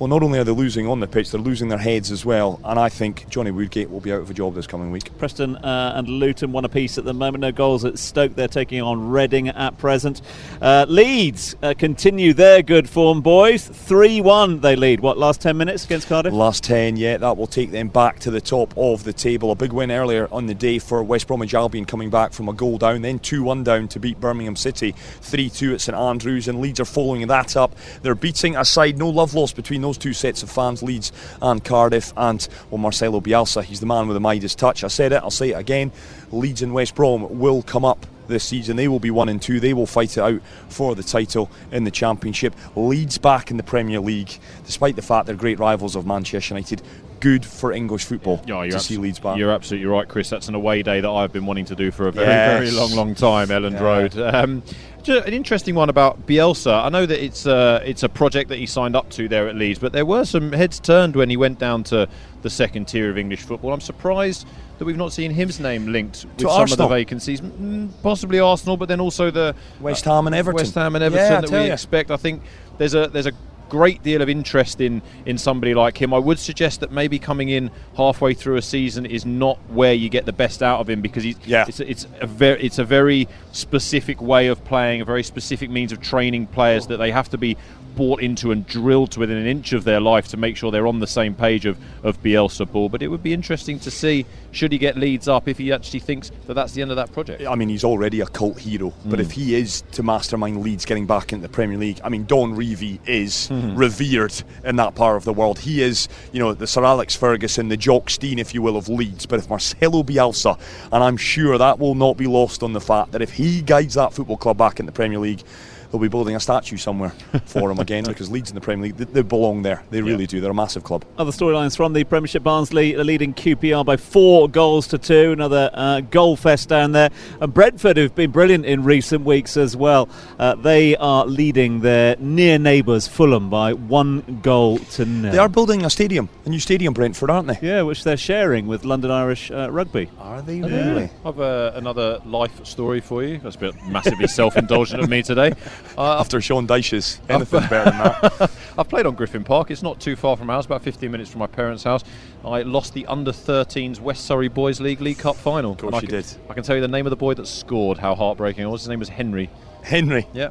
Well, 0.00 0.08
not 0.08 0.22
only 0.22 0.38
are 0.38 0.44
they 0.44 0.52
losing 0.52 0.86
on 0.86 1.00
the 1.00 1.06
pitch, 1.06 1.30
they're 1.30 1.38
losing 1.38 1.68
their 1.68 1.76
heads 1.76 2.10
as 2.10 2.24
well. 2.24 2.58
And 2.64 2.80
I 2.80 2.88
think 2.88 3.28
Johnny 3.28 3.50
Woodgate 3.50 3.90
will 3.90 4.00
be 4.00 4.10
out 4.10 4.22
of 4.22 4.30
a 4.30 4.32
job 4.32 4.54
this 4.54 4.66
coming 4.66 4.90
week. 4.90 5.10
Preston 5.18 5.56
uh, 5.56 5.92
and 5.94 6.08
Luton 6.08 6.52
one 6.52 6.64
apiece 6.64 6.96
at 6.96 7.04
the 7.04 7.12
moment. 7.12 7.42
No 7.42 7.52
goals 7.52 7.84
at 7.84 7.98
Stoke. 7.98 8.34
They're 8.34 8.48
taking 8.48 8.80
on 8.80 9.10
Reading 9.10 9.48
at 9.48 9.76
present. 9.76 10.22
Uh, 10.62 10.86
Leeds 10.88 11.54
uh, 11.62 11.74
continue 11.76 12.32
their 12.32 12.62
good 12.62 12.88
form, 12.88 13.20
boys. 13.20 13.68
3 13.68 14.22
1 14.22 14.60
they 14.60 14.74
lead. 14.74 15.00
What, 15.00 15.18
last 15.18 15.42
10 15.42 15.58
minutes 15.58 15.84
against 15.84 16.08
Cardiff? 16.08 16.32
Last 16.32 16.64
10, 16.64 16.96
yeah. 16.96 17.18
That 17.18 17.36
will 17.36 17.46
take 17.46 17.70
them 17.70 17.88
back 17.88 18.20
to 18.20 18.30
the 18.30 18.40
top 18.40 18.72
of 18.78 19.04
the 19.04 19.12
table. 19.12 19.50
A 19.50 19.54
big 19.54 19.74
win 19.74 19.90
earlier 19.90 20.28
on 20.32 20.46
the 20.46 20.54
day 20.54 20.78
for 20.78 21.02
West 21.02 21.26
Bromwich 21.26 21.52
Albion 21.52 21.84
coming 21.84 22.08
back 22.08 22.32
from 22.32 22.48
a 22.48 22.54
goal 22.54 22.78
down, 22.78 23.02
then 23.02 23.18
2 23.18 23.42
1 23.42 23.64
down 23.64 23.86
to 23.88 24.00
beat 24.00 24.18
Birmingham 24.18 24.56
City 24.56 24.92
3 25.20 25.50
2 25.50 25.74
at 25.74 25.82
St 25.82 25.94
Andrews. 25.94 26.48
And 26.48 26.62
Leeds 26.62 26.80
are 26.80 26.86
following 26.86 27.26
that 27.26 27.54
up. 27.54 27.76
They're 28.00 28.14
beating 28.14 28.56
a 28.56 28.64
side, 28.64 28.96
no 28.96 29.10
love 29.10 29.34
lost 29.34 29.56
between 29.56 29.82
those 29.82 29.89
two 29.98 30.12
sets 30.12 30.42
of 30.42 30.50
fans, 30.50 30.82
Leeds 30.82 31.12
and 31.40 31.64
Cardiff. 31.64 32.12
And 32.16 32.46
well, 32.70 32.78
Marcelo 32.78 33.20
Bielsa, 33.20 33.62
he's 33.62 33.80
the 33.80 33.86
man 33.86 34.08
with 34.08 34.14
the 34.14 34.20
Midas 34.20 34.54
touch. 34.54 34.84
I 34.84 34.88
said 34.88 35.12
it, 35.12 35.22
I'll 35.22 35.30
say 35.30 35.50
it 35.50 35.58
again. 35.58 35.92
Leeds 36.32 36.62
and 36.62 36.74
West 36.74 36.94
Brom 36.94 37.38
will 37.38 37.62
come 37.62 37.84
up 37.84 38.06
this 38.30 38.44
season. 38.44 38.76
They 38.76 38.88
will 38.88 39.00
be 39.00 39.10
one 39.10 39.28
and 39.28 39.42
two. 39.42 39.60
They 39.60 39.74
will 39.74 39.86
fight 39.86 40.16
it 40.16 40.20
out 40.20 40.40
for 40.68 40.94
the 40.94 41.02
title 41.02 41.50
in 41.70 41.84
the 41.84 41.90
Championship. 41.90 42.54
Leeds 42.74 43.18
back 43.18 43.50
in 43.50 43.56
the 43.56 43.62
Premier 43.62 44.00
League, 44.00 44.38
despite 44.64 44.96
the 44.96 45.02
fact 45.02 45.26
they're 45.26 45.36
great 45.36 45.58
rivals 45.58 45.96
of 45.96 46.06
Manchester 46.06 46.54
United. 46.54 46.80
Good 47.20 47.44
for 47.44 47.70
English 47.72 48.04
football 48.04 48.40
Yeah, 48.46 48.62
you're 48.62 48.72
to 48.72 48.80
see 48.80 48.96
Leeds 48.96 49.18
back. 49.18 49.36
You're 49.36 49.50
absolutely 49.52 49.86
right, 49.86 50.08
Chris. 50.08 50.30
That's 50.30 50.48
an 50.48 50.54
away 50.54 50.82
day 50.82 51.00
that 51.02 51.10
I've 51.10 51.32
been 51.32 51.44
wanting 51.46 51.66
to 51.66 51.74
do 51.74 51.90
for 51.90 52.08
a 52.08 52.12
very, 52.12 52.26
Yes. 52.26 52.58
very 52.58 52.70
long, 52.70 52.92
long 52.96 53.14
time. 53.14 53.48
Elland 53.48 53.72
Yeah. 53.72 53.82
Road. 53.82 54.16
Um, 54.18 54.62
an 55.06 55.32
interesting 55.32 55.74
one 55.74 55.88
about 55.88 56.26
Bielsa. 56.26 56.84
I 56.84 56.88
know 56.88 57.04
that 57.06 57.22
it's 57.24 57.46
uh, 57.46 57.82
it's 57.84 58.02
a 58.02 58.08
project 58.08 58.48
that 58.50 58.58
he 58.58 58.66
signed 58.66 58.94
up 58.96 59.10
to 59.10 59.28
there 59.28 59.48
at 59.48 59.56
Leeds, 59.56 59.78
but 59.78 59.92
there 59.92 60.04
were 60.06 60.24
some 60.24 60.52
heads 60.52 60.78
turned 60.78 61.16
when 61.16 61.28
he 61.30 61.36
went 61.36 61.58
down 61.58 61.82
to 61.84 62.06
the 62.42 62.50
second 62.50 62.86
tier 62.86 63.10
of 63.10 63.18
English 63.18 63.40
football. 63.42 63.72
I'm 63.72 63.80
surprised 63.80 64.46
that 64.78 64.84
we've 64.84 64.96
not 64.96 65.12
seen 65.12 65.30
his 65.30 65.58
name 65.60 65.86
linked 65.92 66.24
with 66.24 66.36
To 66.38 66.48
some 66.48 66.60
Arsenal. 66.60 66.84
of 66.86 66.90
the 66.90 66.94
vacancies. 66.96 67.40
Mm, 67.40 67.88
possibly 68.02 68.40
Arsenal, 68.40 68.76
but 68.76 68.88
then 68.88 69.00
also 69.00 69.30
the 69.30 69.54
West 69.80 70.04
Ham 70.04 70.26
and 70.26 70.34
Everton. 70.36 70.56
West 70.56 70.74
Ham 70.74 70.94
and 70.94 71.02
Everton 71.04 71.32
I 71.36 71.40
that 71.42 71.50
we 71.50 71.66
you. 71.66 71.72
expect. 71.72 72.10
I 72.10 72.16
think 72.16 72.42
there's 72.78 72.94
a 72.94 73.08
there's 73.08 73.26
a 73.26 73.32
great 73.70 74.02
deal 74.02 74.20
of 74.20 74.28
interest 74.28 74.80
in 74.80 75.00
in 75.24 75.38
somebody 75.38 75.72
like 75.72 75.96
him. 76.02 76.12
I 76.12 76.18
would 76.18 76.38
suggest 76.38 76.80
that 76.80 76.90
maybe 76.92 77.18
coming 77.18 77.48
in 77.48 77.70
halfway 77.96 78.34
through 78.34 78.56
a 78.56 78.62
season 78.62 79.06
is 79.06 79.24
not 79.24 79.58
where 79.70 79.94
you 79.94 80.08
get 80.10 80.26
the 80.26 80.32
best 80.32 80.62
out 80.62 80.80
of 80.80 80.90
him 80.90 81.00
because 81.00 81.22
he's 81.24 81.36
Yeah. 81.46 81.64
it's 81.68 81.80
it's 81.80 82.06
a 82.20 82.26
very 82.26 82.60
it's 82.62 82.78
a 82.78 82.84
very 82.84 83.28
specific 83.52 84.20
way 84.20 84.48
of 84.48 84.62
playing, 84.64 85.00
a 85.00 85.04
very 85.04 85.22
specific 85.22 85.70
means 85.70 85.92
of 85.92 86.00
training 86.00 86.46
players 86.48 86.86
that 86.88 86.98
they 86.98 87.10
have 87.10 87.28
to 87.30 87.38
be 87.38 87.56
bought 87.94 88.20
into 88.22 88.50
and 88.52 88.66
drilled 88.66 89.10
to 89.12 89.20
within 89.20 89.36
an 89.36 89.46
inch 89.46 89.72
of 89.72 89.84
their 89.84 90.00
life 90.00 90.28
to 90.28 90.36
make 90.36 90.56
sure 90.56 90.70
they're 90.70 90.86
on 90.86 91.00
the 91.00 91.06
same 91.06 91.34
page 91.34 91.66
of, 91.66 91.78
of 92.02 92.22
Bielsa 92.22 92.70
ball. 92.70 92.88
But 92.88 93.02
it 93.02 93.08
would 93.08 93.22
be 93.22 93.32
interesting 93.32 93.78
to 93.80 93.90
see 93.90 94.26
should 94.52 94.72
he 94.72 94.78
get 94.78 94.96
Leeds 94.96 95.28
up 95.28 95.46
if 95.48 95.58
he 95.58 95.72
actually 95.72 96.00
thinks 96.00 96.30
that 96.46 96.54
that's 96.54 96.72
the 96.72 96.82
end 96.82 96.90
of 96.90 96.96
that 96.96 97.12
project. 97.12 97.42
I 97.46 97.54
mean, 97.54 97.68
he's 97.68 97.84
already 97.84 98.20
a 98.20 98.26
cult 98.26 98.58
hero, 98.58 98.92
but 99.04 99.18
Mm. 99.18 99.22
if 99.22 99.30
he 99.32 99.54
is 99.54 99.82
to 99.92 100.02
mastermind 100.02 100.62
Leeds 100.62 100.84
getting 100.84 101.06
back 101.06 101.32
into 101.32 101.46
the 101.46 101.52
Premier 101.52 101.78
League, 101.78 102.00
I 102.02 102.08
mean, 102.08 102.24
Don 102.26 102.56
Revie 102.56 102.98
is 103.06 103.48
Mhm. 103.50 103.76
revered 103.78 104.32
in 104.64 104.76
that 104.76 104.94
part 104.94 105.16
of 105.16 105.24
the 105.24 105.32
world. 105.32 105.60
He 105.60 105.82
is, 105.82 106.08
you 106.32 106.40
know, 106.40 106.52
the 106.54 106.66
Sir 106.66 106.84
Alex 106.84 107.14
Ferguson, 107.14 107.68
the 107.68 107.76
Jock 107.76 108.10
Stein, 108.10 108.38
if 108.38 108.54
you 108.54 108.62
will, 108.62 108.76
of 108.76 108.88
Leeds. 108.88 109.26
But 109.26 109.38
if 109.38 109.48
Marcelo 109.48 110.02
Bielsa, 110.02 110.58
and 110.92 111.02
I'm 111.04 111.16
sure 111.16 111.56
that 111.58 111.78
will 111.78 111.94
not 111.94 112.16
be 112.16 112.26
lost 112.26 112.62
on 112.62 112.72
the 112.72 112.80
fact 112.80 113.12
that 113.12 113.22
if 113.22 113.30
he 113.34 113.62
guides 113.62 113.94
that 113.94 114.12
football 114.12 114.36
club 114.36 114.58
back 114.58 114.80
in 114.80 114.86
the 114.86 114.92
Premier 114.92 115.18
League, 115.18 115.42
they'll 115.90 116.00
be 116.00 116.08
building 116.08 116.36
a 116.36 116.40
statue 116.40 116.76
somewhere 116.76 117.10
for 117.46 117.70
him 117.70 117.78
again 117.78 118.04
because 118.06 118.30
Leeds 118.30 118.50
in 118.50 118.54
the 118.54 118.60
Premier 118.60 118.84
League, 118.84 118.96
they, 118.96 119.04
they 119.04 119.22
belong 119.22 119.62
there. 119.62 119.82
They 119.90 120.02
really 120.02 120.26
do. 120.26 120.40
They're 120.40 120.50
a 120.50 120.54
massive 120.54 120.84
club. 120.84 121.04
Other 121.18 121.32
storylines 121.32 121.76
from 121.76 121.92
the 121.92 122.04
Premiership 122.04 122.42
Barnsley 122.42 122.96
leading 122.96 123.34
QPR 123.34 123.84
by 123.84 123.96
four 123.96 124.48
goals 124.48 124.86
to 124.88 124.98
two. 124.98 125.32
Another 125.32 125.70
uh, 125.74 126.00
goal 126.00 126.36
fest 126.36 126.68
down 126.68 126.92
there. 126.92 127.10
And 127.40 127.52
Brentford, 127.52 127.96
who've 127.96 128.14
been 128.14 128.30
brilliant 128.30 128.66
in 128.66 128.84
recent 128.84 129.24
weeks 129.24 129.56
as 129.56 129.76
well, 129.76 130.08
uh, 130.38 130.54
they 130.54 130.96
are 130.96 131.26
leading 131.26 131.80
their 131.80 132.16
near 132.18 132.58
neighbours 132.58 133.06
Fulham 133.08 133.50
by 133.50 133.72
one 133.72 134.40
goal 134.42 134.78
to 134.78 135.04
nil. 135.04 135.32
They 135.32 135.38
are 135.38 135.48
building 135.48 135.84
a 135.84 135.90
stadium, 135.90 136.28
a 136.44 136.48
new 136.48 136.60
stadium, 136.60 136.94
Brentford, 136.94 137.30
aren't 137.30 137.48
they? 137.48 137.58
Yeah, 137.62 137.82
which 137.82 138.04
they're 138.04 138.16
sharing 138.16 138.66
with 138.66 138.84
London 138.84 139.10
Irish 139.10 139.50
uh, 139.50 139.70
Rugby. 139.70 140.10
Are 140.18 140.42
they 140.42 140.58
Yeah. 140.58 141.08
I've 141.24 141.40
uh, 141.40 141.72
another 141.74 142.20
life 142.24 142.64
story 142.64 143.00
for 143.00 143.22
you. 143.22 143.38
That's 143.38 143.56
a 143.56 143.58
bit 143.58 143.74
massively 143.86 144.26
self-indulgent 144.26 145.02
of 145.02 145.08
me 145.08 145.22
today. 145.22 145.52
Uh, 145.96 146.18
After 146.20 146.40
Sean 146.40 146.66
Dyche's, 146.66 147.20
anything's 147.28 147.68
better 147.68 147.90
than 147.90 147.98
that. 147.98 148.50
I've 148.78 148.88
played 148.88 149.06
on 149.06 149.14
Griffin 149.14 149.44
Park. 149.44 149.70
It's 149.70 149.82
not 149.82 150.00
too 150.00 150.16
far 150.16 150.36
from 150.36 150.48
our 150.50 150.56
house, 150.56 150.66
about 150.66 150.82
15 150.82 151.10
minutes 151.10 151.30
from 151.30 151.40
my 151.40 151.46
parents' 151.46 151.84
house. 151.84 152.02
I 152.44 152.62
lost 152.62 152.94
the 152.94 153.06
under 153.06 153.32
13s 153.32 154.00
West 154.00 154.24
Surrey 154.24 154.48
Boys 154.48 154.80
League 154.80 155.00
League 155.00 155.18
Cup 155.18 155.36
final. 155.36 155.72
Of 155.72 155.78
course 155.78 155.94
I 155.94 155.98
you 155.98 156.08
can, 156.08 156.16
did. 156.16 156.26
I 156.48 156.54
can 156.54 156.62
tell 156.62 156.76
you 156.76 156.82
the 156.82 156.88
name 156.88 157.06
of 157.06 157.10
the 157.10 157.16
boy 157.16 157.34
that 157.34 157.46
scored. 157.46 157.98
How 157.98 158.14
heartbreaking 158.14 158.64
it 158.64 158.68
was. 158.68 158.82
His 158.82 158.88
name 158.88 159.00
was 159.00 159.08
Henry. 159.08 159.50
Henry. 159.82 160.26
Yeah. 160.32 160.50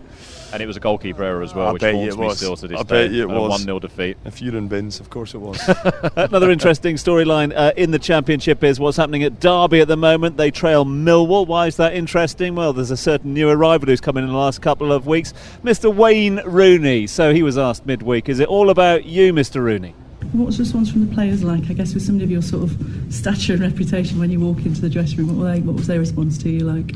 And 0.51 0.63
it 0.63 0.65
was 0.65 0.77
a 0.77 0.79
goalkeeper 0.79 1.23
error 1.23 1.43
as 1.43 1.53
well, 1.53 1.67
I 1.67 1.71
which 1.73 1.81
bet 1.83 1.93
haunts 1.93 2.15
it 2.15 2.19
me 2.19 2.25
was. 2.25 2.37
still 2.37 2.55
to 2.57 2.67
this 2.67 2.79
I 2.79 2.81
day. 2.81 3.05
bet 3.07 3.11
you 3.11 3.29
it 3.29 3.35
A 3.35 3.39
was. 3.39 3.63
1-0 3.63 3.81
defeat. 3.81 4.17
If 4.25 4.41
you're 4.41 4.55
in 4.57 4.67
bins, 4.67 4.99
of 4.99 5.11
course 5.11 5.35
it 5.35 5.37
was. 5.37 5.61
Another 6.15 6.49
interesting 6.49 6.95
storyline 6.95 7.53
uh, 7.55 7.71
in 7.77 7.91
the 7.91 7.99
Championship 7.99 8.63
is 8.63 8.79
what's 8.79 8.97
happening 8.97 9.21
at 9.23 9.39
Derby 9.39 9.79
at 9.81 9.87
the 9.87 9.95
moment. 9.95 10.37
They 10.37 10.49
trail 10.49 10.85
Millwall. 10.85 11.45
Why 11.45 11.67
is 11.67 11.77
that 11.77 11.93
interesting? 11.93 12.55
Well, 12.55 12.73
there's 12.73 12.89
a 12.89 12.97
certain 12.97 13.35
new 13.35 13.47
arrival 13.47 13.89
who's 13.89 14.01
come 14.01 14.17
in 14.17 14.23
in 14.23 14.31
the 14.31 14.35
last 14.35 14.59
couple 14.63 14.91
of 14.91 15.05
weeks, 15.05 15.35
Mr. 15.63 15.93
Wayne 15.93 16.41
Rooney. 16.43 17.05
So 17.05 17.31
he 17.31 17.43
was 17.43 17.55
asked 17.55 17.85
midweek, 17.85 18.27
is 18.27 18.39
it 18.39 18.47
all 18.47 18.71
about 18.71 19.05
you, 19.05 19.31
Mr. 19.33 19.61
Rooney? 19.61 19.93
What 20.31 20.47
was 20.47 20.57
the 20.57 20.63
response 20.63 20.91
from 20.91 21.07
the 21.07 21.13
players 21.13 21.43
like? 21.43 21.69
I 21.69 21.73
guess 21.73 21.93
with 21.93 22.01
somebody 22.03 22.25
of 22.25 22.31
your 22.31 22.41
sort 22.41 22.63
of 22.63 23.13
stature 23.13 23.53
and 23.53 23.61
reputation, 23.61 24.17
when 24.19 24.31
you 24.31 24.39
walk 24.39 24.65
into 24.65 24.81
the 24.81 24.89
dressing 24.89 25.17
room, 25.19 25.27
what, 25.27 25.37
were 25.45 25.51
they, 25.53 25.59
what 25.61 25.75
was 25.75 25.85
their 25.87 25.99
response 25.99 26.37
to 26.39 26.49
you 26.49 26.61
like? 26.61 26.91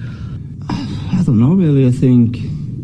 I 1.24 1.26
don't 1.28 1.40
know 1.40 1.54
really. 1.54 1.88
I 1.88 1.92
think 1.92 2.36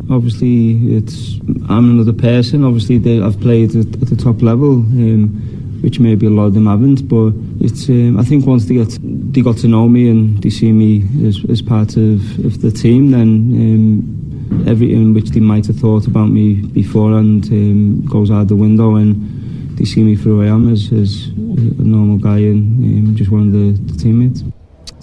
obviously 0.09 0.95
it's 0.95 1.41
I'm 1.67 1.99
another 1.99 2.13
person. 2.13 2.63
Obviously 2.63 2.97
they, 2.97 3.21
I've 3.21 3.37
played 3.41 3.71
at, 3.75 4.01
at 4.01 4.07
the 4.07 4.15
top 4.15 4.41
level, 4.41 4.75
um, 4.75 5.81
which 5.81 5.99
maybe 5.99 6.25
a 6.25 6.29
lot 6.29 6.45
of 6.45 6.53
them 6.53 6.67
haven't. 6.67 7.09
But 7.09 7.33
it's 7.59 7.89
um, 7.89 8.17
I 8.17 8.23
think 8.23 8.45
once 8.45 8.63
they 8.63 8.75
get 8.75 8.97
they 9.01 9.41
got 9.41 9.57
to 9.57 9.67
know 9.67 9.89
me 9.89 10.09
and 10.09 10.41
they 10.41 10.49
see 10.49 10.71
me 10.71 11.03
as, 11.27 11.43
as 11.49 11.61
part 11.61 11.97
of, 11.97 12.45
of 12.45 12.61
the 12.61 12.71
team, 12.71 13.11
then 13.11 13.27
um, 13.27 14.65
everything 14.65 15.13
which 15.13 15.31
they 15.31 15.41
might 15.41 15.65
have 15.67 15.75
thought 15.75 16.07
about 16.07 16.29
me 16.29 16.61
beforehand 16.61 17.47
um, 17.51 18.05
goes 18.05 18.31
out 18.31 18.47
the 18.47 18.55
window 18.55 18.95
and. 18.95 19.35
They 19.79 19.85
see 19.85 20.03
me 20.03 20.17
for 20.17 20.23
who 20.23 20.43
I 20.43 20.47
am 20.47 20.73
as, 20.73 20.91
as 20.91 21.27
a 21.27 21.85
normal 21.87 22.17
guy 22.17 22.39
and 22.39 23.07
um, 23.07 23.15
just 23.15 23.31
one 23.31 23.47
of 23.47 23.53
the, 23.53 23.93
the 23.93 23.97
teammates. 23.97 24.43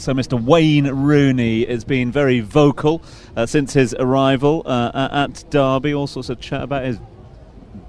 So, 0.07 0.15
Mr. 0.15 0.41
Wayne 0.41 0.87
Rooney 0.87 1.65
has 1.65 1.83
been 1.83 2.13
very 2.13 2.39
vocal 2.39 3.03
uh, 3.37 3.45
since 3.45 3.73
his 3.73 3.93
arrival 3.99 4.63
uh, 4.65 5.09
at 5.11 5.43
Derby. 5.51 5.95
All 5.95 6.07
sorts 6.07 6.29
of 6.29 6.39
chat 6.39 6.63
about 6.63 6.85
his 6.85 7.01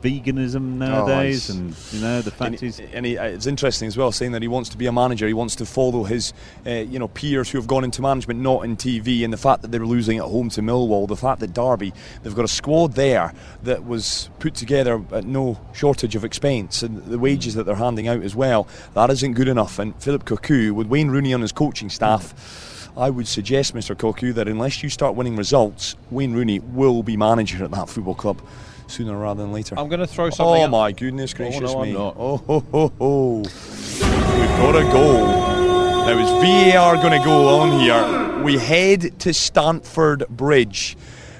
veganism 0.01 0.77
nowadays, 0.77 1.49
Oh, 1.49 1.53
and 1.53 1.75
you 1.91 2.01
know 2.01 2.21
the 2.21 2.31
fact 2.31 2.51
and, 2.51 2.59
he's 2.59 2.79
and 2.79 3.05
he, 3.05 3.17
uh, 3.17 3.25
it's 3.25 3.47
interesting 3.47 3.87
as 3.87 3.97
well, 3.97 4.11
saying 4.11 4.31
that 4.33 4.41
he 4.41 4.47
wants 4.47 4.69
to 4.69 4.77
be 4.77 4.85
a 4.85 4.91
manager. 4.91 5.27
He 5.27 5.33
wants 5.33 5.55
to 5.57 5.65
follow 5.65 6.03
his, 6.03 6.33
uh, 6.65 6.71
you 6.71 6.99
know, 6.99 7.07
peers 7.07 7.49
who 7.49 7.57
have 7.57 7.67
gone 7.67 7.83
into 7.83 8.01
management, 8.01 8.39
not 8.39 8.63
in 8.65 8.77
TV. 8.77 9.23
And 9.23 9.33
the 9.33 9.37
fact 9.37 9.61
that 9.61 9.71
they're 9.71 9.85
losing 9.85 10.17
at 10.17 10.25
home 10.25 10.49
to 10.49 10.61
Millwall, 10.61 11.07
the 11.07 11.15
fact 11.15 11.39
that 11.39 11.53
Derby, 11.53 11.93
they've 12.23 12.35
got 12.35 12.45
a 12.45 12.49
squad 12.49 12.93
there 12.93 13.33
that 13.63 13.85
was 13.85 14.29
put 14.39 14.55
together 14.55 15.03
at 15.11 15.25
no 15.25 15.59
shortage 15.73 16.15
of 16.15 16.23
expense, 16.23 16.83
and 16.83 17.03
the 17.05 17.19
wages 17.19 17.55
that 17.55 17.65
they're 17.65 17.75
handing 17.75 18.07
out 18.07 18.21
as 18.21 18.35
well, 18.35 18.67
that 18.93 19.09
isn't 19.09 19.33
good 19.33 19.47
enough. 19.47 19.79
And 19.79 19.95
Philip 20.01 20.25
Cocu, 20.25 20.71
with 20.71 20.87
Wayne 20.87 21.09
Rooney 21.09 21.33
on 21.33 21.41
his 21.41 21.51
coaching 21.51 21.89
staff. 21.89 22.73
I 22.95 23.11
would 23.11 23.27
suggest, 23.27 23.75
Mr. 23.75 23.95
Cocu, 23.95 24.33
that 24.33 24.47
unless 24.47 24.81
you 24.81 24.89
start 24.89 25.13
winning 25.13 25.35
results, 25.35 25.95
Wayne 26.09 26.33
Rooney 26.33 26.57
will 26.57 27.03
be 27.03 27.15
manager 27.15 27.63
at 27.63 27.69
that 27.69 27.89
football 27.89 28.15
club 28.15 28.41
sooner 28.87 29.17
rather 29.17 29.43
than 29.43 29.51
later. 29.51 29.77
I'm 29.77 29.87
going 29.87 29.99
to 29.99 30.07
throw 30.07 30.29
something 30.29 30.63
Oh 30.63 30.67
my 30.67 30.91
goodness 30.91 31.33
Oh, 31.33 31.37
gracious 31.37 31.61
no, 31.73 31.79
I'm 31.81 31.87
me! 31.87 31.93
not. 31.93 32.15
Oh 32.17 32.37
ho 32.37 32.59
ho 32.71 32.93
ho! 32.97 33.37
We've 33.37 34.57
got 34.57 34.75
a 34.75 34.83
goal. 34.91 35.27
Now 35.27 36.17
is 36.19 36.73
VAR 36.73 36.95
going 36.95 37.19
to 37.19 37.25
go 37.25 37.59
on 37.59 37.79
here? 37.79 38.43
We 38.43 38.57
head 38.57 39.19
to 39.19 39.33
Stamford 39.33 40.25
Bridge. 40.29 40.95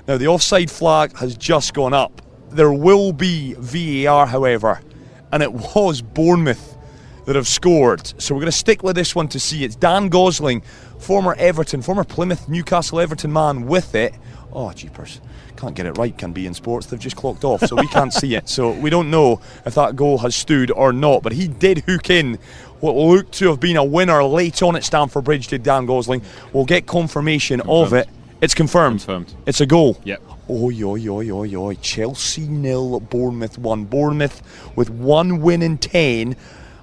Now 0.08 0.18
the 0.18 0.28
offside 0.28 0.70
flag 0.72 1.16
has 1.18 1.38
just 1.38 1.74
gone 1.74 1.94
up. 1.94 2.22
There 2.50 2.72
will 2.74 3.14
be 3.14 3.56
VAR, 3.58 4.26
however, 4.26 4.82
and 5.32 5.44
it 5.44 5.54
was 5.54 6.02
Bournemouth 6.02 6.78
that 7.26 7.36
have 7.36 7.48
scored. 7.48 8.14
So 8.22 8.34
we're 8.34 8.42
going 8.42 8.52
to 8.52 8.58
stick 8.58 8.84
with 8.84 8.96
this 8.96 9.14
one 9.14 9.28
to 9.30 9.40
see. 9.40 9.64
It's 9.66 9.76
Dan 9.76 10.08
Gosling, 10.10 10.62
former 10.98 11.36
Everton, 11.38 11.82
former 11.82 12.06
Plymouth, 12.06 12.48
Newcastle 12.48 13.00
Everton 13.02 13.34
man, 13.34 13.68
with 13.68 13.96
it. 13.96 14.14
Oh, 14.54 14.72
jeepers. 14.72 15.20
Can't 15.58 15.76
get 15.76 15.88
it 15.88 15.98
right, 15.98 16.16
can 16.16 16.34
be 16.34 16.46
in 16.46 16.54
sports. 16.54 16.86
They've 16.86 17.00
just 17.00 17.16
clocked 17.16 17.44
off, 17.44 17.62
so 17.62 17.76
we 17.76 17.88
can't 17.88 18.14
see 18.14 18.36
it. 18.36 18.48
So 18.48 18.72
we 18.72 18.90
don't 18.92 19.10
know 19.10 19.42
if 19.66 19.74
that 19.76 19.96
goal 19.96 20.20
has 20.20 20.36
stood 20.36 20.70
or 20.72 20.94
not. 20.94 21.24
But 21.24 21.34
he 21.34 21.48
did 21.48 21.80
hook 21.80 22.12
in 22.12 22.38
what 22.80 22.96
looked 22.96 23.34
to 23.34 23.50
have 23.50 23.60
been 23.60 23.76
a 23.76 23.84
winner 23.84 24.24
late 24.24 24.62
on 24.62 24.76
at 24.76 24.84
Stamford 24.84 25.24
Bridge, 25.24 25.48
did 25.48 25.64
Dan 25.64 25.88
Gosling. 25.88 26.22
We'll 26.54 26.66
get 26.66 26.86
confirmation 26.86 27.62
of 27.62 27.94
it. 27.94 28.08
It's 28.40 28.54
confirmed. 28.54 29.00
Confirmed. 29.00 29.34
It's 29.48 29.62
a 29.62 29.66
goal. 29.66 30.00
Yep. 30.04 30.22
Oi, 30.50 30.74
oi, 30.84 31.08
oi, 31.10 31.30
oi, 31.32 31.56
oi. 31.56 31.74
Chelsea 31.82 32.48
nil, 32.48 33.00
Bournemouth 33.00 33.58
one. 33.58 33.86
Bournemouth 33.86 34.42
with 34.76 34.92
one 34.92 35.42
win 35.42 35.64
in 35.64 35.80
ten. 35.80 36.36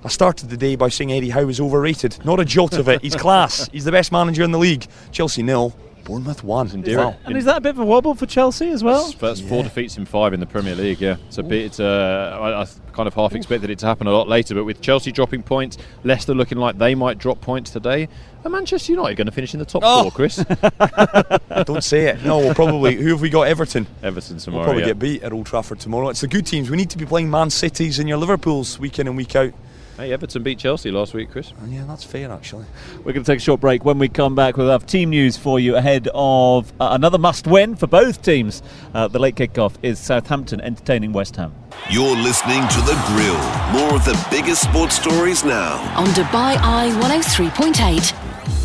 I 0.05 0.09
started 0.09 0.51
the 0.51 0.57
day 0.57 0.77
by 0.77 0.91
saying 0.91 1.13
Eddie 1.13 1.31
Howe 1.31 1.49
is 1.49 1.61
overrated. 1.61 2.19
Not 2.27 2.41
a 2.41 2.45
jot 2.45 2.75
of 2.75 2.89
it. 2.89 3.01
He's 3.01 3.17
class. 3.25 3.71
He's 3.73 3.85
the 3.85 3.93
best 3.93 4.13
manager 4.13 4.43
in 4.43 4.51
the 4.51 4.59
league. 4.59 4.87
Chelsea 5.13 5.43
nil, 5.43 5.75
Bournemouth 6.05 6.45
one. 6.45 6.69
Wow. 6.85 7.17
and 7.25 7.37
is 7.37 7.47
that 7.47 7.57
a 7.57 7.61
bit 7.61 7.71
of 7.71 7.79
a 7.79 7.85
wobble 7.85 8.15
for 8.15 8.27
Chelsea 8.27 8.69
as 8.69 8.85
well? 8.85 9.11
That's 9.13 9.41
four 9.41 9.63
defeats 9.63 9.97
in 9.97 10.05
five 10.05 10.33
in 10.33 10.41
the 10.41 10.47
Premier 10.47 10.75
League. 10.75 11.01
Yeah, 11.01 11.17
it's 11.29 11.39
a 11.39 11.43
bit. 11.43 11.65
It's, 11.65 11.81
uh, 11.81 12.39
I, 12.41 12.63
I 12.63 12.67
kind 12.93 13.07
of 13.07 13.15
half 13.15 13.35
expected 13.35 13.71
it 13.71 13.79
to 13.81 13.87
happen 13.87 14.07
a 14.07 14.13
lot 14.13 14.29
later, 14.29 14.55
but 14.55 14.65
with 14.65 14.81
Chelsea 14.81 15.11
dropping 15.13 15.43
points, 15.43 15.79
Leicester 16.05 16.35
looking 16.35 16.59
like 16.59 16.79
they 16.79 16.95
might 16.95 17.19
drop 17.19 17.41
points 17.41 17.71
today, 17.71 18.09
and 18.45 18.53
Manchester 18.53 18.93
United 18.93 19.17
going 19.17 19.27
to 19.27 19.33
finish 19.33 19.55
in 19.55 19.61
the 19.61 19.67
top 19.67 19.83
Oh. 19.85 20.03
four. 20.03 20.11
Chris, 20.13 20.37
Don't 21.65 21.83
say 21.83 22.09
it. 22.09 22.23
No, 22.25 22.39
we'll 22.39 22.55
probably. 22.55 22.97
Who 22.97 23.09
have 23.11 23.21
we 23.21 23.31
got? 23.31 23.43
Everton. 23.49 23.87
Everton 24.03 24.39
tomorrow. 24.39 24.61
We'll 24.61 24.67
probably 24.67 24.83
yeah. 24.83 24.89
get 24.89 24.99
beat 24.99 25.23
at 25.23 25.33
Old 25.33 25.47
Trafford 25.47 25.81
tomorrow. 25.81 26.09
It's 26.11 26.21
the 26.21 26.29
good 26.29 26.47
teams. 26.47 26.71
We 26.71 26.77
need 26.77 26.91
to 26.91 26.99
be 26.99 27.07
playing 27.07 27.31
Man 27.31 27.51
Cities 27.51 27.99
and 27.99 28.09
your 28.09 28.19
Liverpools 28.19 28.79
week 28.79 28.99
in 28.99 29.07
and 29.09 29.17
week 29.17 29.35
out. 29.37 29.53
Hey, 29.97 30.13
Everton 30.13 30.43
beat 30.43 30.59
Chelsea 30.59 30.91
last 30.91 31.15
week, 31.15 31.31
Chris. 31.31 31.53
Yeah, 31.69 31.85
that's 31.85 32.03
fair, 32.03 32.33
actually. 32.33 32.65
We're 33.05 33.13
going 33.13 33.23
to 33.23 33.31
take 33.33 33.39
a 33.39 33.43
short 33.43 33.61
break. 33.61 33.85
When 33.85 33.99
we 33.99 34.09
come 34.09 34.35
back, 34.35 34.57
we'll 34.57 34.71
have 34.71 34.87
team 34.87 35.11
news 35.11 35.37
for 35.37 35.61
you 35.61 35.77
ahead 35.77 36.09
of 36.13 36.73
uh, 36.81 36.89
another 36.91 37.17
must 37.17 37.47
win 37.47 37.77
for 37.77 37.87
both 37.87 38.21
teams. 38.21 38.61
Uh, 38.93 39.07
the 39.07 39.21
late 39.21 39.37
kickoff 39.37 39.75
is 39.85 40.01
Southampton 40.01 40.61
entertaining 40.61 41.13
West 41.13 41.37
Ham. 41.37 41.55
You're 41.91 42.17
listening 42.17 42.67
to 42.69 42.81
The 42.81 43.01
Grill. 43.07 43.39
More 43.73 43.95
of 43.95 44.05
the 44.05 44.27
biggest 44.33 44.63
sports 44.63 44.97
stories 44.97 45.45
now. 45.45 45.77
On 45.97 46.07
Dubai 46.09 46.57
Eye 46.57 46.91
103.8. 47.01 48.64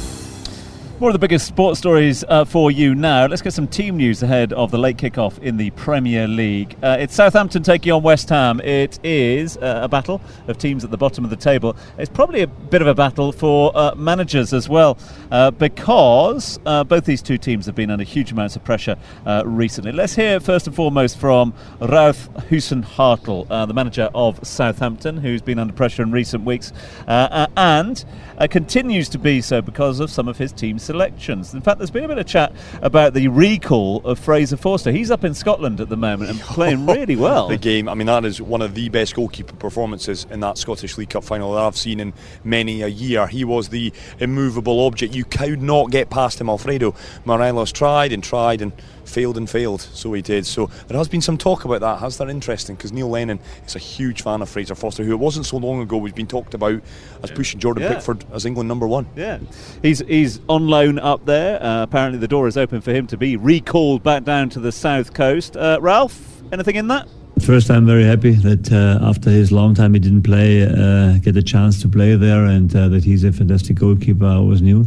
More 1.00 1.12
of 1.12 1.14
the 1.14 1.20
biggest 1.20 1.47
sports 1.47 1.80
stories 1.80 2.26
uh, 2.28 2.43
for 2.43 2.72
you 2.72 2.93
now. 2.93 3.26
Let's 3.26 3.41
get 3.41 3.54
some 3.54 3.70
team 3.70 3.95
news 3.95 4.22
ahead 4.22 4.52
of 4.52 4.70
the 4.70 4.78
late 4.78 4.97
kickoff 4.97 5.39
in 5.39 5.56
the 5.56 5.70
Premier 5.70 6.28
League. 6.28 6.76
Uh, 6.84 6.97
it's 7.00 7.16
Southampton 7.16 7.64
taking 7.64 7.93
on 7.93 8.04
West 8.04 8.28
Ham. 8.28 8.60
It 8.60 9.00
is 9.02 9.56
uh, 9.56 9.80
a 9.84 9.88
battle 9.88 10.20
of 10.50 10.58
teams 10.58 10.84
at 10.84 10.91
the 10.91 10.97
bottom 10.97 11.24
of 11.24 11.30
the 11.30 11.38
table. 11.38 11.78
It's 11.97 12.10
probably 12.10 12.41
a 12.41 12.47
bit 12.47 12.82
of 12.82 12.88
a 12.88 12.93
battle 12.93 13.32
for 13.32 13.72
uh, 13.78 13.95
managers 13.95 14.52
as 14.52 14.68
well, 14.68 14.97
uh, 15.32 15.52
because 15.52 16.60
uh, 16.66 16.84
both 16.84 17.06
these 17.06 17.22
two 17.22 17.38
teams 17.38 17.66
have 17.68 17.76
been 17.76 17.91
under 17.91 18.04
huge 18.04 18.34
amounts 18.34 18.58
of 18.58 18.66
pressure 18.66 18.97
recently. 19.45 19.93
Let's 19.93 20.16
hear 20.16 20.41
first 20.41 20.68
and 20.68 20.76
foremost 20.76 21.18
from 21.18 21.54
Ralph 21.80 22.30
Hasenhüttl, 22.50 23.68
the 23.68 23.74
manager 23.74 24.10
of 24.14 24.45
Southampton, 24.45 25.16
who's 25.16 25.41
been 25.41 25.60
under 25.60 25.74
pressure 25.74 26.04
in 26.04 26.12
recent 26.12 26.43
weeks 26.43 26.74
and 27.08 28.04
continues 28.50 29.08
to 29.08 29.18
be 29.18 29.39
so 29.39 29.62
because 29.62 30.02
of 30.02 30.12
some 30.12 30.28
of 30.28 30.38
his 30.38 30.52
team's 30.52 30.88
selections. 30.89 31.53
In 31.53 31.61
fact, 31.61 31.77
there's 31.77 31.91
been 31.91 32.03
a 32.03 32.07
bit 32.07 32.17
of 32.17 32.25
chat 32.25 32.51
about 32.81 33.13
the 33.13 33.27
recall 33.27 34.01
of 34.05 34.17
Fraser 34.17 34.57
Forster. 34.57 34.91
He's 34.91 35.11
up 35.11 35.23
in 35.23 35.35
Scotland 35.35 35.79
at 35.79 35.87
the 35.87 35.95
moment 35.95 36.31
and 36.31 36.39
playing 36.39 36.83
really 36.87 37.15
well. 37.15 37.47
the 37.47 37.57
game, 37.57 37.87
I 37.87 37.93
mean, 37.93 38.07
that 38.07 38.25
is 38.25 38.41
one 38.41 38.63
of 38.63 38.73
the 38.73 38.89
best 38.89 39.13
goalkeeper 39.13 39.53
performances 39.53 40.25
in 40.31 40.39
that 40.39 40.57
Scottish 40.57 40.97
League 40.97 41.11
Cup 41.11 41.23
final 41.23 41.53
that 41.53 41.61
I've 41.61 41.77
seen 41.77 41.99
in 41.99 42.11
many 42.43 42.81
a 42.81 42.87
year. 42.87 43.27
He 43.27 43.45
was 43.45 43.69
the 43.69 43.93
immovable 44.17 44.79
object. 44.87 45.13
You 45.13 45.25
could 45.25 45.61
not 45.61 45.91
get 45.91 46.09
past 46.09 46.41
him, 46.41 46.49
Alfredo. 46.49 46.95
Morelos 47.23 47.71
tried 47.71 48.11
and 48.11 48.23
tried 48.23 48.63
and 48.63 48.71
failed 49.10 49.38
and 49.38 49.49
failed, 49.49 49.82
so 49.82 50.14
he 50.14 50.22
did. 50.22 50.45
So 50.45 50.68
there 50.88 50.97
has 50.97 51.07
been 51.07 51.22
some 51.22 51.38
talk 51.38 51.66
about 51.66 51.82
that. 51.82 51.99
Has 51.99 52.18
that 52.18 52.30
interesting? 52.30 52.76
Because 52.76 52.91
Neil 52.91 53.10
Lennon 53.10 53.39
is 53.66 53.76
a 53.76 53.80
huge 53.80 54.22
fan 54.22 54.41
of 54.41 54.49
Fraser 54.49 54.76
Forster, 54.76 55.03
who 55.03 55.12
it 55.12 55.20
wasn't 55.20 55.45
so 55.45 55.57
long 55.57 55.82
ago 55.82 55.97
was 55.97 56.14
being 56.14 56.28
talked 56.28 56.53
about 56.53 56.82
as 57.24 57.32
pushing 57.32 57.60
Jordan 57.60 57.84
yeah. 57.84 57.93
Pickford 57.93 58.26
as 58.32 58.45
England 58.45 58.68
number 58.68 58.88
one. 58.88 59.07
Yeah, 59.16 59.39
he's 59.82 59.99
he's 59.99 60.39
on 60.47 60.68
loan 60.68 60.99
up 60.99 61.26
there. 61.26 61.62
Uh, 61.62 61.84
apparently, 61.84 62.20
the 62.20 62.28
door 62.28 62.47
is 62.47 62.57
open 62.57 62.82
for 62.82 62.91
him 62.91 63.07
to 63.07 63.18
be 63.18 63.38
recalled 63.38 64.03
back 64.03 64.24
down 64.24 64.49
to 64.49 64.60
the 64.60 64.72
south 64.72 65.14
coast. 65.14 65.57
Uh, 65.57 65.80
Ralph, 65.82 66.41
anything 66.51 66.76
in 66.76 66.88
that? 66.88 67.07
First, 67.45 67.72
I'm 67.72 67.86
very 67.86 68.03
happy 68.03 68.32
that 68.32 68.72
uh, 68.72 68.99
after 69.07 69.30
his 69.30 69.51
long 69.51 69.74
time 69.74 69.93
he 69.93 69.99
didn't 69.99 70.24
play, 70.24 70.64
uh, 70.64 71.18
get 71.20 71.38
a 71.38 71.41
chance 71.41 71.82
to 71.82 71.88
play 71.88 72.16
there, 72.16 72.45
and 72.45 72.76
uh, 72.76 72.89
that 72.89 73.03
he's 73.03 73.24
a 73.24 73.32
fantastic 73.32 73.78
goalkeeper. 73.78 74.26
I 74.26 74.36
always 74.36 74.62
knew, 74.62 74.84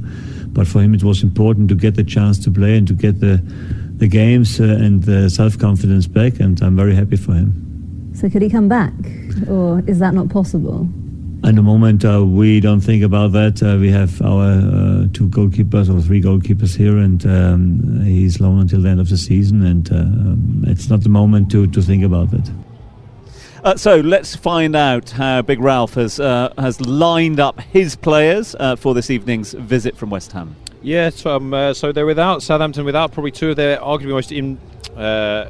but 0.48 0.66
for 0.66 0.82
him 0.82 0.94
it 0.94 1.02
was 1.02 1.22
important 1.22 1.70
to 1.70 1.74
get 1.74 1.94
the 1.94 2.04
chance 2.04 2.38
to 2.44 2.50
play 2.50 2.76
and 2.76 2.86
to 2.88 2.94
get 2.94 3.20
the 3.20 3.42
the 4.02 4.08
games 4.08 4.60
uh, 4.60 4.64
and 4.64 5.04
the 5.04 5.30
self 5.30 5.56
confidence 5.56 6.08
back, 6.08 6.40
and 6.40 6.60
I'm 6.60 6.74
very 6.76 6.94
happy 6.94 7.16
for 7.16 7.34
him. 7.34 8.10
So, 8.14 8.28
could 8.28 8.42
he 8.42 8.50
come 8.50 8.68
back, 8.68 8.92
or 9.48 9.80
is 9.86 10.00
that 10.00 10.12
not 10.12 10.28
possible? 10.28 10.88
At 11.44 11.54
the 11.54 11.62
moment, 11.62 12.04
uh, 12.04 12.24
we 12.24 12.58
don't 12.58 12.80
think 12.80 13.04
about 13.04 13.30
that. 13.32 13.62
Uh, 13.62 13.78
we 13.78 13.90
have 13.92 14.20
our 14.22 14.48
uh, 14.50 15.06
two 15.12 15.28
goalkeepers 15.28 15.88
or 15.88 16.00
three 16.02 16.20
goalkeepers 16.20 16.76
here, 16.76 16.98
and 16.98 17.24
um, 17.26 18.04
he's 18.04 18.40
long 18.40 18.60
until 18.60 18.82
the 18.82 18.88
end 18.88 18.98
of 18.98 19.08
the 19.08 19.16
season, 19.16 19.64
and 19.64 19.92
uh, 19.92 19.96
um, 19.96 20.64
it's 20.66 20.88
not 20.90 21.02
the 21.02 21.08
moment 21.08 21.48
to, 21.52 21.68
to 21.68 21.80
think 21.80 22.02
about 22.02 22.32
that. 22.32 22.50
Uh, 23.62 23.76
so 23.76 24.00
let's 24.00 24.34
find 24.34 24.74
out 24.74 25.10
how 25.10 25.42
Big 25.42 25.60
Ralph 25.60 25.94
has 25.94 26.18
uh, 26.18 26.52
has 26.58 26.80
lined 26.80 27.38
up 27.38 27.60
his 27.60 27.94
players 27.94 28.56
for 28.78 28.94
this 28.94 29.10
evening's 29.10 29.52
visit 29.52 29.96
from 29.96 30.10
West 30.10 30.32
Ham. 30.32 30.56
Yeah, 30.82 31.10
so, 31.10 31.36
um, 31.36 31.54
uh, 31.54 31.74
so 31.74 31.92
they're 31.92 32.06
without 32.06 32.42
Southampton, 32.42 32.84
without 32.84 33.12
probably 33.12 33.30
two 33.30 33.50
of 33.50 33.56
their 33.56 33.78
arguably 33.78 34.10
most 34.10 34.32
in, 34.32 34.58
uh, 34.96 35.48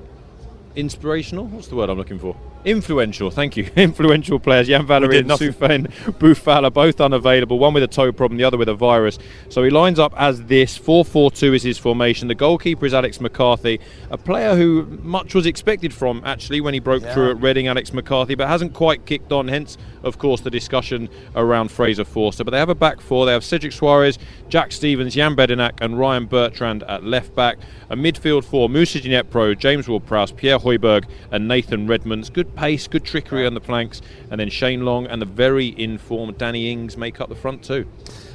inspirational. 0.76 1.47
What's 1.47 1.68
the 1.68 1.76
word 1.76 1.91
I'm 1.91 1.99
looking 1.99 2.18
for? 2.18 2.37
Influential, 2.64 3.30
thank 3.30 3.57
you. 3.57 3.64
Influential 3.76 4.39
players. 4.39 4.68
Yan 4.68 4.87
Valery 4.87 5.18
and 5.18 5.28
Sofiane 5.30 5.91
Boufal 6.18 6.72
both 6.72 7.01
unavailable, 7.01 7.59
one 7.59 7.74
with 7.74 7.83
a 7.83 7.89
toe 7.89 8.12
problem, 8.12 8.39
the 8.39 8.45
other 8.45 8.57
with 8.57 8.68
a 8.68 8.74
virus. 8.74 9.18
So 9.49 9.64
he 9.64 9.70
lines 9.70 9.99
up 9.99 10.14
as 10.16 10.45
this 10.45 10.76
4 10.76 11.05
4 11.05 11.30
2 11.33 11.55
is 11.55 11.62
his 11.62 11.78
formation. 11.78 12.28
The 12.28 12.35
goalkeeper 12.35 12.87
is 12.87 12.95
Alex 12.95 13.20
McCarthy, 13.20 13.80
a 14.11 14.18
player 14.18 14.55
who 14.55 14.85
much 15.03 15.35
was 15.35 15.47
expected 15.47 15.93
from 15.93 16.22
actually 16.24 16.61
when 16.61 16.74
he 16.74 16.80
broke 16.80 17.03
yeah. 17.03 17.14
through 17.14 17.30
at 17.30 17.41
Reading, 17.41 17.66
Alex 17.66 17.93
McCarthy, 17.93 18.37
but 18.37 18.47
hasn't 18.47 18.74
quite 18.74 19.07
kicked 19.07 19.33
on, 19.33 19.49
hence, 19.49 19.76
of 20.05 20.18
course, 20.18 20.40
the 20.40 20.50
discussion 20.50 21.09
around 21.34 21.70
Fraser 21.70 22.05
Forster. 22.05 22.44
But 22.44 22.53
they 22.53 22.59
have 22.59 22.68
a 22.68 22.74
back 22.74 23.00
four. 23.00 23.26
They 23.26 23.32
have 23.32 23.44
Cedric 23.44 23.72
Soares, 23.72 24.18
Jack 24.48 24.72
Stephens, 24.72 25.14
Jan 25.14 25.34
Bednarek, 25.34 25.80
and 25.80 25.98
Ryan 25.98 26.26
Bertrand 26.26 26.82
at 26.84 27.05
left 27.05 27.34
back. 27.34 27.59
A 27.90 27.96
midfield 27.96 28.44
four 28.44 28.68
Musa 28.68 28.92
Moussa 28.98 29.24
Pro, 29.24 29.55
James 29.55 29.88
Ward 29.88 30.07
Prowse, 30.07 30.32
Pierre 30.32 30.59
Højbjerg, 30.59 31.05
and 31.30 31.48
Nathan 31.48 31.86
Redmond's. 31.86 32.30
Good 32.30 32.55
pace, 32.55 32.86
good 32.86 33.05
trickery 33.05 33.46
on 33.46 33.55
the 33.55 33.61
flanks, 33.61 34.03
and 34.30 34.40
then 34.40 34.50
Shane 34.50 34.84
Long 34.84 35.07
and 35.07 35.20
the 35.20 35.26
very 35.26 35.74
informed 35.80 36.38
Danny 36.38 36.70
Ings 36.70 36.96
make 36.96 37.20
up 37.20 37.28
the 37.28 37.34
front 37.34 37.62
two. 37.62 37.86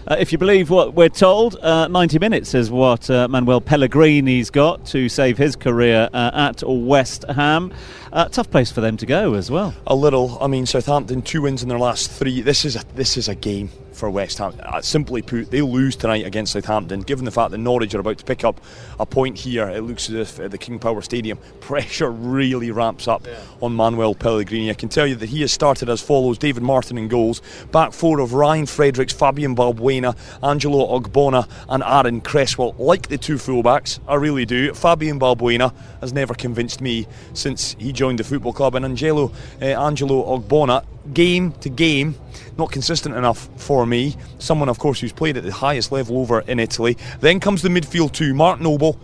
Uh, 0.10 0.16
if 0.20 0.32
you 0.32 0.38
believe 0.38 0.70
what 0.70 0.94
we're 0.94 1.10
told, 1.10 1.58
uh, 1.58 1.86
90 1.90 2.18
minutes 2.20 2.54
is 2.54 2.72
what 2.72 3.10
uh, 3.10 3.28
Manuel 3.28 3.60
Pellegrini's 3.60 4.50
got 4.50 4.86
to 4.86 5.10
save 5.10 5.38
his 5.38 5.58
career 5.58 6.08
uh, 6.14 6.32
at 6.34 6.64
West 6.66 7.26
Ham. 7.28 7.74
Uh, 8.14 8.30
tough 8.30 8.50
place 8.50 8.72
for 8.72 8.80
them 8.80 8.96
to 8.96 9.06
go 9.06 9.34
as 9.34 9.52
well. 9.52 9.76
A 9.86 9.96
little. 9.96 10.38
I 10.42 10.48
mean, 10.48 10.66
Southampton 10.66 11.24
two 11.24 11.42
wins 11.42 11.62
in 11.62 11.68
their 11.68 11.78
last 11.78 12.10
three. 12.10 12.40
This 12.40 12.64
is 12.64 12.78
a 12.78 12.86
this 12.96 13.18
is 13.18 13.28
a 13.28 13.36
game 13.36 13.70
for 13.98 14.10
West 14.10 14.38
Ham. 14.38 14.54
Uh, 14.64 14.82
simply 14.82 15.22
put, 15.22 15.52
they 15.52 15.62
lose 15.62 15.96
tonight 15.96 16.26
against 16.26 16.54
Southampton. 16.54 17.02
Given 17.02 17.26
the 17.26 17.32
fact 17.32 17.52
that 17.52 17.58
Norwich 17.58 17.94
are 17.96 18.00
about 18.00 18.18
to 18.20 18.26
pick 18.26 18.44
up 18.44 18.62
a 19.00 19.06
point 19.06 19.38
here, 19.38 19.68
it 19.68 19.82
looks 19.82 20.10
as 20.10 20.16
if 20.16 20.40
at 20.40 20.52
the 20.52 20.58
King 20.58 20.80
Power 20.80 21.02
Stadium, 21.02 21.38
pressure 21.60 22.12
really 22.12 22.72
ramps 22.72 23.08
up 23.08 23.26
yeah. 23.26 23.40
on 23.62 23.74
Manuel 23.74 24.16
Pellegrini. 24.16 24.70
I 24.70 24.76
can 24.76 24.90
tell 24.90 25.08
you 25.08 25.16
that 25.16 25.30
he 25.30 25.42
has 25.42 25.52
started 25.52 25.90
as 25.90 26.02
follows: 26.02 26.38
David 26.38 26.64
Martin 26.64 26.98
in 26.98 27.08
goals, 27.08 27.42
back 27.72 27.92
four 27.92 28.20
of 28.20 28.34
Ryan 28.34 28.66
Fredericks, 28.66 29.14
Fabian 29.14 29.56
Balbuena, 29.56 30.16
Angelo 30.44 31.00
Ogbonna, 31.00 31.50
and 31.70 31.84
Aaron 31.84 32.22
Cresswell. 32.22 32.76
Like 32.78 33.08
the 33.08 33.18
two 33.18 33.36
fullbacks, 33.36 34.00
I 34.08 34.16
really 34.16 34.46
do. 34.46 34.74
Fabian 34.74 35.20
Balbuena 35.20 35.74
has 36.02 36.14
never 36.14 36.34
convinced 36.34 36.82
me 36.82 37.08
since 37.34 37.76
he 37.80 37.92
joined 37.92 38.20
the 38.20 38.24
football 38.24 38.54
club, 38.54 38.76
and 38.76 38.86
Angelo 38.86 39.32
uh, 39.62 39.66
Angelo 39.66 40.38
Ogbonna 40.38 40.86
game 41.14 41.52
to 41.54 41.70
game, 41.70 42.16
not 42.58 42.72
consistent 42.72 43.16
enough 43.16 43.50
for 43.58 43.86
me. 43.88 44.16
Someone, 44.40 44.70
of 44.70 44.80
course, 44.80 45.00
who's 45.00 45.14
played 45.14 45.38
at 45.38 45.44
the 45.44 45.52
highest 45.52 45.92
level 45.92 46.20
over 46.20 46.42
in 46.42 46.60
Italy. 46.60 46.98
Then 47.20 47.40
comes 47.40 47.62
the 47.62 47.70
midfield 47.70 48.12
two. 48.12 48.34
Mark 48.34 48.60
Noble 48.60 49.00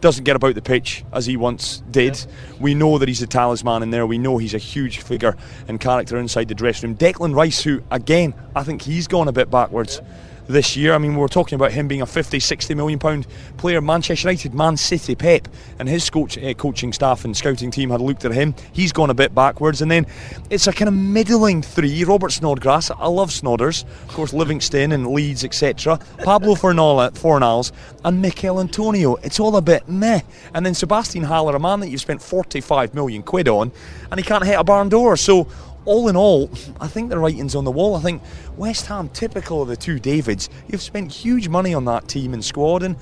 doesn't 0.00 0.24
get 0.24 0.36
about 0.36 0.54
the 0.54 0.62
pitch 0.62 1.04
as 1.12 1.26
he 1.26 1.36
once 1.36 1.82
did. 1.90 2.16
Yeah. 2.16 2.24
We 2.60 2.74
know 2.74 2.98
that 2.98 3.08
he's 3.08 3.22
a 3.22 3.26
talisman 3.26 3.82
in 3.82 3.90
there. 3.90 4.06
We 4.06 4.18
know 4.18 4.38
he's 4.38 4.54
a 4.54 4.58
huge 4.58 5.00
figure 5.00 5.36
and 5.66 5.80
character 5.80 6.16
inside 6.18 6.48
the 6.48 6.54
dressing 6.54 6.90
room. 6.90 6.98
Declan 6.98 7.34
Rice, 7.34 7.62
who 7.62 7.82
again, 7.90 8.34
I 8.54 8.62
think 8.62 8.82
he's 8.82 9.08
gone 9.08 9.28
a 9.28 9.32
bit 9.32 9.50
backwards. 9.50 10.00
Yeah 10.02 10.08
this 10.48 10.76
year. 10.76 10.94
I 10.94 10.98
mean, 10.98 11.14
we 11.14 11.20
were 11.20 11.28
talking 11.28 11.56
about 11.56 11.72
him 11.72 11.86
being 11.88 12.02
a 12.02 12.06
50, 12.06 12.40
60 12.40 12.74
million 12.74 12.98
pound 12.98 13.26
player. 13.56 13.80
Manchester 13.80 14.28
United, 14.28 14.54
Man 14.54 14.76
City, 14.76 15.14
Pep, 15.14 15.46
and 15.78 15.88
his 15.88 16.08
coach, 16.10 16.36
uh, 16.38 16.54
coaching 16.54 16.92
staff 16.92 17.24
and 17.24 17.36
scouting 17.36 17.70
team 17.70 17.90
had 17.90 18.00
looked 18.00 18.24
at 18.24 18.32
him. 18.32 18.54
He's 18.72 18.92
gone 18.92 19.10
a 19.10 19.14
bit 19.14 19.34
backwards. 19.34 19.82
And 19.82 19.90
then 19.90 20.06
it's 20.50 20.66
a 20.66 20.72
kind 20.72 20.88
of 20.88 20.94
middling 20.94 21.62
three. 21.62 22.02
Robert 22.04 22.32
Snodgrass, 22.32 22.90
I 22.90 23.06
love 23.06 23.30
Snodders, 23.30 23.84
of 23.84 24.08
course, 24.08 24.32
Livingston 24.32 24.92
and 24.92 25.06
Leeds, 25.06 25.44
etc. 25.44 25.98
Pablo 26.24 26.54
Fornals 26.54 27.72
and 28.04 28.22
Michail 28.22 28.60
Antonio. 28.60 29.16
It's 29.16 29.38
all 29.38 29.56
a 29.56 29.62
bit 29.62 29.88
meh. 29.88 30.20
And 30.54 30.64
then 30.64 30.74
Sebastian 30.74 31.24
Haller, 31.24 31.54
a 31.54 31.60
man 31.60 31.80
that 31.80 31.88
you've 31.88 32.00
spent 32.00 32.22
45 32.22 32.94
million 32.94 33.22
quid 33.22 33.48
on, 33.48 33.70
and 34.10 34.18
he 34.18 34.24
can't 34.24 34.44
hit 34.44 34.58
a 34.58 34.64
barn 34.64 34.88
door. 34.88 35.16
So 35.16 35.46
all 35.88 36.08
in 36.08 36.16
all, 36.16 36.50
I 36.80 36.86
think 36.86 37.08
the 37.08 37.18
writing's 37.18 37.54
on 37.54 37.64
the 37.64 37.70
wall. 37.70 37.96
I 37.96 38.00
think 38.00 38.22
West 38.56 38.86
Ham, 38.86 39.08
typical 39.08 39.62
of 39.62 39.68
the 39.68 39.76
two 39.76 39.98
Davids, 39.98 40.50
you've 40.68 40.82
spent 40.82 41.10
huge 41.10 41.48
money 41.48 41.72
on 41.72 41.86
that 41.86 42.06
team 42.06 42.34
and 42.34 42.44
squad, 42.44 42.82
and 42.82 42.94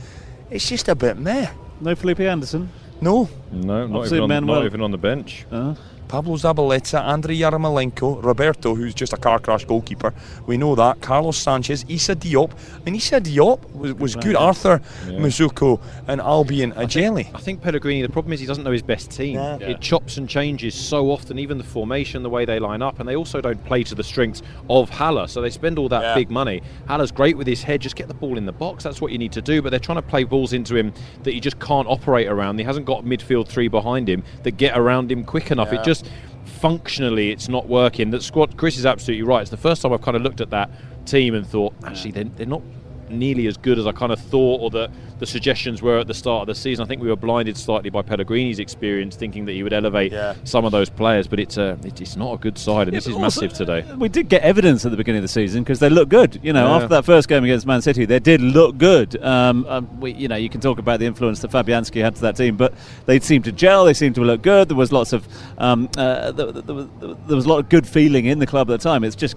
it's 0.50 0.68
just 0.68 0.88
a 0.88 0.94
bit 0.94 1.18
meh. 1.18 1.50
No 1.80 1.94
Felipe 1.94 2.20
Anderson? 2.20 2.70
No. 3.00 3.28
No, 3.50 3.86
not, 3.86 4.06
even 4.06 4.30
on, 4.30 4.46
not 4.46 4.64
even 4.64 4.80
on, 4.80 4.90
the 4.90 4.98
bench. 4.98 5.44
Uh-huh. 5.50 5.74
Pablo 6.08 6.36
Zabaleta, 6.36 7.02
Andrei 7.02 7.36
Yarmolenko, 7.36 8.22
Roberto, 8.22 8.74
who's 8.74 8.94
just 8.94 9.12
a 9.12 9.16
car 9.16 9.38
crash 9.38 9.64
goalkeeper. 9.64 10.14
We 10.46 10.56
know 10.56 10.74
that. 10.76 11.00
Carlos 11.00 11.36
Sanchez, 11.36 11.84
Issa 11.88 12.16
Diop. 12.16 12.52
I 12.52 12.84
mean, 12.84 12.94
Issa 12.94 13.20
Diop 13.20 13.72
was, 13.72 13.94
was 13.94 14.14
right. 14.14 14.24
good. 14.24 14.36
Arthur 14.36 14.80
yeah. 15.06 15.18
Masuaku 15.18 15.80
and 16.06 16.20
Albian 16.20 16.72
Ajeti. 16.74 17.34
I 17.34 17.38
think 17.38 17.60
Pellegrini, 17.60 18.02
the 18.02 18.08
problem 18.08 18.32
is 18.32 18.40
he 18.40 18.46
doesn't 18.46 18.62
know 18.64 18.70
his 18.70 18.82
best 18.82 19.10
team. 19.10 19.34
Yeah. 19.34 19.56
It 19.58 19.80
chops 19.80 20.16
and 20.16 20.28
changes 20.28 20.74
so 20.74 21.10
often, 21.10 21.38
even 21.38 21.58
the 21.58 21.64
formation, 21.64 22.22
the 22.22 22.30
way 22.30 22.44
they 22.44 22.58
line 22.58 22.82
up, 22.82 23.00
and 23.00 23.08
they 23.08 23.16
also 23.16 23.40
don't 23.40 23.62
play 23.64 23.82
to 23.84 23.94
the 23.94 24.04
strengths 24.04 24.42
of 24.70 24.90
Haller. 24.90 25.26
So 25.26 25.40
they 25.40 25.50
spend 25.50 25.78
all 25.78 25.88
that 25.88 26.02
yeah. 26.02 26.14
big 26.14 26.30
money. 26.30 26.62
Haller's 26.88 27.10
great 27.10 27.36
with 27.36 27.46
his 27.46 27.62
head, 27.62 27.80
just 27.80 27.96
get 27.96 28.08
the 28.08 28.14
ball 28.14 28.38
in 28.38 28.46
the 28.46 28.52
box. 28.52 28.84
That's 28.84 29.00
what 29.00 29.10
you 29.10 29.18
need 29.18 29.32
to 29.32 29.42
do. 29.42 29.60
But 29.62 29.70
they're 29.70 29.80
trying 29.80 29.96
to 29.96 30.02
play 30.02 30.24
balls 30.24 30.52
into 30.52 30.76
him 30.76 30.92
that 31.24 31.34
he 31.34 31.40
just 31.40 31.58
can't 31.58 31.88
operate 31.88 32.28
around. 32.28 32.58
He 32.58 32.64
hasn't 32.64 32.86
got 32.86 33.04
midfield 33.04 33.48
three 33.48 33.68
behind 33.68 34.08
him 34.08 34.22
that 34.44 34.52
get 34.52 34.78
around 34.78 35.10
him 35.10 35.24
quick 35.24 35.50
enough. 35.50 35.72
It 35.72 35.82
just 35.82 35.95
functionally 36.44 37.30
it's 37.30 37.48
not 37.48 37.68
working. 37.68 38.10
That 38.10 38.22
squad, 38.22 38.56
Chris 38.56 38.78
is 38.78 38.86
absolutely 38.86 39.22
right. 39.22 39.42
It's 39.42 39.50
the 39.50 39.56
first 39.56 39.82
time 39.82 39.92
I've 39.92 40.02
kind 40.02 40.16
of 40.16 40.22
looked 40.22 40.40
at 40.40 40.50
that 40.50 40.70
team 41.06 41.34
and 41.34 41.46
thought, 41.46 41.74
actually, 41.84 42.12
they're, 42.12 42.24
they're 42.24 42.46
not 42.46 42.62
nearly 43.10 43.46
as 43.46 43.56
good 43.56 43.78
as 43.78 43.86
I 43.86 43.92
kind 43.92 44.12
of 44.12 44.18
thought, 44.20 44.60
or 44.60 44.70
that 44.70 44.90
the 45.18 45.26
suggestions 45.26 45.80
were 45.80 45.98
at 45.98 46.06
the 46.06 46.14
start 46.14 46.42
of 46.42 46.46
the 46.48 46.54
season. 46.54 46.84
I 46.84 46.88
think 46.88 47.00
we 47.00 47.08
were 47.08 47.16
blinded 47.16 47.56
slightly 47.56 47.88
by 47.88 48.02
Pellegrini's 48.02 48.58
experience, 48.58 49.16
thinking 49.16 49.46
that 49.46 49.52
he 49.52 49.62
would 49.62 49.72
elevate 49.72 50.12
Yeah. 50.12 50.34
some 50.44 50.64
of 50.64 50.72
those 50.72 50.90
players. 50.90 51.26
But 51.26 51.40
it's 51.40 51.56
a 51.56 51.78
it's 51.84 52.16
not 52.16 52.34
a 52.34 52.36
good 52.38 52.58
side, 52.58 52.88
and 52.88 52.92
Yeah, 52.92 52.98
this 52.98 53.06
is 53.06 53.14
also, 53.14 53.22
massive 53.22 53.52
today. 53.54 53.84
We 53.96 54.08
did 54.08 54.28
get 54.28 54.42
evidence 54.42 54.84
at 54.84 54.90
the 54.90 54.96
beginning 54.96 55.20
of 55.20 55.24
the 55.24 55.28
season 55.28 55.62
because 55.62 55.78
they 55.78 55.88
looked 55.88 56.10
good. 56.10 56.38
You 56.42 56.52
know, 56.52 56.66
Yeah. 56.66 56.74
after 56.76 56.88
that 56.88 57.04
first 57.04 57.28
game 57.28 57.44
against 57.44 57.66
Man 57.66 57.80
City, 57.82 58.04
they 58.04 58.18
did 58.18 58.40
look 58.42 58.76
good. 58.78 59.22
Um, 59.22 59.64
um, 59.68 59.88
we, 60.00 60.12
you 60.12 60.28
know, 60.28 60.36
you 60.36 60.48
can 60.50 60.60
talk 60.60 60.78
about 60.78 61.00
the 61.00 61.06
influence 61.06 61.40
that 61.40 61.50
Fabianski 61.50 62.02
had 62.02 62.14
to 62.16 62.20
that 62.22 62.36
team, 62.36 62.56
but 62.56 62.74
they 63.06 63.18
seemed 63.20 63.44
to 63.44 63.52
gel. 63.52 63.84
They 63.86 63.94
seemed 63.94 64.14
to 64.16 64.22
look 64.22 64.42
good. 64.42 64.68
There 64.68 64.76
was 64.76 64.92
lots 64.92 65.12
of 65.12 65.26
um, 65.58 65.88
uh, 65.96 66.32
there, 66.32 66.52
there, 66.52 66.74
was- 66.74 66.86
there 67.26 67.36
was 67.36 67.46
a 67.46 67.48
lot 67.48 67.58
of 67.58 67.68
good 67.68 67.86
feeling 67.86 68.26
in 68.26 68.38
the 68.38 68.46
club 68.46 68.70
at 68.70 68.78
the 68.80 68.88
time. 68.88 69.02
It's 69.04 69.16
just 69.16 69.36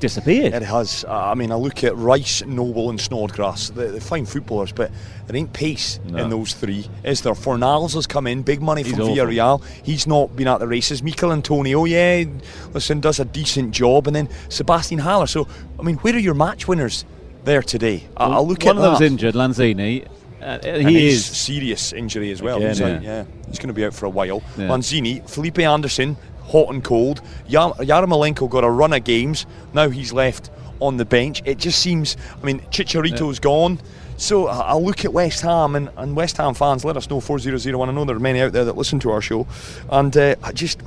disappeared. 0.00 0.54
It 0.54 0.62
has. 0.62 1.04
Uh, 1.06 1.12
I 1.12 1.34
mean, 1.34 1.50
I 1.52 1.56
look 1.56 1.82
at 1.84 1.96
Rice, 1.96 2.42
Noble, 2.44 2.90
and 2.90 3.00
Snodgrass. 3.00 3.70
They're, 3.70 3.90
they're 3.90 4.00
fine 4.00 4.26
footballers, 4.26 4.72
but 4.72 4.90
there 5.26 5.36
ain't 5.36 5.52
pace 5.52 5.98
No. 6.04 6.18
in 6.24 6.30
those 6.30 6.52
three. 6.54 6.86
Is 7.04 7.22
there? 7.22 7.32
Fornals 7.34 7.94
has 7.94 8.06
come 8.06 8.26
in, 8.26 8.42
big 8.42 8.60
money 8.62 8.82
He's 8.82 8.92
from 8.92 9.02
awful. 9.02 9.14
Villarreal. 9.16 9.64
He's 9.82 10.06
not 10.06 10.34
been 10.36 10.48
at 10.48 10.58
the 10.58 10.68
races. 10.68 11.02
Michail 11.02 11.32
Antonio, 11.32 11.84
yeah, 11.84 12.24
listen, 12.72 13.00
does 13.00 13.20
a 13.20 13.24
decent 13.24 13.72
job, 13.72 14.06
and 14.06 14.14
then 14.16 14.28
Sebastian 14.48 14.98
Haller. 14.98 15.26
So, 15.26 15.48
I 15.78 15.82
mean, 15.82 15.96
where 15.96 16.14
are 16.14 16.18
your 16.18 16.34
match 16.34 16.68
winners 16.68 17.04
there 17.44 17.62
today? 17.62 18.08
I, 18.16 18.26
I 18.26 18.38
look 18.40 18.64
at 18.66 18.76
One 18.76 18.84
of 18.84 18.98
that. 18.98 19.04
injured, 19.04 19.34
Lanzini. 19.34 20.06
Uh, 20.42 20.58
he 20.62 20.82
he's 21.00 21.14
is 21.30 21.36
serious 21.36 21.92
injury 21.92 22.30
as 22.30 22.40
well. 22.42 22.58
Again, 22.58 22.68
he's 22.68 22.80
yeah. 22.80 22.86
out, 22.88 23.02
yeah, 23.02 23.24
he's 23.48 23.58
going 23.58 23.68
to 23.68 23.74
be 23.74 23.84
out 23.84 23.94
for 23.94 24.06
a 24.06 24.10
while. 24.10 24.42
Yeah. 24.56 24.68
Lanzini, 24.68 25.28
Felipe 25.28 25.58
Anderson, 25.58 26.16
hot 26.46 26.72
and 26.72 26.82
cold. 26.82 27.20
Yar- 27.48 27.74
Yarmolenko 27.74 28.48
got 28.48 28.64
a 28.64 28.70
run 28.70 28.92
of 28.92 29.04
games. 29.04 29.46
Now 29.72 29.88
he's 29.88 30.12
left 30.12 30.50
on 30.80 30.96
the 30.96 31.04
bench. 31.04 31.42
It 31.44 31.58
just 31.58 31.80
seems. 31.80 32.16
I 32.40 32.44
mean, 32.44 32.60
Chicharito's 32.70 33.38
gone. 33.38 33.78
So 34.18 34.46
I 34.46 34.74
look 34.74 35.04
at 35.04 35.12
West 35.12 35.42
Ham 35.42 35.76
and, 35.76 35.90
and 35.96 36.16
West 36.16 36.38
Ham 36.38 36.54
fans. 36.54 36.84
Let 36.84 36.96
us 36.96 37.10
know 37.10 37.20
four 37.20 37.38
zero 37.38 37.58
zero 37.58 37.78
one. 37.78 37.88
I 37.88 37.92
know 37.92 38.04
there 38.04 38.16
are 38.16 38.20
many 38.20 38.40
out 38.40 38.52
there 38.52 38.64
that 38.64 38.76
listen 38.76 38.98
to 39.00 39.10
our 39.10 39.20
show, 39.20 39.46
and 39.90 40.16
uh, 40.16 40.36
I 40.42 40.52
just. 40.52 40.80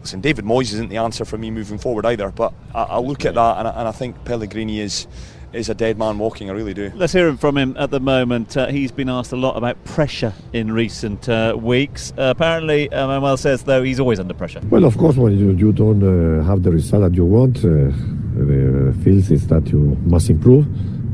Listen, 0.00 0.20
David 0.20 0.44
Moyes 0.44 0.72
isn't 0.72 0.88
the 0.88 0.98
answer 0.98 1.24
for 1.24 1.36
me 1.36 1.50
moving 1.50 1.78
forward 1.78 2.06
either, 2.06 2.30
but 2.30 2.54
I, 2.72 2.82
I 2.84 2.98
look 3.00 3.24
at 3.24 3.34
that 3.34 3.58
and 3.58 3.66
I, 3.66 3.70
and 3.72 3.88
I 3.88 3.90
think 3.90 4.24
Pellegrini 4.24 4.78
is 4.78 5.08
is 5.52 5.68
a 5.68 5.74
dead 5.74 5.98
man 5.98 6.18
walking. 6.18 6.50
I 6.50 6.52
really 6.52 6.74
do. 6.74 6.92
Let's 6.94 7.12
hear 7.12 7.28
him 7.28 7.36
from 7.36 7.56
him 7.56 7.76
at 7.78 7.90
the 7.90 8.00
moment. 8.00 8.56
Uh, 8.56 8.66
he's 8.68 8.92
been 8.92 9.08
asked 9.08 9.32
a 9.32 9.36
lot 9.36 9.56
about 9.56 9.82
pressure 9.84 10.32
in 10.52 10.72
recent 10.72 11.28
uh, 11.28 11.56
weeks. 11.58 12.12
Uh, 12.12 12.34
apparently, 12.36 12.90
uh, 12.92 13.06
Manuel 13.06 13.36
says, 13.36 13.64
though, 13.64 13.82
he's 13.82 14.00
always 14.00 14.20
under 14.20 14.34
pressure. 14.34 14.60
Well, 14.70 14.84
of 14.84 14.96
course, 14.98 15.16
when 15.16 15.38
you, 15.38 15.52
you 15.52 15.72
don't 15.72 16.02
uh, 16.02 16.44
have 16.44 16.62
the 16.62 16.70
result 16.70 17.02
that 17.02 17.14
you 17.14 17.24
want, 17.24 17.58
uh, 17.58 17.90
the 18.36 18.96
feels 19.02 19.30
is 19.30 19.46
that 19.48 19.68
you 19.68 19.96
must 20.04 20.28
improve. 20.30 20.66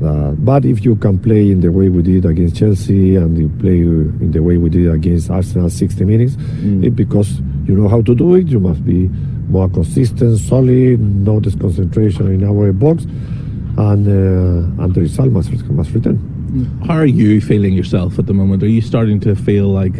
Uh, 0.02 0.32
but 0.32 0.64
if 0.64 0.84
you 0.84 0.96
can 0.96 1.16
play 1.18 1.50
in 1.50 1.60
the 1.60 1.70
way 1.70 1.88
we 1.88 2.02
did 2.02 2.24
against 2.24 2.56
Chelsea 2.56 3.14
and 3.14 3.38
you 3.38 3.48
play 3.60 3.78
in 3.78 4.32
the 4.32 4.42
way 4.42 4.56
we 4.56 4.68
did 4.68 4.90
against 4.90 5.30
Arsenal 5.30 5.70
60 5.70 6.04
minutes, 6.04 6.36
it's 6.82 6.94
because 6.96 7.38
you 7.66 7.76
know 7.76 7.88
how 7.88 8.02
to 8.02 8.14
do 8.14 8.34
it. 8.34 8.48
You 8.48 8.58
must 8.58 8.84
be 8.84 9.08
more 9.48 9.68
consistent, 9.68 10.38
solid, 10.40 10.98
no 10.98 11.38
disconcentration 11.38 12.26
in 12.32 12.42
our 12.42 12.72
box, 12.72 13.06
and 13.90 14.06
uh, 14.06 14.82
and 14.82 14.94
the 14.94 15.00
result 15.00 15.30
must 15.30 15.50
must 15.70 15.90
return. 15.92 16.18
How 16.86 16.94
are 16.94 17.06
you 17.06 17.40
feeling 17.40 17.72
yourself 17.72 18.18
at 18.18 18.26
the 18.26 18.34
moment? 18.34 18.62
Are 18.62 18.68
you 18.68 18.82
starting 18.82 19.20
to 19.20 19.34
feel 19.34 19.68
like 19.68 19.94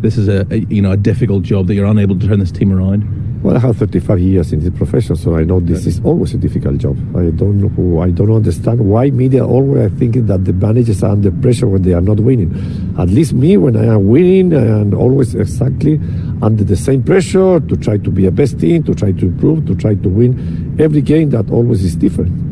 this 0.00 0.16
is 0.16 0.28
a, 0.28 0.46
a 0.50 0.58
you 0.68 0.82
know 0.82 0.92
a 0.92 0.96
difficult 0.96 1.42
job 1.42 1.66
that 1.66 1.74
you're 1.74 1.86
unable 1.86 2.18
to 2.18 2.26
turn 2.28 2.40
this 2.40 2.52
team 2.52 2.72
around? 2.72 3.02
Well, 3.42 3.56
I 3.56 3.60
have 3.60 3.76
35 3.76 4.18
years 4.18 4.52
in 4.52 4.58
this 4.58 4.76
profession, 4.76 5.14
so 5.14 5.36
I 5.36 5.44
know 5.44 5.60
this 5.60 5.86
is 5.86 6.00
always 6.02 6.34
a 6.34 6.38
difficult 6.38 6.78
job. 6.78 6.96
I 7.16 7.30
don't 7.30 7.60
know, 7.60 8.00
I 8.00 8.10
don't 8.10 8.32
understand 8.32 8.80
why 8.80 9.10
media 9.10 9.46
always 9.46 9.92
are 9.92 9.96
thinking 9.96 10.26
that 10.26 10.44
the 10.44 10.52
managers 10.52 11.04
are 11.04 11.12
under 11.12 11.30
pressure 11.30 11.68
when 11.68 11.82
they 11.82 11.92
are 11.92 12.00
not 12.00 12.18
winning. 12.18 12.50
At 12.98 13.10
least 13.10 13.34
me, 13.34 13.56
when 13.56 13.76
I 13.76 13.94
am 13.94 14.08
winning, 14.08 14.52
I 14.52 14.80
am 14.80 14.92
always 14.92 15.36
exactly 15.36 16.00
under 16.42 16.64
the 16.64 16.76
same 16.76 17.04
pressure 17.04 17.60
to 17.60 17.76
try 17.76 17.98
to 17.98 18.10
be 18.10 18.26
a 18.26 18.32
best 18.32 18.58
team, 18.58 18.82
to 18.84 18.94
try 18.94 19.12
to 19.12 19.26
improve, 19.26 19.66
to 19.66 19.76
try 19.76 19.94
to 19.94 20.08
win 20.08 20.76
every 20.80 21.00
game. 21.00 21.30
That 21.30 21.48
always 21.50 21.84
is 21.84 21.94
different. 21.94 22.47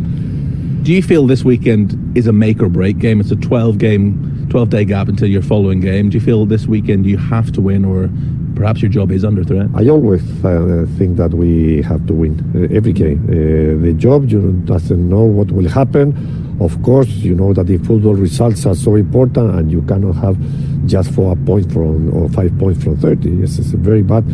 Do 0.86 0.92
you 0.92 1.02
feel 1.02 1.26
this 1.26 1.42
weekend 1.42 2.16
is 2.16 2.28
a 2.28 2.32
make 2.32 2.62
or 2.62 2.68
break 2.68 3.00
game? 3.00 3.18
It's 3.18 3.32
a 3.32 3.34
12 3.34 3.78
game, 3.78 4.46
12 4.50 4.70
day 4.70 4.84
gap 4.84 5.08
until 5.08 5.26
your 5.26 5.42
following 5.42 5.80
game. 5.80 6.10
Do 6.10 6.14
you 6.16 6.24
feel 6.24 6.46
this 6.46 6.68
weekend 6.68 7.06
you 7.06 7.18
have 7.18 7.50
to 7.54 7.60
win, 7.60 7.84
or 7.84 8.08
perhaps 8.54 8.82
your 8.82 8.90
job 8.92 9.10
is 9.10 9.24
under 9.24 9.42
threat? 9.42 9.66
I 9.74 9.88
always 9.88 10.22
uh, 10.44 10.86
think 10.96 11.16
that 11.16 11.34
we 11.34 11.82
have 11.82 12.06
to 12.06 12.14
win 12.14 12.38
uh, 12.54 12.72
every 12.72 12.92
game. 12.92 13.24
Uh, 13.24 13.82
the 13.84 13.94
job, 13.98 14.30
you 14.30 14.52
doesn't 14.64 15.08
know 15.08 15.24
what 15.24 15.50
will 15.50 15.68
happen. 15.68 16.14
Of 16.60 16.80
course, 16.84 17.08
you 17.08 17.34
know 17.34 17.52
that 17.52 17.66
the 17.66 17.78
football 17.78 18.14
results 18.14 18.64
are 18.64 18.76
so 18.76 18.94
important, 18.94 19.56
and 19.56 19.72
you 19.72 19.82
cannot 19.82 20.14
have 20.18 20.38
just 20.86 21.10
four 21.10 21.34
points 21.34 21.72
from 21.72 22.14
or 22.14 22.28
five 22.28 22.56
points 22.60 22.84
from 22.84 22.96
30. 22.98 23.28
Yes, 23.28 23.58
it's 23.58 23.72
a 23.72 23.76
very 23.76 24.04
bad 24.04 24.24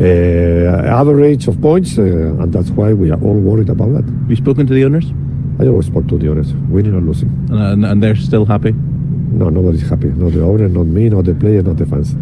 uh, 0.00 0.86
average 0.86 1.48
of 1.48 1.60
points, 1.60 1.98
uh, 1.98 2.02
and 2.02 2.52
that's 2.52 2.70
why 2.70 2.92
we 2.92 3.10
are 3.10 3.20
all 3.20 3.34
worried 3.34 3.68
about 3.68 3.92
that. 3.94 4.04
Have 4.04 4.30
you 4.30 4.36
spoken 4.36 4.64
to 4.64 4.72
the 4.72 4.84
owners? 4.84 5.12
I 5.60 5.66
always 5.66 5.86
spoke 5.86 6.06
to 6.08 6.18
the 6.18 6.28
owners, 6.30 6.52
winning 6.52 6.94
or 6.94 7.00
losing. 7.00 7.28
And, 7.50 7.60
uh, 7.60 7.72
and, 7.72 7.84
and 7.84 8.02
they're 8.02 8.14
still 8.16 8.44
happy? 8.44 8.72
No, 8.72 9.48
nobody's 9.48 9.88
happy. 9.88 10.06
Not 10.08 10.32
the 10.32 10.42
owner, 10.42 10.68
not 10.68 10.86
me, 10.86 11.08
not 11.08 11.24
the 11.24 11.34
player, 11.34 11.62
not 11.62 11.76
the 11.76 11.86
fans. 11.86 12.14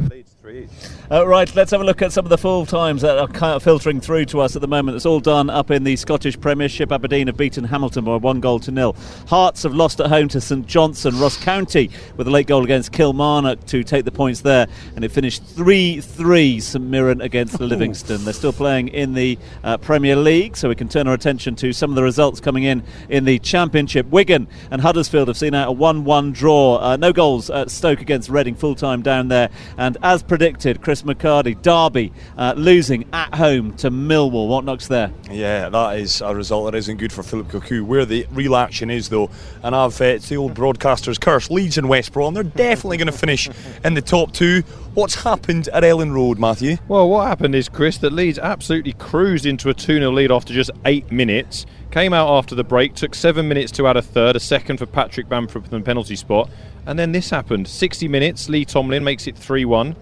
Uh, 1.08 1.24
right, 1.24 1.54
let's 1.54 1.70
have 1.70 1.80
a 1.80 1.84
look 1.84 2.02
at 2.02 2.10
some 2.10 2.26
of 2.26 2.30
the 2.30 2.38
full 2.38 2.66
times 2.66 3.02
that 3.02 3.16
are 3.16 3.28
kind 3.28 3.54
of 3.54 3.62
filtering 3.62 4.00
through 4.00 4.24
to 4.24 4.40
us 4.40 4.56
at 4.56 4.60
the 4.60 4.66
moment. 4.66 4.96
It's 4.96 5.06
all 5.06 5.20
done 5.20 5.48
up 5.48 5.70
in 5.70 5.84
the 5.84 5.94
Scottish 5.94 6.40
Premiership. 6.40 6.90
Aberdeen 6.90 7.28
have 7.28 7.36
beaten 7.36 7.62
Hamilton 7.62 8.04
by 8.04 8.16
one 8.16 8.40
goal 8.40 8.58
to 8.58 8.72
nil. 8.72 8.96
Hearts 9.28 9.62
have 9.62 9.72
lost 9.72 10.00
at 10.00 10.08
home 10.08 10.26
to 10.26 10.40
St 10.40 10.66
Johnstone. 10.66 11.16
Ross 11.20 11.36
County 11.36 11.90
with 12.16 12.26
a 12.26 12.30
late 12.32 12.48
goal 12.48 12.64
against 12.64 12.90
Kilmarnock 12.90 13.64
to 13.66 13.84
take 13.84 14.04
the 14.04 14.10
points 14.10 14.40
there, 14.40 14.66
and 14.96 15.04
it 15.04 15.12
finished 15.12 15.44
3 15.44 16.00
3 16.00 16.58
St 16.58 16.84
Mirren 16.84 17.20
against 17.20 17.60
Livingston. 17.60 18.24
They're 18.24 18.34
still 18.34 18.52
playing 18.52 18.88
in 18.88 19.14
the 19.14 19.38
uh, 19.62 19.76
Premier 19.76 20.16
League, 20.16 20.56
so 20.56 20.68
we 20.68 20.74
can 20.74 20.88
turn 20.88 21.06
our 21.06 21.14
attention 21.14 21.54
to 21.56 21.72
some 21.72 21.90
of 21.90 21.94
the 21.94 22.02
results 22.02 22.40
coming 22.40 22.64
in 22.64 22.82
in 23.08 23.24
the 23.24 23.38
Championship. 23.38 24.06
Wigan 24.08 24.48
and 24.72 24.82
Huddersfield 24.82 25.28
have 25.28 25.36
seen 25.36 25.54
out 25.54 25.68
a 25.68 25.72
1 25.72 26.02
1 26.02 26.32
draw. 26.32 26.78
Uh, 26.78 26.96
no 26.96 27.12
goals 27.12 27.48
at 27.48 27.70
Stoke 27.70 28.00
against 28.00 28.28
Reading, 28.28 28.56
full 28.56 28.74
time 28.74 29.02
down 29.02 29.28
there. 29.28 29.50
And 29.78 29.96
as 30.02 30.24
predicted, 30.24 30.82
Chris 30.82 30.95
McHardy, 31.02 31.60
Derby, 31.60 32.12
uh, 32.36 32.54
losing 32.56 33.04
at 33.12 33.34
home 33.34 33.76
to 33.78 33.90
Millwall. 33.90 34.48
What 34.48 34.64
knocks 34.64 34.88
there? 34.88 35.12
Yeah, 35.30 35.68
that 35.68 35.98
is 35.98 36.20
a 36.20 36.34
result 36.34 36.70
that 36.70 36.76
isn't 36.76 36.96
good 36.96 37.12
for 37.12 37.22
Philip 37.22 37.48
Cocu. 37.48 37.84
Where 37.84 38.04
the 38.04 38.26
real 38.30 38.56
action 38.56 38.90
is, 38.90 39.08
though, 39.08 39.30
and 39.62 39.74
I've 39.74 40.00
uh, 40.00 40.04
it's 40.04 40.28
the 40.28 40.36
old 40.36 40.54
broadcaster's 40.54 41.18
curse. 41.18 41.50
Leeds 41.50 41.78
and 41.78 41.88
West 41.88 42.12
Brom, 42.12 42.34
they're 42.34 42.42
definitely 42.42 42.96
going 42.96 43.06
to 43.06 43.12
finish 43.12 43.48
in 43.84 43.94
the 43.94 44.02
top 44.02 44.32
two. 44.32 44.62
What's 44.94 45.14
happened 45.14 45.68
at 45.68 45.82
Elland 45.82 46.14
Road, 46.14 46.38
Matthew? 46.38 46.76
Well, 46.88 47.08
what 47.10 47.26
happened 47.26 47.54
is, 47.54 47.68
Chris, 47.68 47.98
that 47.98 48.12
Leeds 48.12 48.38
absolutely 48.38 48.94
cruised 48.94 49.44
into 49.44 49.68
a 49.68 49.74
2 49.74 49.98
0 49.98 50.10
lead 50.10 50.32
after 50.32 50.54
just 50.54 50.70
eight 50.86 51.12
minutes. 51.12 51.66
Came 51.90 52.12
out 52.12 52.28
after 52.28 52.54
the 52.54 52.64
break, 52.64 52.94
took 52.94 53.14
seven 53.14 53.48
minutes 53.48 53.72
to 53.72 53.86
add 53.86 53.96
a 53.96 54.02
third, 54.02 54.36
a 54.36 54.40
second 54.40 54.78
for 54.78 54.86
Patrick 54.86 55.28
Bamford 55.28 55.66
from 55.66 55.78
the 55.78 55.84
penalty 55.84 56.16
spot. 56.16 56.50
And 56.86 56.98
then 56.98 57.12
this 57.12 57.30
happened. 57.30 57.68
60 57.68 58.08
minutes, 58.08 58.48
Lee 58.48 58.64
Tomlin 58.64 59.04
makes 59.04 59.26
it 59.26 59.36
3 59.36 59.64
1. 59.64 59.96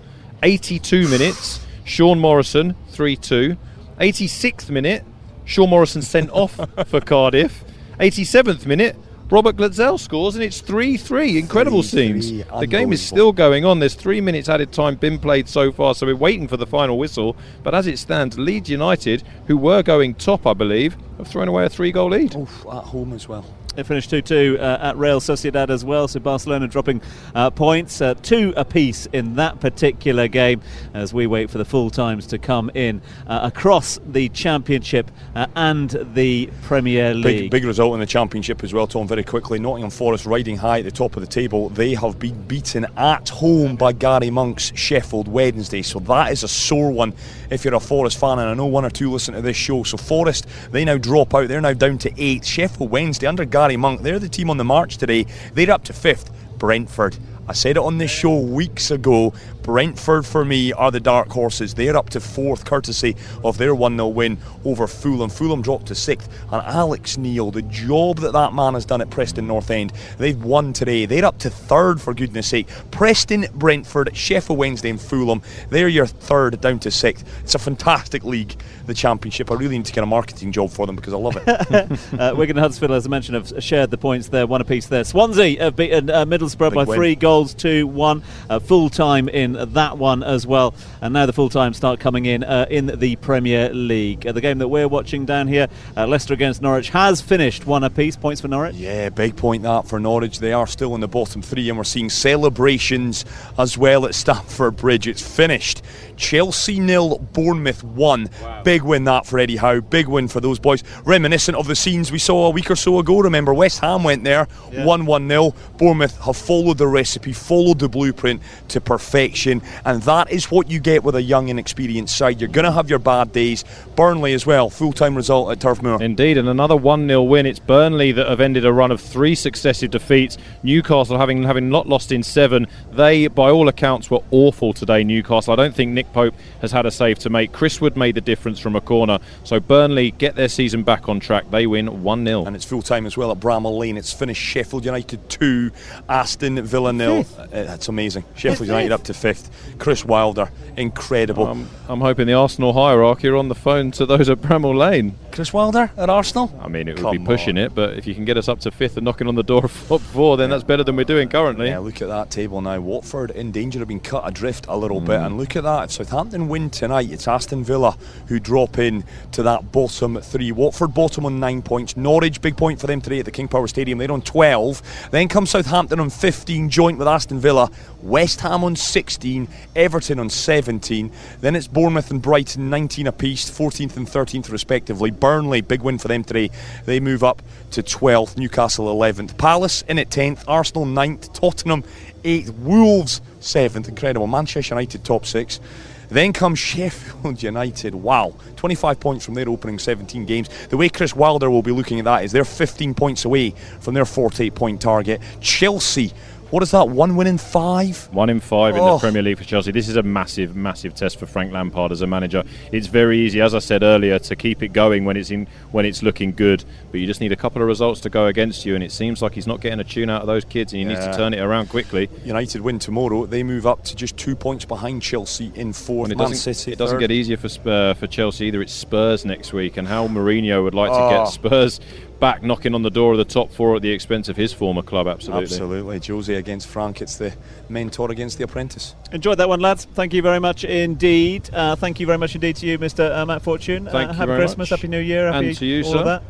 82 0.45 1.09
minutes, 1.09 1.65
Sean 1.87 2.19
Morrison 2.19 2.77
3 2.91 3.17
2. 3.17 3.57
86th 3.99 4.69
minute, 4.69 5.03
Sean 5.47 5.71
Morrison 5.71 6.03
sent 6.03 6.29
off 6.33 6.61
for 6.87 7.01
Cardiff. 7.01 7.65
87th 7.99 8.67
minute, 8.67 8.95
Robert 9.31 9.57
Glatzel 9.57 9.99
scores 9.99 10.35
and 10.35 10.45
it's 10.45 10.61
3 10.61 10.99
3. 10.99 11.39
Incredible 11.39 11.81
3-3, 11.81 11.85
scenes. 11.85 12.31
The 12.61 12.67
game 12.67 12.93
is 12.93 13.01
still 13.01 13.33
going 13.33 13.65
on. 13.65 13.79
There's 13.79 13.95
three 13.95 14.21
minutes 14.21 14.51
added 14.51 14.71
time 14.71 14.97
been 14.97 15.19
played 15.19 15.49
so 15.49 15.73
far, 15.73 15.95
so 15.95 16.05
we're 16.05 16.15
waiting 16.15 16.47
for 16.47 16.59
the 16.59 16.67
final 16.67 16.99
whistle. 16.99 17.39
But 17.63 17.75
as 17.75 17.87
it 17.87 17.99
stands, 17.99 18.39
Leeds 18.39 18.69
United, 18.69 19.23
who 19.47 19.57
were 19.57 19.83
going 19.83 20.15
top, 20.15 20.47
I 20.47 20.53
believe, 20.53 20.95
have 21.17 21.27
thrown 21.27 21.49
away 21.49 21.65
a 21.65 21.71
three 21.71 21.91
goal 21.91 22.11
lead. 22.11 22.37
Oof, 22.37 22.67
at 22.71 22.85
home 22.85 23.15
as 23.15 23.27
well. 23.27 23.47
It 23.77 23.87
finished 23.87 24.11
2 24.11 24.23
2 24.23 24.59
uh, 24.61 24.79
at 24.81 24.97
Real 24.97 25.21
Sociedad 25.21 25.69
as 25.69 25.85
well, 25.85 26.07
so 26.07 26.21
Barcelona 26.21 26.69
dropping 26.69 27.03
uh, 27.35 27.51
points, 27.51 28.01
uh, 28.01 28.15
two 28.15 28.55
apiece 28.57 29.07
in 29.07 29.35
that 29.35 29.59
particular 29.59 30.29
game 30.29 30.61
as 30.93 31.13
we 31.13 31.27
wait 31.27 31.51
for 31.51 31.59
the 31.59 31.65
full 31.65 31.91
times 31.91 32.27
to 32.29 32.39
come 32.39 32.71
in 32.75 33.03
uh, 33.27 33.41
across 33.43 33.99
the 34.07 34.29
Championship 34.29 35.11
uh, 35.35 35.47
and 35.57 35.91
the 36.15 36.49
Premier 36.63 37.15
League. 37.15 37.51
Big, 37.51 37.51
big 37.51 37.65
result 37.65 37.95
in 37.95 38.01
the 38.01 38.07
championship 38.07 38.63
as 38.63 38.73
well, 38.73 38.87
Tom. 38.87 39.09
Very 39.09 39.25
quickly, 39.25 39.59
Nottingham 39.59 39.91
Forest 39.91 40.25
riding 40.25 40.57
high 40.57 40.79
at 40.79 40.85
the 40.85 40.93
top 40.93 41.17
of 41.17 41.21
the 41.21 41.27
table. 41.27 41.69
They 41.71 41.95
have 41.95 42.19
been 42.19 42.41
beaten 42.47 42.87
at 42.97 43.29
home 43.29 43.75
by 43.75 43.93
Gary 43.93 44.31
Monk's 44.31 44.73
Sheffield 44.77 45.27
Wednesday, 45.27 45.83
so 45.83 45.99
that 46.01 46.31
is 46.31 46.45
a 46.45 46.49
sore 46.49 46.93
one 46.93 47.13
if 47.51 47.65
you're 47.65 47.75
a 47.75 47.81
Forest 47.81 48.19
fan. 48.19 48.39
And 48.39 48.49
I 48.49 48.55
know 48.55 48.67
one 48.67 48.85
or 48.85 48.91
two 48.91 49.11
listen 49.11 49.35
to 49.35 49.43
this 49.43 49.57
show. 49.57 49.83
So 49.83 49.97
Forest, 49.97 50.47
they 50.71 50.85
now 50.85 50.97
drop 50.97 51.35
out. 51.35 51.49
They're 51.49 51.61
now 51.61 51.73
down 51.73 51.99
to 51.99 52.13
eight. 52.17 52.45
Sheffield 52.45 52.91
Wednesday 52.91 53.27
under 53.27 53.45
Gary 53.45 53.64
Monk, 53.73 54.03
they're 54.03 54.19
the 54.19 54.29
team 54.29 54.51
on 54.51 54.57
the 54.57 54.65
march 54.65 54.99
today. 54.99 55.27
They're 55.55 55.71
up 55.71 55.85
to 55.85 55.93
fifth. 55.93 56.31
Brentford 56.59 57.19
I 57.47 57.53
said 57.53 57.77
it 57.77 57.83
on 57.83 57.99
this 57.99 58.11
show 58.11 58.39
weeks 58.39 58.91
ago. 58.91 59.35
Brentford, 59.65 60.27
for 60.27 60.45
me, 60.45 60.75
are 60.75 60.91
the 60.91 61.01
dark 61.01 61.31
horses. 61.31 61.75
They're 61.75 61.97
up 61.97 62.11
to 62.11 62.21
fourth, 62.21 62.67
courtesy 62.67 63.17
of 63.43 63.57
their 63.57 63.75
1 63.75 63.97
0 63.97 64.09
win 64.09 64.39
over 64.63 64.87
Fulham. 64.87 65.31
Fulham 65.31 65.63
dropped 65.63 65.87
to 65.87 65.95
sixth. 65.95 66.31
And 66.53 66.63
Alex 66.67 67.17
Neil, 67.17 67.51
the 67.51 67.63
job 67.63 68.19
that 68.19 68.35
that 68.35 68.53
man 68.53 68.75
has 68.75 68.85
done 68.85 69.01
at 69.01 69.09
Preston 69.09 69.47
North 69.47 69.71
End, 69.71 69.93
they've 70.19 70.41
won 70.41 70.75
today. 70.75 71.07
They're 71.07 71.25
up 71.25 71.39
to 71.39 71.51
third, 71.51 71.99
for 71.99 72.13
goodness 72.13 72.47
sake. 72.47 72.69
Preston, 72.91 73.47
Brentford, 73.55 74.15
Sheffield 74.15 74.59
Wednesday, 74.59 74.91
and 74.91 75.01
Fulham. 75.01 75.41
They're 75.71 75.89
your 75.89 76.07
third 76.07 76.61
down 76.61 76.79
to 76.81 76.91
sixth. 76.91 77.25
It's 77.43 77.55
a 77.55 77.59
fantastic 77.59 78.23
league, 78.23 78.55
the 78.85 78.93
Championship. 78.95 79.51
I 79.51 79.55
really 79.55 79.79
need 79.79 79.87
to 79.87 79.93
get 79.95 80.05
a 80.05 80.07
marketing 80.07 80.53
job 80.53 80.71
for 80.71 80.87
them 80.87 80.95
because 80.95 81.15
I 81.15 81.17
love 81.17 81.39
it. 81.39 81.49
uh, 82.21 82.35
Wigan 82.37 82.59
and 82.59 82.63
Huddersfield, 82.63 82.93
as 82.93 83.07
I 83.07 83.09
mentioned, 83.09 83.37
have 83.37 83.65
shared 83.65 83.91
the 83.91 83.99
points 83.99 84.29
there, 84.29 84.47
one 84.47 84.61
apiece 84.61 84.89
there. 84.89 85.05
Swansea 85.05 85.63
have 85.63 85.75
beaten 85.75 86.11
uh, 86.11 86.27
Middlesbrough 86.27 86.71
Big 86.71 86.75
by 86.75 86.85
win. 86.85 86.97
three 86.99 87.15
goals 87.15 87.55
to 87.55 87.87
one. 87.87 88.23
Uh, 88.51 88.59
full 88.59 88.91
time 88.91 89.31
in 89.31 89.54
that 89.55 89.99
one 89.99 90.23
as 90.23 90.47
well. 90.47 90.75
And 91.01 91.15
now 91.15 91.27
the 91.27 91.33
full 91.33 91.49
time 91.49 91.75
start 91.75 92.01
coming 92.01 92.27
in 92.27 92.45
uh, 92.45 92.67
in 92.71 92.87
the 92.87 93.17
Premier 93.17 93.73
League. 93.73 94.27
Uh, 94.27 94.33
the 94.33 94.41
game 94.41 94.59
that 94.59 94.69
we're 94.69 94.89
watching 94.89 95.25
down 95.25 95.49
here, 95.49 95.69
uh, 95.97 96.07
Leicester 96.07 96.35
against 96.35 96.63
Norwich, 96.63 96.91
has 96.91 97.21
finished 97.21 97.67
one 97.67 97.85
apiece. 97.85 98.17
Points 98.17 98.41
for 98.41 98.49
Norwich. 98.49 98.77
Yeah, 98.77 99.09
big 99.09 99.37
point 99.37 99.63
that 99.63 99.87
for 99.87 99.99
Norwich. 100.01 100.39
They 100.39 100.53
are 100.53 100.67
still 100.67 100.95
in 100.95 101.01
the 101.01 101.09
bottom 101.09 101.43
three, 101.43 101.69
and 101.69 101.79
we're 101.79 101.85
seeing 101.85 102.11
celebrations 102.11 103.25
as 103.59 103.79
well 103.79 104.07
at 104.07 104.15
Stamford 104.15 104.77
Bridge. 104.77 105.07
It's 105.07 105.23
finished. 105.23 105.83
Chelsea 106.17 106.79
nil, 106.81 107.19
Bournemouth 107.33 107.83
one. 107.83 108.31
Big 108.63 108.83
win 108.83 109.05
that 109.05 109.27
for 109.27 109.39
Eddie 109.39 109.57
Howe. 109.57 109.81
Big 109.81 110.07
win 110.07 110.29
for 110.29 110.41
those 110.41 110.59
boys. 110.59 110.83
Reminiscent 111.05 111.57
of 111.57 111.67
the 111.67 111.77
scenes 111.77 112.13
we 112.13 112.19
saw 112.19 112.47
a 112.47 112.51
week 112.51 112.71
or 112.71 112.77
so 112.77 112.99
ago. 112.99 113.19
Remember, 113.19 113.53
West 113.53 113.81
Ham 113.81 114.05
went 114.05 114.25
there, 114.25 114.45
one 114.73 115.07
one 115.07 115.27
nil. 115.27 115.55
Bournemouth 115.77 116.19
have 116.21 116.37
followed 116.37 116.79
the 116.79 116.87
recipe, 116.87 117.33
followed 117.33 117.79
the 117.79 117.89
blueprint 117.89 118.41
to 118.69 118.81
perfection, 118.81 119.44
and 119.47 120.03
that 120.03 120.31
is 120.31 120.51
what 120.51 120.71
you 120.71 120.81
get 120.81 121.05
with 121.05 121.15
a 121.15 121.23
young, 121.23 121.49
inexperienced 121.49 122.17
side. 122.17 122.41
You're 122.41 122.49
going 122.49 122.65
to 122.65 122.73
have 122.73 122.91
your 122.91 122.99
bad 122.99 123.33
days. 123.33 123.65
Burnley 123.97 124.33
as 124.33 124.47
well, 124.47 124.71
full 124.71 124.93
time 124.93 125.15
result 125.15 125.53
at 125.53 125.61
Turf 125.61 125.83
Moor. 125.83 126.03
Indeed, 126.03 126.39
and 126.39 126.49
another 126.49 126.77
1 126.77 127.07
0 127.09 127.23
win. 127.23 127.47
It's 127.47 127.59
Burnley 127.59 128.13
that 128.13 128.29
have 128.29 128.41
ended 128.41 128.65
a 128.65 128.73
run 128.73 128.91
of 128.91 129.01
three 129.01 129.35
successive 129.35 129.91
defeats. 129.91 130.37
Newcastle 130.63 131.19
having 131.19 131.43
having 131.43 131.69
not 131.69 131.89
lost 131.89 132.13
in 132.13 132.23
seven. 132.23 132.67
They, 132.93 133.27
by 133.29 133.51
all 133.51 133.69
accounts, 133.69 134.11
were 134.11 134.23
awful 134.31 134.73
today, 134.73 135.05
Newcastle. 135.05 135.53
I 135.53 135.57
don't 135.57 135.75
think 135.75 135.93
Nick 135.93 136.13
Pope 136.13 136.35
has 136.61 136.73
had 136.73 136.87
a 136.87 136.91
save 136.91 137.19
to 137.21 137.31
make. 137.31 137.53
Chris 137.53 137.81
Wood 137.81 137.97
made 137.97 138.15
the 138.15 138.21
difference 138.21 138.59
from 138.59 138.77
a 138.77 138.81
corner. 138.81 139.19
So 139.45 139.61
Burnley 139.61 140.11
get 140.13 140.35
their 140.35 140.49
season 140.49 140.83
back 140.83 141.09
on 141.09 141.21
track. 141.21 141.51
They 141.51 141.67
win 141.67 142.03
1 142.03 142.25
0. 142.25 142.45
And 142.47 142.57
it's 142.57 142.65
full 142.65 142.83
time 142.83 143.07
as 143.07 143.17
well 143.17 143.31
at 143.31 143.39
Bramall 143.39 143.79
Lane. 143.79 143.97
It's 143.97 144.13
finished 144.13 144.43
Sheffield 144.43 144.85
United 144.85 145.29
2, 145.29 145.71
Aston 146.09 146.63
Villa 146.63 146.93
nil. 146.93 147.25
Uh, 147.39 147.47
That's 147.47 147.89
amazing. 147.89 148.25
Sheffield 148.35 148.69
United 148.69 148.93
up 148.93 149.05
to 149.05 149.15
fifth. 149.15 149.34
Chris 149.79 150.05
Wilder, 150.05 150.51
incredible. 150.77 151.47
Um, 151.47 151.69
I'm 151.89 152.01
hoping 152.01 152.27
the 152.27 152.35
Arsenal 152.35 152.73
hierarchy 152.73 153.29
are 153.29 153.37
on 153.37 153.49
the 153.49 153.55
phone 153.55 153.91
to 153.93 154.07
those 154.07 154.29
at 154.29 154.39
Bramall 154.39 154.77
Lane. 154.77 155.17
Chris 155.33 155.53
Wilder 155.53 155.91
at 155.97 156.09
Arsenal? 156.09 156.57
I 156.61 156.69
mean, 156.69 156.89
it 156.89 156.95
would 156.95 157.03
Come 157.03 157.19
be 157.19 157.25
pushing 157.25 157.57
it, 157.57 157.75
but 157.75 157.99
if 157.99 158.07
you 158.07 158.15
can 158.15 158.25
get 158.25 158.37
us 158.37 158.49
up 158.49 158.61
to 158.61 158.71
fifth 158.71 158.97
and 158.97 159.05
knocking 159.05 159.27
on 159.27 159.35
the 159.35 159.43
door 159.43 159.65
of 159.65 159.89
top 159.89 160.01
four, 160.01 160.37
then 160.37 160.51
that's 160.51 160.65
better 160.65 160.85
than 160.85 160.97
we're 160.97 161.05
doing 161.05 161.29
currently. 161.29 161.69
Yeah, 161.69 161.79
look 161.79 162.01
at 162.01 162.09
that 162.09 162.31
table 162.31 162.61
now. 162.61 162.79
Watford 162.81 163.31
in 163.33 163.51
danger 163.51 163.83
of 163.83 163.89
being 163.89 164.01
cut 164.01 164.27
adrift 164.27 164.67
a 164.69 164.77
little 164.77 165.01
bit. 165.01 165.21
Mm. 165.21 165.27
And 165.27 165.39
look 165.39 165.57
at 165.57 165.65
that. 165.65 165.85
If 165.85 165.93
Southampton 165.93 166.49
win 166.49 166.71
tonight, 166.71 167.11
it's 167.11 167.27
Aston 167.27 167.65
Villa 167.65 167.97
who 168.29 168.39
drop 168.39 168.79
in 168.79 169.05
to 169.33 169.43
that 169.43 169.73
bottom 169.73 170.21
three. 170.21 170.53
Watford 170.53 170.95
bottom 170.95 171.27
on 171.27 171.41
nine 171.41 171.63
points. 171.63 171.97
Norwich, 171.97 172.41
big 172.41 172.57
point 172.57 172.81
for 172.81 172.87
them 172.87 173.01
today 173.01 173.19
at 173.19 173.25
the 173.25 173.31
King 173.31 173.49
Power 173.49 173.67
Stadium. 173.67 173.99
They're 173.99 174.13
on 174.13 174.23
12. 174.23 175.11
Then 175.11 175.29
comes 175.29 175.51
Southampton 175.51 176.01
on 176.01 176.11
15, 176.11 176.71
joint 176.71 176.99
with 176.99 177.09
Aston 177.09 177.41
Villa. 177.41 177.71
West 178.05 178.43
Ham 178.43 178.63
on 178.63 178.77
16. 178.77 179.49
Everton 179.75 180.19
on 180.21 180.29
17. 180.29 181.11
Then 181.41 181.57
it's 181.57 181.67
Bournemouth 181.67 182.11
and 182.11 182.21
Brighton, 182.21 182.69
19 182.69 183.07
apiece, 183.07 183.51
14th 183.51 183.97
and 183.97 184.07
13th 184.07 184.53
respectively. 184.53 185.11
Burnley, 185.11 185.63
big 185.63 185.81
win 185.83 185.99
for 185.99 186.09
them 186.09 186.23
today. 186.23 186.51
They 186.85 187.01
move 187.01 187.25
up 187.25 187.43
to 187.73 187.83
12th. 187.83 188.37
Newcastle 188.37 188.95
11th. 188.95 189.39
Palace 189.39 189.83
in 189.89 189.99
at 189.99 190.11
10th. 190.11 190.45
Arsenal 190.47 190.85
9th. 190.85 191.33
Tottenham 191.33 191.83
8th. 192.23 192.51
Wolves 192.59 193.23
7th. 193.41 193.89
Incredible. 193.89 194.27
Manchester 194.27 194.75
United 194.75 195.03
top 195.03 195.25
6. 195.25 195.61
Then 196.09 196.33
comes 196.33 196.59
Sheffield 196.59 197.43
United. 197.43 197.95
Wow. 197.95 198.35
25 198.57 199.01
points 199.01 199.25
from 199.25 199.35
their 199.35 199.49
opening 199.49 199.79
17 199.79 200.25
games. 200.27 200.49
The 200.69 200.77
way 200.77 200.89
Chris 200.89 201.17
Wilder 201.17 201.51
will 201.51 201.63
be 201.63 201.73
looking 201.73 201.99
at 201.99 202.05
that 202.05 202.25
is 202.25 202.33
they're 202.33 202.45
15 202.45 202.95
points 202.95 203.25
away 203.25 203.51
from 203.81 203.95
their 203.95 204.05
48 204.05 204.55
point 204.55 204.81
target. 204.81 205.21
Chelsea, 205.41 206.13
what 206.55 206.63
is 206.63 206.71
that? 206.71 206.89
One 206.89 207.17
win 207.17 207.27
in 207.27 207.37
five? 207.37 208.09
One 208.13 208.31
in 208.31 208.39
five 208.39 208.77
in 208.77 208.81
Oh. 208.81 208.93
the 208.95 208.99
Premier 209.01 209.23
League 209.23 209.39
for 209.39 209.43
Chelsea. 209.45 209.73
This 209.73 209.89
is 209.89 209.97
a 209.97 210.05
massive, 210.05 210.55
massive 210.55 210.95
test 210.95 211.19
for 211.19 211.27
Frank 211.27 211.53
Lampard 211.53 211.91
as 211.91 212.01
a 212.01 212.07
manager. 212.07 212.45
It's 212.71 212.87
very 212.87 213.19
easy, 213.19 213.41
as 213.41 213.57
I 213.57 213.59
said 213.59 213.83
earlier, 213.83 214.21
to 214.21 214.37
keep 214.37 214.63
it 214.63 214.69
going 214.69 215.05
when 215.05 215.17
it's 215.17 215.33
in 215.33 215.49
when 215.73 215.85
it's 215.85 216.01
looking 216.01 216.31
good. 216.31 216.65
But 216.93 217.01
you 217.01 217.07
just 217.09 217.21
need 217.21 217.33
a 217.33 217.37
couple 217.37 217.61
of 217.61 217.67
results 217.67 218.01
to 218.03 218.09
go 218.09 218.27
against 218.27 218.65
you, 218.65 218.77
and 218.77 218.85
it 218.85 218.93
seems 218.93 219.21
like 219.21 219.35
he's 219.35 219.49
not 219.49 219.61
getting 219.61 219.81
a 219.81 219.85
tune 219.85 220.09
out 220.09 220.21
of 220.21 220.29
those 220.29 220.45
kids, 220.45 220.73
and 220.73 220.79
he 220.81 220.85
needs 220.85 221.05
to 221.05 221.13
turn 221.13 221.35
it 221.35 221.41
around 221.41 221.71
quickly. 221.71 222.09
United 222.25 222.61
win 222.61 222.79
tomorrow. 222.79 223.27
They 223.27 223.43
move 223.43 223.67
up 223.67 223.83
to 223.87 223.97
just 223.97 224.17
two 224.17 224.37
points 224.37 224.65
behind 224.65 225.03
Chelsea 225.03 225.51
in 225.57 225.73
fourth. 225.73 226.05
And 226.05 226.13
it 226.13 226.19
Man 226.19 226.31
doesn't, 226.31 226.55
City 226.55 226.71
it 226.71 226.79
doesn't 226.79 226.99
third. 226.99 227.01
get 227.01 227.11
easier 227.11 227.37
for 227.37 227.49
Spur, 227.49 227.91
uh, 227.91 227.95
for 227.95 228.07
Chelsea 228.07 228.47
either. 228.47 228.63
It's 228.63 228.73
Spurs 228.73 229.25
next 229.25 229.53
week, 229.53 229.77
and 229.77 229.89
how 229.89 230.07
Mourinho 230.07 230.63
would 230.63 230.75
like 230.75 230.93
to 230.93 230.97
Oh. 230.97 231.11
get 231.25 231.29
Spurs 231.33 231.81
back 232.21 232.43
knocking 232.43 232.75
on 232.75 232.83
the 232.83 232.91
door 232.91 233.13
of 233.13 233.19
the 233.19 233.25
top 233.25 233.53
four 233.53 233.77
at 233.77 233.83
the 233.83 233.91
expense 233.91 234.29
of 234.29 234.37
his 234.37 234.53
former 234.53 234.83
club. 234.83 235.07
Absolutely. 235.07 235.45
Absolutely. 235.45 235.99
Jose 235.99 236.35
against 236.35 236.67
Frank. 236.67 237.03
It's 237.03 237.17
the 237.17 237.35
mentor 237.69 238.11
against 238.11 238.39
the 238.39 238.45
apprentice. 238.45 238.95
Enjoyed 239.13 239.39
that 239.39 239.49
one, 239.49 239.61
lads. 239.61 239.85
Thank 239.85 240.13
you 240.15 240.23
very 240.23 240.41
much 240.41 240.65
indeed. 240.65 241.49
Uh, 241.53 241.77
thank 241.77 242.01
you 242.01 242.07
very 242.07 242.19
much 242.19 242.35
indeed 242.35 242.57
to 242.57 242.67
you, 242.67 242.79
Mr. 242.79 243.15
Uh, 243.17 243.27
Matt 243.27 243.43
Fortune. 243.43 243.85
Thank 243.85 244.11
uh, 244.11 244.13
you 244.13 244.19
happy 244.19 244.27
very 244.27 244.39
Christmas, 244.41 244.71
much. 244.71 244.81
Happy 244.81 244.89
New 244.89 245.01
Year, 245.01 245.27
And 245.27 245.37
happy 245.37 245.55
to 245.55 245.67
you, 245.67 245.85
all 245.85 245.93
sir. 245.93 245.99
of 245.99 246.05
that. 246.05 246.23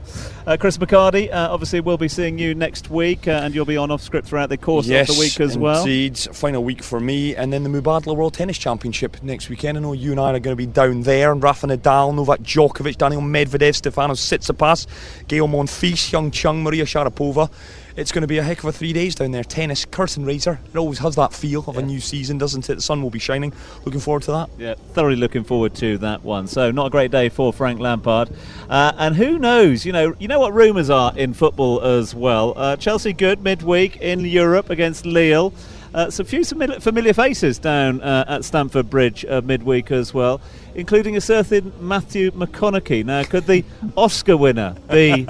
Uh, 0.46 0.56
Chris 0.58 0.76
McHardy, 0.76 1.32
uh, 1.32 1.48
obviously, 1.50 1.80
we'll 1.80 1.96
be 1.96 2.08
seeing 2.08 2.38
you 2.38 2.54
next 2.54 2.90
week, 2.90 3.26
uh, 3.28 3.40
and 3.42 3.54
you'll 3.54 3.64
be 3.64 3.76
on 3.76 3.90
off 3.90 4.02
script 4.02 4.28
throughout 4.28 4.50
the 4.50 4.58
course 4.58 4.86
yes, 4.86 5.08
of 5.08 5.14
the 5.14 5.20
week 5.20 5.40
as 5.40 5.56
well. 5.56 5.80
Indeed, 5.80 6.18
final 6.18 6.62
week 6.62 6.82
for 6.82 7.00
me, 7.00 7.34
and 7.34 7.52
then 7.52 7.62
the 7.62 7.70
Mubadala 7.70 8.16
World 8.16 8.34
Tennis 8.34 8.58
Championship 8.58 9.22
next 9.22 9.48
weekend. 9.48 9.78
I 9.78 9.80
know 9.80 9.92
you 9.92 10.10
and 10.10 10.20
I 10.20 10.32
are 10.32 10.40
going 10.40 10.56
to 10.56 10.56
be 10.56 10.66
down 10.66 11.02
there. 11.02 11.32
And 11.32 11.42
Rafa 11.42 11.66
Nadal, 11.66 12.14
Novak 12.14 12.40
Djokovic, 12.40 12.98
Daniel 12.98 13.22
Medvedev, 13.22 13.80
Stefanos 13.80 14.18
Tsitsipas, 14.18 14.86
Gail 15.28 15.48
Monfils, 15.48 15.83
Young 15.84 16.30
Chung, 16.30 16.62
Maria 16.62 16.84
Sharapova. 16.84 17.50
It's 17.94 18.10
going 18.10 18.22
to 18.22 18.26
be 18.26 18.38
a 18.38 18.42
heck 18.42 18.60
of 18.60 18.64
a 18.64 18.72
three 18.72 18.94
days 18.94 19.14
down 19.14 19.32
there. 19.32 19.44
Tennis, 19.44 19.84
curtain 19.84 20.24
raiser. 20.24 20.58
It 20.72 20.78
always 20.78 20.98
has 21.00 21.14
that 21.16 21.34
feel 21.34 21.62
of 21.66 21.76
a 21.76 21.82
new 21.82 22.00
season, 22.00 22.38
doesn't 22.38 22.70
it? 22.70 22.76
The 22.76 22.80
sun 22.80 23.02
will 23.02 23.10
be 23.10 23.18
shining. 23.18 23.52
Looking 23.84 24.00
forward 24.00 24.22
to 24.22 24.30
that. 24.30 24.50
Yeah, 24.56 24.74
thoroughly 24.94 25.16
looking 25.16 25.44
forward 25.44 25.74
to 25.76 25.98
that 25.98 26.24
one. 26.24 26.46
So, 26.46 26.70
not 26.70 26.86
a 26.86 26.90
great 26.90 27.10
day 27.10 27.28
for 27.28 27.52
Frank 27.52 27.80
Lampard. 27.80 28.30
Uh, 28.68 28.92
and 28.96 29.14
who 29.14 29.38
knows? 29.38 29.84
You 29.84 29.92
know, 29.92 30.14
you 30.18 30.26
know 30.26 30.40
what 30.40 30.54
rumours 30.54 30.88
are 30.88 31.12
in 31.18 31.34
football 31.34 31.82
as 31.82 32.14
well. 32.14 32.54
Uh, 32.56 32.76
Chelsea 32.76 33.12
good 33.12 33.42
midweek 33.42 33.98
in 33.98 34.20
Europe 34.20 34.70
against 34.70 35.04
Lille. 35.04 35.52
Uh, 35.94 36.10
some 36.10 36.26
few 36.26 36.44
familiar, 36.44 36.80
familiar 36.80 37.12
faces 37.12 37.58
down 37.58 38.00
uh, 38.00 38.24
at 38.26 38.44
Stamford 38.44 38.90
Bridge 38.90 39.24
uh, 39.26 39.40
midweek 39.44 39.92
as 39.92 40.12
well, 40.12 40.40
including 40.74 41.16
a 41.16 41.20
certain 41.20 41.72
Matthew 41.80 42.30
McConaughey. 42.32 43.04
Now, 43.04 43.24
could 43.24 43.46
the 43.46 43.64
Oscar 43.96 44.36
winner 44.36 44.74
be? 44.90 45.26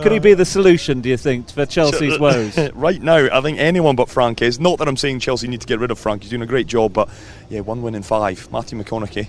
could 0.00 0.12
he 0.12 0.18
be 0.18 0.34
the 0.34 0.44
solution? 0.44 1.00
Do 1.00 1.08
you 1.08 1.16
think 1.16 1.50
for 1.50 1.66
Chelsea's 1.66 2.18
woes? 2.18 2.58
right 2.74 3.00
now, 3.00 3.28
I 3.32 3.40
think 3.40 3.58
anyone 3.58 3.96
but 3.96 4.08
Frank 4.08 4.42
is. 4.42 4.58
Not 4.58 4.78
that 4.78 4.88
I'm 4.88 4.96
saying 4.96 5.20
Chelsea 5.20 5.48
need 5.48 5.60
to 5.60 5.66
get 5.66 5.78
rid 5.80 5.90
of 5.90 5.98
Frank. 5.98 6.22
He's 6.22 6.30
doing 6.30 6.42
a 6.42 6.46
great 6.46 6.66
job, 6.66 6.92
but 6.92 7.08
yeah, 7.48 7.60
one 7.60 7.82
win 7.82 7.94
in 7.94 8.02
five. 8.02 8.50
Matthew 8.52 8.78
McConaughey. 8.78 9.28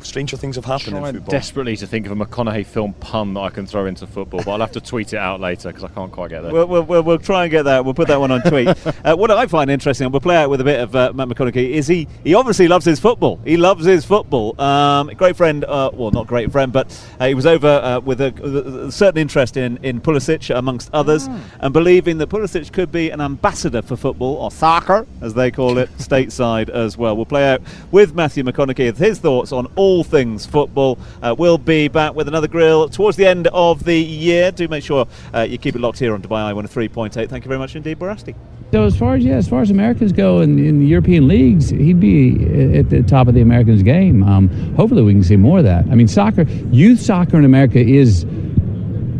Stranger 0.00 0.36
things 0.36 0.56
have 0.56 0.64
happened 0.64 0.96
in 0.96 1.02
trying 1.02 1.14
football. 1.14 1.30
desperately 1.32 1.76
to 1.76 1.86
think 1.86 2.06
of 2.06 2.12
a 2.12 2.26
McConaughey 2.26 2.66
film 2.66 2.92
pun 2.94 3.34
that 3.34 3.40
I 3.40 3.50
can 3.50 3.66
throw 3.66 3.86
into 3.86 4.06
football, 4.06 4.42
but 4.44 4.52
I'll 4.52 4.60
have 4.60 4.72
to 4.72 4.80
tweet 4.80 5.12
it 5.12 5.18
out 5.18 5.40
later 5.40 5.68
because 5.68 5.84
I 5.84 5.88
can't 5.88 6.12
quite 6.12 6.30
get 6.30 6.42
there. 6.42 6.52
We'll, 6.52 6.66
we'll, 6.66 6.82
we'll, 6.82 7.02
we'll 7.02 7.18
try 7.18 7.44
and 7.44 7.50
get 7.50 7.64
that. 7.64 7.84
We'll 7.84 7.94
put 7.94 8.08
that 8.08 8.20
one 8.20 8.30
on 8.30 8.42
tweet. 8.42 8.68
uh, 9.04 9.16
what 9.16 9.30
I 9.30 9.46
find 9.46 9.70
interesting, 9.70 10.06
and 10.06 10.12
we'll 10.12 10.20
play 10.20 10.36
out 10.36 10.50
with 10.50 10.60
a 10.60 10.64
bit 10.64 10.80
of 10.80 10.94
uh, 10.94 11.12
Matt 11.14 11.28
McConaughey, 11.28 11.70
is 11.70 11.86
he, 11.86 12.08
he 12.24 12.34
obviously 12.34 12.68
loves 12.68 12.84
his 12.84 13.00
football. 13.00 13.40
He 13.44 13.56
loves 13.56 13.84
his 13.84 14.04
football. 14.04 14.60
Um, 14.60 15.08
great 15.08 15.36
friend, 15.36 15.64
uh, 15.64 15.90
well, 15.92 16.10
not 16.10 16.26
great 16.26 16.50
friend, 16.50 16.72
but 16.72 16.86
uh, 17.20 17.28
he 17.28 17.34
was 17.34 17.46
over 17.46 17.68
uh, 17.68 18.00
with 18.00 18.20
a, 18.20 18.86
a 18.86 18.92
certain 18.92 19.18
interest 19.18 19.56
in, 19.56 19.78
in 19.78 20.00
Pulisic, 20.00 20.54
amongst 20.54 20.90
others, 20.92 21.28
and 21.60 21.72
believing 21.72 22.18
that 22.18 22.28
Pulisic 22.28 22.72
could 22.72 22.90
be 22.90 23.10
an 23.10 23.20
ambassador 23.20 23.82
for 23.82 23.96
football, 23.96 24.34
or 24.36 24.50
soccer, 24.50 25.06
as 25.20 25.34
they 25.34 25.50
call 25.50 25.78
it, 25.78 25.90
stateside 25.98 26.68
as 26.68 26.98
well. 26.98 27.16
We'll 27.16 27.26
play 27.26 27.48
out 27.48 27.62
with 27.90 28.14
Matthew 28.14 28.42
McConaughey 28.44 28.86
with 28.86 28.98
his 28.98 29.18
thoughts 29.18 29.52
on 29.52 29.65
all 29.76 30.04
things 30.04 30.46
football. 30.46 30.98
Uh, 31.22 31.34
we'll 31.36 31.58
be 31.58 31.88
back 31.88 32.14
with 32.14 32.28
another 32.28 32.48
grill 32.48 32.88
towards 32.88 33.16
the 33.16 33.26
end 33.26 33.46
of 33.48 33.84
the 33.84 33.96
year. 33.98 34.52
Do 34.52 34.68
make 34.68 34.84
sure 34.84 35.06
uh, 35.34 35.40
you 35.42 35.58
keep 35.58 35.74
it 35.74 35.80
locked 35.80 35.98
here 35.98 36.14
on 36.14 36.22
Dubai 36.22 36.44
Eye 36.44 36.52
103.8. 36.52 37.28
Thank 37.28 37.44
you 37.44 37.48
very 37.48 37.58
much 37.58 37.76
indeed, 37.76 37.98
Barasti. 37.98 38.34
So 38.72 38.84
as 38.84 38.96
far 38.96 39.14
as 39.14 39.24
yeah, 39.24 39.34
as 39.36 39.48
far 39.48 39.62
as 39.62 39.70
Americans 39.70 40.12
go 40.12 40.40
in, 40.40 40.58
in 40.58 40.80
the 40.80 40.86
European 40.86 41.28
leagues, 41.28 41.70
he'd 41.70 42.00
be 42.00 42.76
at 42.78 42.90
the 42.90 43.02
top 43.02 43.28
of 43.28 43.34
the 43.34 43.40
Americans' 43.40 43.82
game. 43.82 44.22
Um, 44.22 44.48
hopefully, 44.74 45.02
we 45.02 45.12
can 45.12 45.22
see 45.22 45.36
more 45.36 45.58
of 45.58 45.64
that. 45.64 45.84
I 45.90 45.94
mean, 45.94 46.08
soccer, 46.08 46.42
youth 46.70 47.00
soccer 47.00 47.38
in 47.38 47.44
America 47.44 47.78
is 47.78 48.24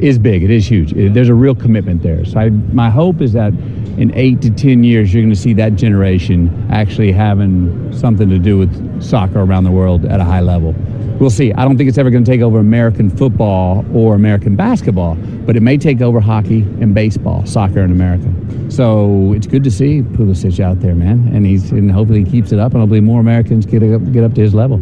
is 0.00 0.18
big. 0.18 0.42
It 0.42 0.50
is 0.50 0.66
huge. 0.68 0.92
It- 0.92 1.14
there's 1.14 1.28
a 1.28 1.34
real 1.34 1.54
commitment 1.54 2.02
there. 2.02 2.24
So 2.24 2.38
I, 2.40 2.50
my 2.50 2.90
hope 2.90 3.20
is 3.20 3.32
that 3.32 3.52
in 3.98 4.14
eight 4.14 4.40
to 4.42 4.50
ten 4.50 4.84
years, 4.84 5.12
you're 5.12 5.22
going 5.22 5.34
to 5.34 5.40
see 5.40 5.54
that 5.54 5.74
generation 5.76 6.68
actually 6.70 7.12
having 7.12 7.90
something 7.92 8.28
to 8.28 8.38
do 8.38 8.58
with 8.58 9.02
soccer 9.02 9.40
around 9.40 9.64
the 9.64 9.70
world 9.70 10.04
at 10.04 10.20
a 10.20 10.24
high 10.24 10.40
level. 10.40 10.74
We'll 11.18 11.30
see. 11.30 11.50
I 11.54 11.64
don't 11.64 11.78
think 11.78 11.88
it's 11.88 11.96
ever 11.96 12.10
going 12.10 12.24
to 12.24 12.30
take 12.30 12.42
over 12.42 12.58
American 12.58 13.08
football 13.08 13.86
or 13.94 14.14
American 14.14 14.54
basketball, 14.54 15.14
but 15.14 15.56
it 15.56 15.62
may 15.62 15.78
take 15.78 16.02
over 16.02 16.20
hockey 16.20 16.60
and 16.80 16.94
baseball, 16.94 17.46
soccer 17.46 17.80
in 17.80 17.90
America. 17.90 18.30
So 18.70 19.32
it's 19.32 19.46
good 19.46 19.64
to 19.64 19.70
see 19.70 20.02
Pulisic 20.02 20.60
out 20.60 20.80
there, 20.80 20.94
man, 20.94 21.30
and 21.32 21.46
he's 21.46 21.72
and 21.72 21.90
hopefully 21.90 22.22
he 22.24 22.30
keeps 22.30 22.52
it 22.52 22.58
up, 22.58 22.72
and 22.72 22.82
hopefully 22.82 23.00
more 23.00 23.20
Americans 23.20 23.64
get 23.64 23.82
up, 23.82 24.12
get 24.12 24.24
up 24.24 24.34
to 24.34 24.42
his 24.42 24.52
level. 24.54 24.78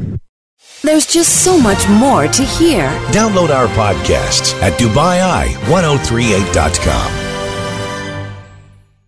There's 0.82 1.06
just 1.06 1.44
so 1.44 1.56
much 1.58 1.88
more 1.88 2.26
to 2.26 2.42
hear. 2.42 2.88
Download 3.12 3.50
our 3.50 3.68
podcasts 3.68 4.60
at 4.60 4.72
DubaiEye1038.com. 4.78 7.23